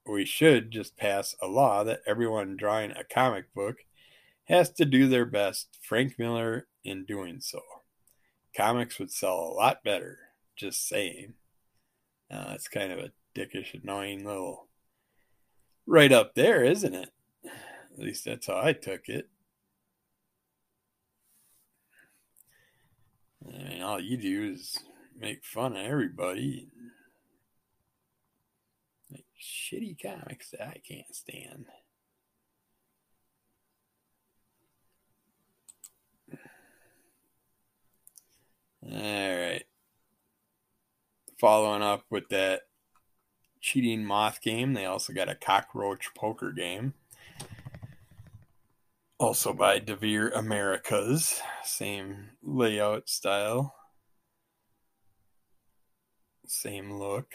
We 0.06 0.24
should 0.24 0.70
just 0.70 0.96
pass 0.96 1.34
a 1.40 1.46
law 1.46 1.82
that 1.84 2.02
everyone 2.06 2.56
drawing 2.56 2.90
a 2.92 3.04
comic 3.04 3.52
book 3.54 3.78
has 4.44 4.68
to 4.70 4.84
do 4.84 5.08
their 5.08 5.24
best, 5.24 5.78
Frank 5.80 6.18
Miller, 6.18 6.66
in 6.84 7.04
doing 7.04 7.40
so. 7.40 7.60
Comics 8.54 8.98
would 8.98 9.10
sell 9.10 9.38
a 9.38 9.54
lot 9.54 9.82
better, 9.82 10.18
just 10.56 10.86
saying. 10.86 11.34
Uh, 12.30 12.52
it's 12.54 12.68
kind 12.68 12.92
of 12.92 12.98
a 12.98 13.12
dickish, 13.34 13.74
annoying 13.74 14.24
little 14.24 14.68
right 15.86 16.12
up 16.12 16.34
there, 16.34 16.64
isn't 16.64 16.94
it? 16.94 17.10
At 17.44 18.04
least 18.04 18.24
that's 18.24 18.46
how 18.46 18.60
I 18.62 18.72
took 18.72 19.08
it. 19.08 19.28
I 23.46 23.62
mean, 23.62 23.82
all 23.82 24.00
you 24.00 24.16
do 24.16 24.52
is 24.52 24.78
make 25.18 25.44
fun 25.44 25.76
of 25.76 25.84
everybody. 25.84 26.68
Like 26.72 26.93
shitty 29.44 30.00
comics 30.00 30.50
that 30.50 30.62
I 30.62 30.80
can't 30.86 31.14
stand. 31.14 31.66
All 38.82 38.90
right. 38.90 39.64
Following 41.38 41.82
up 41.82 42.04
with 42.10 42.28
that 42.30 42.62
cheating 43.60 44.04
moth 44.04 44.40
game, 44.40 44.72
they 44.72 44.86
also 44.86 45.12
got 45.12 45.28
a 45.28 45.34
cockroach 45.34 46.08
poker 46.14 46.52
game. 46.52 46.94
Also 49.18 49.52
by 49.52 49.78
Devir 49.78 50.36
Americas. 50.36 51.40
Same 51.64 52.30
layout 52.42 53.08
style. 53.08 53.74
Same 56.46 56.92
look. 56.92 57.34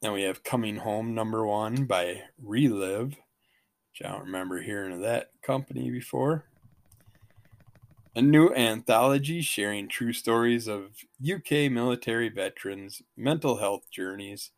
Then 0.00 0.12
we 0.12 0.22
have 0.22 0.42
Coming 0.42 0.76
Home 0.76 1.14
number 1.14 1.46
one 1.46 1.84
by 1.84 2.22
Relive, 2.42 3.10
which 3.10 4.02
I 4.02 4.08
don't 4.08 4.24
remember 4.24 4.62
hearing 4.62 4.94
of 4.94 5.00
that 5.00 5.28
company 5.42 5.90
before. 5.90 6.46
A 8.16 8.22
new 8.22 8.48
anthology 8.54 9.42
sharing 9.42 9.88
true 9.88 10.14
stories 10.14 10.68
of 10.68 10.96
UK 11.22 11.70
military 11.70 12.30
veterans' 12.30 13.02
mental 13.14 13.58
health 13.58 13.90
journeys 13.90 14.52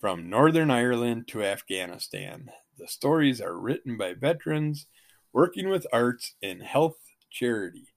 from 0.00 0.30
Northern 0.30 0.70
Ireland 0.70 1.28
to 1.28 1.44
Afghanistan. 1.44 2.50
The 2.78 2.88
stories 2.88 3.42
are 3.42 3.58
written 3.58 3.98
by 3.98 4.14
veterans 4.14 4.86
working 5.34 5.68
with 5.68 5.86
arts 5.92 6.34
and 6.42 6.62
health 6.62 6.96
charity. 7.30 7.88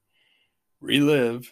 Relive, 0.82 1.52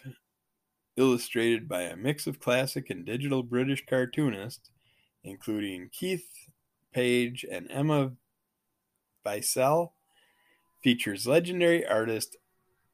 illustrated 0.98 1.66
by 1.66 1.82
a 1.82 1.96
mix 1.96 2.26
of 2.26 2.40
classic 2.40 2.90
and 2.90 3.06
digital 3.06 3.42
British 3.42 3.84
cartoonists, 3.86 4.70
including 5.24 5.88
Keith 5.92 6.28
Page 6.92 7.44
and 7.50 7.70
Emma 7.70 8.12
Vieceli, 9.26 9.90
features 10.82 11.26
legendary 11.26 11.84
artist 11.86 12.36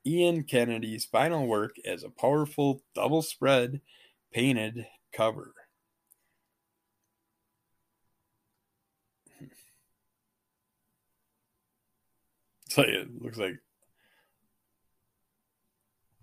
Ian 0.07 0.45
Kennedy's 0.45 1.05
final 1.05 1.47
work 1.47 1.77
as 1.85 2.03
a 2.05 2.09
powerful 2.09 2.83
double 2.95 3.23
spread 3.23 3.81
painted 4.33 4.87
cover. 5.13 5.55
So 12.69 12.83
it 12.83 13.21
looks 13.21 13.37
like 13.37 13.57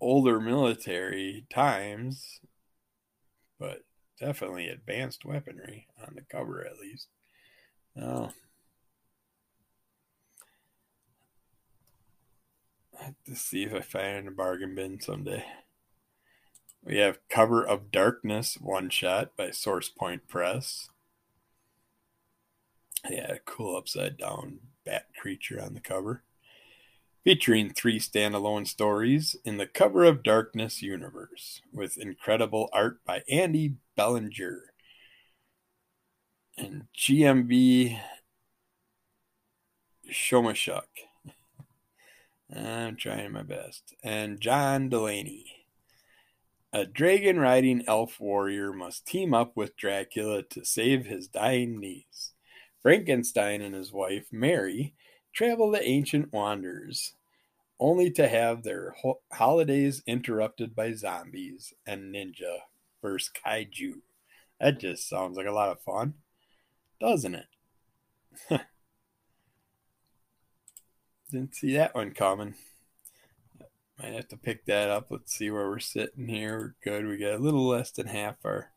older 0.00 0.40
military 0.40 1.44
times, 1.50 2.40
but 3.58 3.82
definitely 4.18 4.68
advanced 4.68 5.24
weaponry 5.24 5.86
on 6.06 6.14
the 6.14 6.22
cover 6.22 6.64
at 6.64 6.78
least. 6.78 7.08
Oh. 8.00 8.30
To 13.26 13.36
see 13.36 13.62
if 13.62 13.72
I 13.72 13.80
find 13.80 14.26
a 14.26 14.32
bargain 14.32 14.74
bin 14.74 15.00
someday. 15.00 15.44
We 16.84 16.98
have 16.98 17.20
Cover 17.28 17.64
of 17.64 17.90
Darkness 17.90 18.56
one 18.60 18.90
shot 18.90 19.36
by 19.36 19.50
Source 19.50 19.88
Point 19.88 20.26
Press. 20.28 20.88
Yeah, 23.08 23.36
cool 23.44 23.76
upside 23.76 24.16
down 24.16 24.60
bat 24.84 25.06
creature 25.16 25.60
on 25.62 25.74
the 25.74 25.80
cover 25.80 26.24
featuring 27.24 27.70
three 27.70 27.98
standalone 27.98 28.66
stories 28.66 29.36
in 29.44 29.56
the 29.56 29.66
Cover 29.66 30.04
of 30.04 30.22
Darkness 30.22 30.82
universe, 30.82 31.60
with 31.72 31.98
incredible 31.98 32.68
art 32.72 33.04
by 33.04 33.22
Andy 33.28 33.74
Belanger 33.96 34.72
and 36.58 36.84
GMB 36.96 37.98
Chomichuk. 40.10 40.82
I'm 42.54 42.96
trying 42.96 43.32
my 43.32 43.42
best. 43.42 43.94
And 44.02 44.40
John 44.40 44.88
Delaney. 44.88 45.54
A 46.72 46.84
dragon 46.84 47.38
riding 47.38 47.84
elf 47.86 48.20
warrior 48.20 48.72
must 48.72 49.06
team 49.06 49.32
up 49.32 49.56
with 49.56 49.76
Dracula 49.76 50.42
to 50.44 50.64
save 50.64 51.06
his 51.06 51.28
dying 51.28 51.78
niece. 51.78 52.32
Frankenstein 52.82 53.62
and 53.62 53.74
his 53.74 53.92
wife, 53.92 54.26
Mary, 54.30 54.94
travel 55.32 55.70
the 55.70 55.82
ancient 55.82 56.32
wanders 56.32 57.14
only 57.80 58.10
to 58.10 58.28
have 58.28 58.62
their 58.62 58.94
ho- 58.98 59.20
holidays 59.32 60.02
interrupted 60.06 60.74
by 60.74 60.92
zombies 60.92 61.72
and 61.86 62.14
ninja 62.14 62.58
versus 63.02 63.30
kaiju. 63.44 63.94
That 64.60 64.80
just 64.80 65.08
sounds 65.08 65.36
like 65.36 65.46
a 65.46 65.52
lot 65.52 65.70
of 65.70 65.80
fun, 65.80 66.14
doesn't 67.00 67.34
it? 67.34 67.46
Didn't 71.30 71.54
see 71.54 71.74
that 71.74 71.94
one 71.94 72.12
coming. 72.12 72.54
Might 73.98 74.14
have 74.14 74.28
to 74.28 74.36
pick 74.36 74.64
that 74.66 74.88
up. 74.88 75.08
Let's 75.10 75.34
see 75.34 75.50
where 75.50 75.68
we're 75.68 75.78
sitting 75.78 76.28
here. 76.28 76.74
We're 76.84 76.92
good. 76.92 77.06
We 77.06 77.18
got 77.18 77.34
a 77.34 77.38
little 77.38 77.66
less 77.66 77.90
than 77.90 78.06
half 78.06 78.36
our 78.44 78.70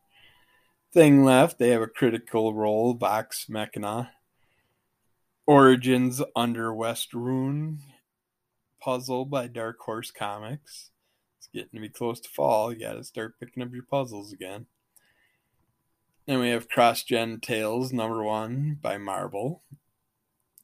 thing 0.92 1.24
left. 1.24 1.58
They 1.58 1.70
have 1.70 1.82
a 1.82 1.86
critical 1.86 2.52
role, 2.52 2.94
Vox 2.94 3.48
Machina. 3.48 4.10
Origins 5.46 6.22
under 6.36 6.70
Westruun 6.70 7.78
puzzle 8.80 9.24
by 9.24 9.48
Dark 9.48 9.78
Horse 9.80 10.10
Comics. 10.10 10.90
It's 11.38 11.48
getting 11.52 11.70
to 11.74 11.80
be 11.80 11.88
close 11.88 12.20
to 12.20 12.28
fall. 12.28 12.72
You 12.72 12.78
got 12.78 12.94
to 12.94 13.04
start 13.04 13.40
picking 13.40 13.62
up 13.62 13.72
your 13.72 13.82
puzzles 13.82 14.32
again. 14.32 14.66
Then 16.26 16.38
we 16.38 16.50
have 16.50 16.68
Cross 16.68 17.04
Gen 17.04 17.40
Tales 17.40 17.92
number 17.92 18.22
one 18.22 18.78
by 18.80 18.98
Marvel. 18.98 19.62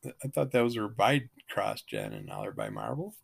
I 0.04 0.28
thought 0.28 0.52
those 0.52 0.76
were 0.76 0.88
by 0.88 1.28
Cross 1.50 1.82
Gen 1.82 2.12
and 2.12 2.26
now 2.26 2.42
they're 2.42 2.52
by 2.52 2.70
Marvel. 2.70 3.16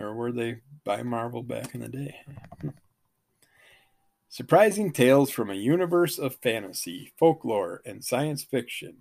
Or 0.00 0.14
were 0.14 0.32
they 0.32 0.62
by 0.84 1.04
Marvel 1.04 1.44
back 1.44 1.74
in 1.74 1.80
the 1.80 1.88
day? 1.88 2.16
Surprising 4.28 4.92
tales 4.92 5.30
from 5.30 5.50
a 5.50 5.54
universe 5.54 6.18
of 6.18 6.36
fantasy, 6.36 7.12
folklore, 7.16 7.82
and 7.84 8.04
science 8.04 8.42
fiction 8.42 8.98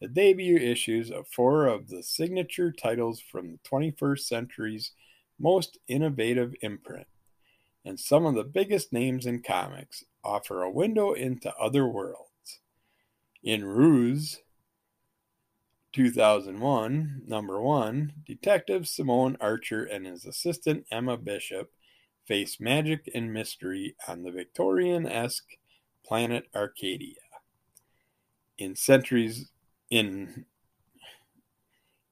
the 0.00 0.08
debut 0.08 0.56
issues 0.56 1.10
of 1.10 1.26
four 1.28 1.66
of 1.66 1.88
the 1.88 2.02
signature 2.02 2.70
titles 2.72 3.20
from 3.20 3.52
the 3.52 3.58
21st 3.68 4.20
century's 4.20 4.92
most 5.38 5.78
innovative 5.88 6.54
imprint, 6.62 7.06
and 7.84 7.98
some 7.98 8.26
of 8.26 8.34
the 8.34 8.44
biggest 8.44 8.92
names 8.92 9.26
in 9.26 9.42
comics 9.42 10.04
offer 10.24 10.62
a 10.62 10.70
window 10.70 11.12
into 11.12 11.54
other 11.56 11.86
worlds. 11.86 12.60
In 13.42 13.64
Ruse 13.64 14.40
2001, 15.92 17.22
number 17.26 17.60
one, 17.60 18.12
Detective 18.26 18.86
Simone 18.86 19.36
Archer 19.40 19.84
and 19.84 20.06
his 20.06 20.24
assistant 20.26 20.84
Emma 20.90 21.16
Bishop 21.16 21.70
face 22.26 22.60
magic 22.60 23.10
and 23.14 23.32
mystery 23.32 23.96
on 24.06 24.22
the 24.22 24.30
Victorian 24.30 25.06
esque 25.06 25.56
planet 26.04 26.46
Arcadia. 26.54 27.14
In 28.58 28.76
Centuries 28.76 29.50
in 29.90 30.44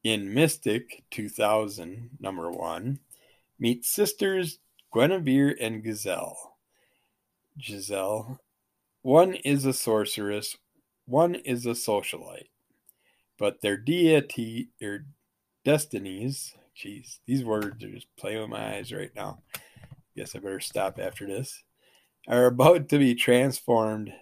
in 0.02 0.32
Mystic 0.32 1.02
2000, 1.10 2.10
number 2.20 2.50
one, 2.50 3.00
meet 3.58 3.84
sisters 3.84 4.58
Guinevere 4.94 5.56
and 5.60 5.84
Giselle. 5.84 6.56
Giselle, 7.60 8.40
one 9.02 9.34
is 9.34 9.64
a 9.64 9.72
sorceress, 9.72 10.56
one 11.06 11.34
is 11.34 11.66
a 11.66 11.70
socialite, 11.70 12.50
but 13.38 13.60
their 13.62 13.76
deity 13.76 14.68
or 14.80 15.06
destinies, 15.64 16.54
jeez, 16.76 17.18
these 17.26 17.44
words 17.44 17.82
are 17.82 17.90
just 17.90 18.06
playing 18.16 18.40
with 18.40 18.50
my 18.50 18.76
eyes 18.76 18.92
right 18.92 19.14
now. 19.16 19.42
Guess 20.16 20.36
I 20.36 20.38
better 20.38 20.60
stop 20.60 20.98
after 21.00 21.26
this. 21.26 21.62
Are 22.28 22.46
about 22.46 22.88
to 22.90 22.98
be 22.98 23.14
transformed 23.14 24.12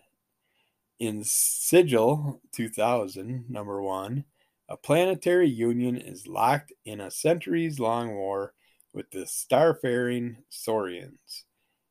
in 0.98 1.22
Sigil 1.24 2.40
2000, 2.52 3.50
number 3.50 3.82
one, 3.82 4.24
a 4.68 4.76
planetary 4.76 5.48
union 5.48 5.96
is 5.96 6.26
locked 6.26 6.72
in 6.84 7.00
a 7.00 7.10
centuries 7.10 7.78
long 7.78 8.14
war 8.14 8.54
with 8.92 9.10
the 9.10 9.26
starfaring 9.26 10.36
Saurians. 10.48 11.44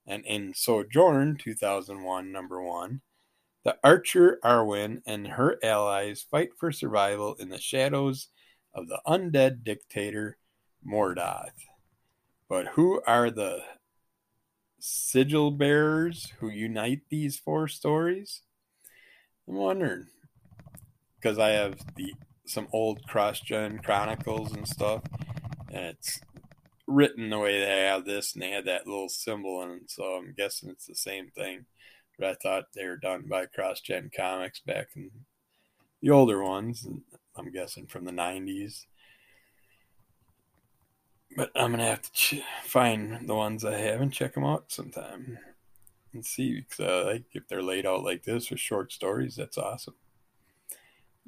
And 0.08 0.26
in 0.26 0.54
Sojourn 0.54 1.38
2001, 1.38 2.32
number 2.32 2.62
one, 2.62 3.02
the 3.64 3.78
archer 3.84 4.40
Arwyn 4.44 5.02
and 5.06 5.28
her 5.28 5.58
allies 5.64 6.26
fight 6.30 6.50
for 6.58 6.72
survival 6.72 7.36
in 7.36 7.50
the 7.50 7.60
shadows 7.60 8.28
of 8.74 8.88
the 8.88 9.00
undead 9.08 9.64
dictator 9.64 10.38
Mordath. 10.86 11.54
But 12.50 12.68
who 12.68 13.02
are 13.08 13.32
the 13.32 13.62
sigil 14.80 15.52
bearers 15.52 16.34
who 16.40 16.50
unite 16.50 17.04
these 17.10 17.38
four 17.38 17.68
stories? 17.70 18.42
I'm 19.48 19.56
wondering 19.56 20.08
because 21.16 21.40
I 21.40 21.50
have 21.50 21.80
the 21.96 22.14
some 22.46 22.68
old 22.74 23.08
CrossGen 23.08 23.84
chronicles 23.84 24.54
and 24.54 24.68
stuff, 24.68 25.02
and 25.70 25.86
it's 25.86 26.20
written 26.88 27.30
the 27.30 27.40
way 27.40 27.60
they 27.60 27.86
have 27.86 28.06
this, 28.06 28.34
and 28.34 28.44
they 28.44 28.52
had 28.52 28.66
that 28.66 28.88
little 28.88 29.10
symbol, 29.10 29.62
and 29.62 29.82
so 29.88 30.04
I'm 30.04 30.34
guessing 30.38 30.70
it's 30.70 30.86
the 30.86 30.96
same 30.96 31.30
thing. 31.30 31.66
But 32.20 32.30
I 32.30 32.34
thought 32.36 32.74
they 32.74 32.86
were 32.86 32.98
done 32.98 33.24
by 33.28 33.46
CrossGen 33.46 34.12
comics 34.16 34.60
back 34.60 34.90
in 34.96 35.10
the 36.02 36.12
older 36.12 36.44
ones. 36.44 36.88
I'm 37.36 37.52
guessing 37.52 37.88
from 37.88 38.06
the 38.06 38.12
'90s. 38.12 38.86
But 41.36 41.50
I'm 41.56 41.72
gonna 41.72 41.86
have 41.86 42.04
to 42.04 42.12
ch- 42.12 42.44
find 42.64 43.28
the 43.28 43.36
ones 43.36 43.66
I 43.66 43.78
have 43.78 44.02
and 44.02 44.14
check 44.14 44.36
them 44.36 44.44
out 44.44 44.72
sometime 44.72 45.40
and 46.14 46.26
see 46.26 46.66
uh, 46.80 47.06
like 47.06 47.24
if 47.34 47.48
they're 47.48 47.64
laid 47.64 47.86
out 47.86 48.04
like 48.04 48.24
this 48.24 48.50
with 48.50 48.60
short 48.60 48.92
stories, 48.92 49.36
that's 49.36 49.58
awesome. 49.58 49.96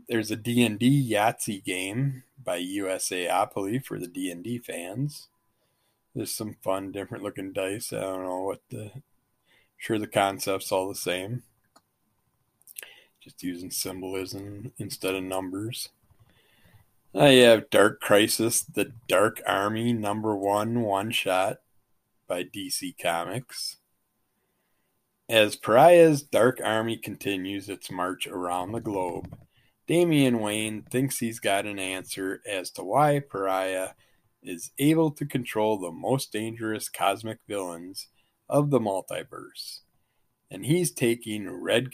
There's 0.08 0.32
a 0.32 0.36
D&D 0.36 1.12
Yahtzee 1.12 1.64
game 1.64 2.24
by 2.44 2.62
USAopoly 2.62 3.84
for 3.84 3.98
the 3.98 4.08
D&D 4.08 4.60
fans. 4.60 5.30
There's 6.14 6.34
some 6.34 6.56
fun, 6.62 6.92
different 6.92 7.24
looking 7.24 7.54
dice. 7.54 7.92
I 7.92 8.02
don't 8.02 8.24
know 8.24 8.42
what 8.42 8.62
the. 8.70 8.92
Sure, 9.78 10.00
the 10.00 10.08
concept's 10.08 10.72
all 10.72 10.88
the 10.88 10.96
same. 10.96 11.44
Just 13.20 13.44
using 13.44 13.70
symbolism 13.70 14.72
instead 14.78 15.16
of 15.16 15.24
numbers. 15.24 15.90
I 17.14 17.30
have 17.30 17.70
Dark 17.70 18.00
Crisis, 18.00 18.62
the 18.62 18.92
Dark 19.08 19.42
Army 19.46 19.94
number 19.94 20.36
one 20.36 20.82
one 20.82 21.12
shot 21.12 21.58
by 22.28 22.44
DC 22.44 22.96
Comics. 23.02 23.78
As 25.28 25.56
Pariah's 25.56 26.22
Dark 26.22 26.60
Army 26.64 26.98
continues 26.98 27.68
its 27.68 27.90
march 27.90 28.28
around 28.28 28.72
the 28.72 28.80
globe, 28.80 29.36
Damian 29.88 30.40
Wayne 30.40 30.84
thinks 30.84 31.18
he's 31.18 31.40
got 31.40 31.66
an 31.66 31.80
answer 31.80 32.42
as 32.48 32.70
to 32.72 32.84
why 32.84 33.20
Pariah 33.20 33.90
is 34.44 34.72
able 34.78 35.10
to 35.12 35.26
control 35.26 35.80
the 35.80 35.92
most 35.92 36.32
dangerous 36.32 36.90
cosmic 36.90 37.40
villains 37.48 38.08
of 38.48 38.70
the 38.70 38.80
multiverse. 38.80 39.80
And 40.52 40.64
he's 40.64 40.92
taking 40.92 41.50
Red 41.50 41.90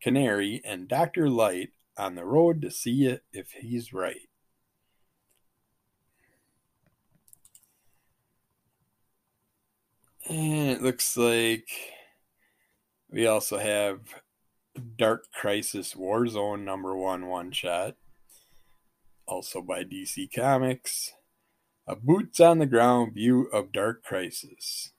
Canary 0.00 0.60
and 0.64 0.88
Dr. 0.88 1.30
Light 1.30 1.70
on 1.96 2.16
the 2.16 2.24
road 2.24 2.60
to 2.62 2.70
see 2.72 3.16
if 3.32 3.52
he's 3.52 3.92
right. 3.92 4.28
And 10.28 10.70
it 10.70 10.82
looks 10.82 11.16
like 11.16 11.68
we 13.12 13.26
also 13.26 13.58
have 13.58 14.00
Dark 14.96 15.26
Crisis 15.32 15.94
Warzone 15.94 16.64
number 16.64 16.96
one 16.96 17.26
one 17.26 17.52
shot, 17.52 17.94
also 19.26 19.60
by 19.60 19.84
DC 19.84 20.28
Comics. 20.34 21.12
A 21.86 21.96
boots 21.96 22.40
on 22.40 22.58
the 22.58 22.66
ground 22.66 23.14
view 23.14 23.48
of 23.52 23.72
Dark 23.72 24.02
Crisis. 24.02 24.92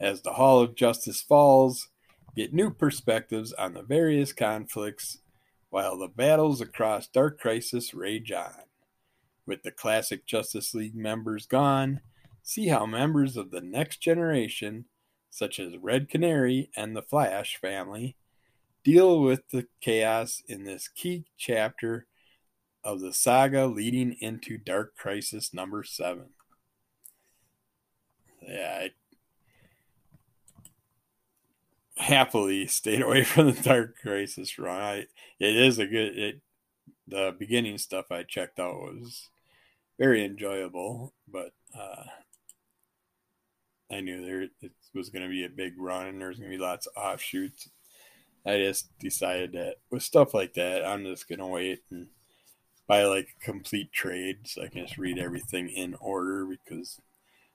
As 0.00 0.22
the 0.22 0.34
Hall 0.34 0.60
of 0.60 0.76
Justice 0.76 1.20
falls, 1.20 1.88
get 2.36 2.54
new 2.54 2.70
perspectives 2.70 3.52
on 3.52 3.74
the 3.74 3.82
various 3.82 4.32
conflicts 4.32 5.18
while 5.68 5.98
the 5.98 6.08
battles 6.08 6.60
across 6.60 7.08
Dark 7.08 7.40
Crisis 7.40 7.92
rage 7.92 8.30
on. 8.30 8.62
With 9.46 9.62
the 9.62 9.72
classic 9.72 10.26
Justice 10.26 10.74
League 10.74 10.94
members 10.94 11.46
gone, 11.46 12.00
see 12.42 12.68
how 12.68 12.86
members 12.86 13.36
of 13.36 13.50
the 13.50 13.60
next 13.60 13.98
generation, 13.98 14.86
such 15.36 15.60
as 15.60 15.76
Red 15.76 16.08
Canary 16.08 16.70
and 16.74 16.96
the 16.96 17.02
Flash 17.02 17.58
family, 17.58 18.16
deal 18.82 19.20
with 19.20 19.46
the 19.50 19.66
chaos 19.82 20.42
in 20.48 20.64
this 20.64 20.88
key 20.88 21.26
chapter 21.36 22.06
of 22.82 23.00
the 23.00 23.12
saga 23.12 23.66
leading 23.66 24.16
into 24.20 24.56
Dark 24.56 24.96
Crisis 24.96 25.52
number 25.52 25.84
seven. 25.84 26.30
Yeah, 28.40 28.84
I 28.84 28.90
happily 32.02 32.66
stayed 32.66 33.02
away 33.02 33.22
from 33.24 33.52
the 33.52 33.60
Dark 33.60 33.98
Crisis 34.00 34.58
run. 34.58 34.80
I, 34.80 34.96
it 35.38 35.56
is 35.56 35.78
a 35.78 35.86
good. 35.86 36.18
It, 36.18 36.40
the 37.06 37.36
beginning 37.38 37.76
stuff 37.76 38.06
I 38.10 38.22
checked 38.22 38.58
out 38.58 38.76
was 38.76 39.28
very 39.98 40.24
enjoyable, 40.24 41.12
but 41.28 41.52
uh, 41.78 42.04
I 43.90 44.00
knew 44.00 44.24
there 44.24 44.42
it 44.42 44.72
was 44.94 45.10
going 45.10 45.22
to 45.22 45.28
be 45.28 45.44
a 45.44 45.48
big 45.48 45.74
run 45.78 46.06
and 46.06 46.20
there's 46.20 46.38
going 46.38 46.50
to 46.50 46.56
be 46.56 46.62
lots 46.62 46.86
of 46.86 46.96
offshoots. 46.96 47.68
I 48.44 48.58
just 48.58 48.96
decided 48.98 49.52
that 49.52 49.76
with 49.90 50.02
stuff 50.02 50.34
like 50.34 50.54
that, 50.54 50.84
I'm 50.84 51.04
just 51.04 51.28
going 51.28 51.40
to 51.40 51.46
wait 51.46 51.82
and 51.90 52.08
buy 52.86 53.04
like 53.04 53.28
a 53.40 53.44
complete 53.44 53.92
trade 53.92 54.38
so 54.44 54.62
I 54.62 54.68
can 54.68 54.86
just 54.86 54.98
read 54.98 55.18
everything 55.18 55.68
in 55.68 55.96
order 56.00 56.46
because 56.46 57.00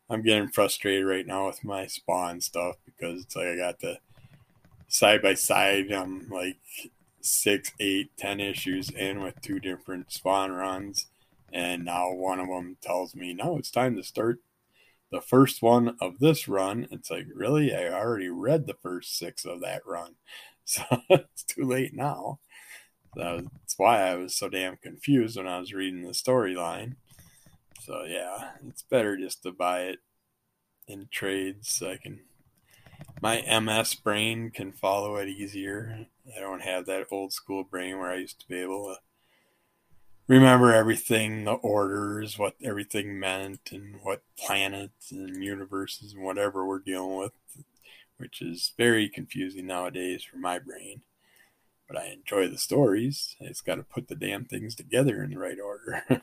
I'm 0.09 0.21
getting 0.21 0.49
frustrated 0.49 1.05
right 1.05 1.25
now 1.25 1.47
with 1.47 1.63
my 1.63 1.87
spawn 1.87 2.41
stuff 2.41 2.75
because 2.85 3.23
it's 3.23 3.35
like 3.35 3.47
I 3.47 3.55
got 3.55 3.79
the 3.79 3.99
side 4.89 5.21
by 5.21 5.33
side. 5.35 5.91
I'm 5.91 6.27
like 6.29 6.57
six, 7.21 7.71
eight, 7.79 8.11
ten 8.17 8.39
issues 8.41 8.89
in 8.89 9.21
with 9.21 9.41
two 9.41 9.59
different 9.59 10.11
spawn 10.11 10.51
runs, 10.51 11.07
and 11.53 11.85
now 11.85 12.11
one 12.11 12.39
of 12.41 12.47
them 12.49 12.77
tells 12.81 13.15
me, 13.15 13.33
"No, 13.33 13.57
it's 13.57 13.71
time 13.71 13.95
to 13.95 14.03
start 14.03 14.39
the 15.11 15.21
first 15.21 15.61
one 15.61 15.95
of 16.01 16.19
this 16.19 16.47
run." 16.47 16.87
It's 16.91 17.11
like, 17.11 17.27
really? 17.33 17.73
I 17.75 17.89
already 17.89 18.29
read 18.29 18.67
the 18.67 18.75
first 18.81 19.17
six 19.17 19.45
of 19.45 19.61
that 19.61 19.83
run. 19.85 20.15
So 20.63 20.83
it's 21.09 21.43
too 21.43 21.65
late 21.65 21.93
now. 21.93 22.39
That's 23.15 23.77
why 23.77 24.03
I 24.03 24.15
was 24.15 24.35
so 24.35 24.47
damn 24.47 24.77
confused 24.77 25.35
when 25.35 25.47
I 25.47 25.59
was 25.59 25.73
reading 25.73 26.03
the 26.03 26.11
storyline. 26.11 26.95
So 27.81 28.03
yeah, 28.03 28.51
it's 28.67 28.83
better 28.83 29.17
just 29.17 29.43
to 29.43 29.51
buy 29.51 29.81
it 29.81 29.99
in 30.87 31.07
trades 31.11 31.69
so 31.69 31.91
I 31.91 31.97
can 31.97 32.21
my 33.21 33.41
MS 33.59 33.95
brain 33.95 34.51
can 34.51 34.71
follow 34.71 35.15
it 35.17 35.27
easier. 35.27 36.07
I 36.35 36.39
don't 36.39 36.61
have 36.61 36.85
that 36.85 37.07
old 37.11 37.33
school 37.33 37.63
brain 37.63 37.99
where 37.99 38.11
I 38.11 38.17
used 38.17 38.39
to 38.41 38.47
be 38.47 38.59
able 38.59 38.85
to 38.85 38.99
remember 40.39 40.73
everything, 40.73 41.45
the 41.45 41.53
orders, 41.53 42.37
what 42.37 42.55
everything 42.63 43.19
meant, 43.19 43.69
and 43.71 43.99
what 44.03 44.23
planets 44.37 45.11
and 45.11 45.43
universes 45.43 46.13
and 46.13 46.23
whatever 46.23 46.65
we're 46.65 46.79
dealing 46.79 47.17
with 47.17 47.33
which 48.21 48.41
is 48.41 48.71
very 48.77 49.09
confusing 49.09 49.65
nowadays 49.65 50.23
for 50.23 50.37
my 50.37 50.59
brain. 50.59 51.01
But 51.87 51.97
I 51.97 52.05
enjoy 52.05 52.47
the 52.47 52.57
stories. 52.57 53.35
I 53.41 53.47
just 53.47 53.65
got 53.65 53.75
to 53.75 53.83
put 53.83 54.07
the 54.07 54.15
damn 54.15 54.45
things 54.45 54.75
together 54.75 55.23
in 55.23 55.31
the 55.31 55.39
right 55.39 55.57
order. 55.59 56.03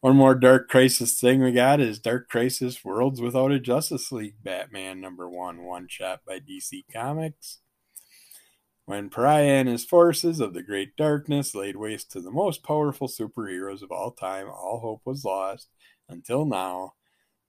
One 0.00 0.14
more 0.14 0.34
Dark 0.34 0.68
Crisis 0.68 1.18
thing 1.18 1.42
we 1.42 1.52
got 1.52 1.80
is 1.80 1.98
Dark 1.98 2.28
Crisis 2.28 2.84
Worlds 2.84 3.20
Without 3.20 3.50
a 3.50 3.58
Justice 3.58 4.12
League 4.12 4.36
Batman 4.44 5.00
number 5.00 5.28
one, 5.28 5.64
one 5.64 5.88
shot 5.88 6.20
by 6.24 6.38
DC 6.38 6.84
Comics. 6.92 7.58
When 8.86 9.10
Pariah 9.10 9.58
and 9.58 9.68
his 9.68 9.84
forces 9.84 10.38
of 10.38 10.54
the 10.54 10.62
Great 10.62 10.96
Darkness 10.96 11.56
laid 11.56 11.74
waste 11.76 12.12
to 12.12 12.20
the 12.20 12.30
most 12.30 12.62
powerful 12.62 13.08
superheroes 13.08 13.82
of 13.82 13.90
all 13.90 14.12
time, 14.12 14.48
all 14.48 14.78
hope 14.80 15.02
was 15.04 15.24
lost 15.24 15.68
until 16.08 16.44
now 16.44 16.94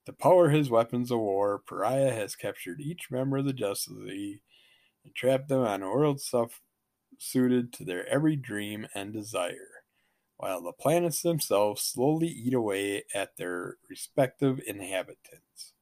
to 0.06 0.12
power 0.12 0.48
his 0.48 0.68
weapons 0.68 1.10
of 1.12 1.20
war, 1.20 1.62
Pariah 1.64 2.12
has 2.12 2.34
captured 2.34 2.80
each 2.80 3.10
member 3.10 3.36
of 3.36 3.44
the 3.44 3.52
Justice 3.52 3.92
League 3.92 4.40
and 5.04 5.14
trapped 5.14 5.48
them 5.48 5.60
on 5.60 5.82
a 5.82 5.86
world 5.86 6.20
stuff 6.20 6.60
suited 7.18 7.72
to 7.74 7.84
their 7.84 8.04
every 8.08 8.34
dream 8.34 8.88
and 8.94 9.12
desire, 9.12 9.84
while 10.38 10.60
the 10.60 10.72
planets 10.72 11.22
themselves 11.22 11.82
slowly 11.82 12.28
eat 12.28 12.54
away 12.54 13.04
at 13.14 13.36
their 13.36 13.76
respective 13.88 14.60
inhabitants. 14.66 15.74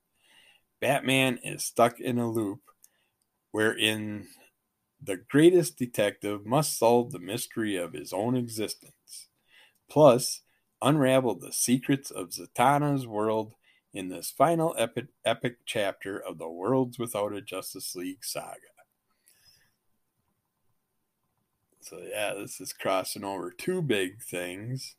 Batman 0.80 1.38
is 1.42 1.64
stuck 1.64 1.98
in 1.98 2.18
a 2.18 2.28
loop 2.28 2.60
wherein 3.52 4.26
the 5.02 5.16
greatest 5.16 5.78
detective 5.78 6.46
must 6.46 6.78
solve 6.78 7.12
the 7.12 7.18
mystery 7.18 7.76
of 7.76 7.92
his 7.92 8.12
own 8.12 8.36
existence, 8.36 9.28
plus 9.88 10.42
unravel 10.82 11.34
the 11.34 11.52
secrets 11.52 12.10
of 12.10 12.30
Zatanna's 12.30 13.06
world 13.06 13.54
in 13.92 14.08
this 14.08 14.30
final 14.30 14.74
epic, 14.78 15.06
epic 15.24 15.58
chapter 15.64 16.18
of 16.18 16.38
the 16.38 16.48
Worlds 16.48 16.98
Without 16.98 17.32
a 17.32 17.40
Justice 17.40 17.94
League 17.94 18.24
saga. 18.24 18.58
So, 21.80 22.00
yeah, 22.02 22.34
this 22.34 22.60
is 22.60 22.72
crossing 22.72 23.22
over 23.24 23.50
two 23.50 23.80
big 23.80 24.20
things. 24.20 24.96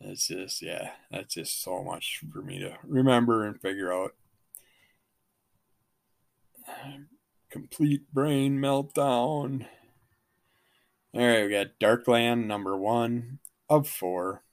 It's 0.00 0.26
just, 0.26 0.60
yeah, 0.60 0.90
that's 1.10 1.34
just 1.34 1.62
so 1.62 1.84
much 1.84 2.20
for 2.32 2.42
me 2.42 2.58
to 2.58 2.76
remember 2.82 3.46
and 3.46 3.60
figure 3.60 3.92
out. 3.92 4.14
Complete 7.50 8.12
brain 8.12 8.58
meltdown. 8.58 9.66
All 11.12 11.20
right, 11.20 11.44
we 11.44 11.50
got 11.50 11.78
Darkland 11.80 12.46
number 12.46 12.76
one 12.76 13.40
of 13.68 13.88
four. 13.88 14.44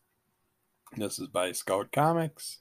This 0.96 1.20
is 1.20 1.28
by 1.28 1.52
Scout 1.52 1.92
Comics. 1.92 2.60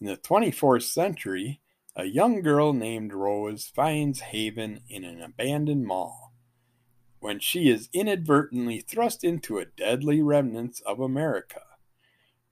In 0.00 0.06
the 0.06 0.16
24th 0.16 0.84
century, 0.84 1.60
a 1.96 2.04
young 2.04 2.42
girl 2.42 2.72
named 2.72 3.12
Rose 3.12 3.66
finds 3.66 4.20
haven 4.20 4.82
in 4.88 5.02
an 5.04 5.20
abandoned 5.20 5.84
mall 5.84 6.34
when 7.18 7.40
she 7.40 7.68
is 7.68 7.88
inadvertently 7.92 8.80
thrust 8.80 9.24
into 9.24 9.58
a 9.58 9.64
deadly 9.64 10.22
remnants 10.22 10.80
of 10.82 11.00
America. 11.00 11.62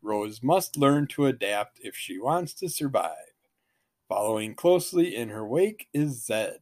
Rose 0.02 0.42
must 0.42 0.76
learn 0.76 1.06
to 1.08 1.26
adapt 1.26 1.78
if 1.80 1.94
she 1.94 2.18
wants 2.18 2.54
to 2.54 2.68
survive. 2.68 3.34
Following 4.08 4.54
closely 4.54 5.14
in 5.14 5.28
her 5.28 5.46
wake 5.46 5.86
is 5.94 6.24
Zed, 6.24 6.60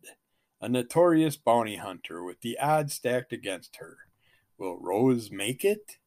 a 0.63 0.69
notorious 0.69 1.37
bounty 1.37 1.77
hunter 1.77 2.23
with 2.23 2.41
the 2.41 2.57
odds 2.59 2.95
stacked 2.95 3.33
against 3.33 3.77
her. 3.77 3.99
Will 4.57 4.79
Rose 4.79 5.31
make 5.33 5.65
it? 5.65 5.99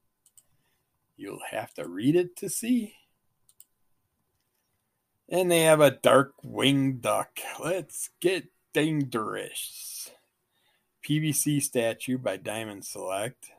You'll 1.18 1.41
have 1.51 1.74
to 1.74 1.88
read 1.88 2.16
it 2.16 2.38
to 2.38 2.49
see. 2.49 2.95
And 5.28 5.51
they 5.51 5.64
have 5.64 5.82
a 5.82 5.91
Darkwing 5.91 7.01
Duck. 7.01 7.39
Let's 7.62 8.12
get 8.22 8.47
dangerous. 8.74 10.10
PVC 11.03 11.62
statue 11.62 12.18
by 12.18 12.38
Diamond 12.38 12.86
Select. 12.86 13.51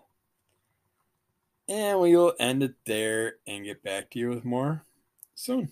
And 1.68 2.01
we 2.01 2.16
will 2.16 2.34
end 2.38 2.62
it 2.62 2.74
there 2.86 3.34
and 3.47 3.64
get 3.64 3.82
back 3.82 4.11
to 4.11 4.18
you 4.18 4.30
with 4.30 4.44
more 4.44 4.84
soon. 5.34 5.70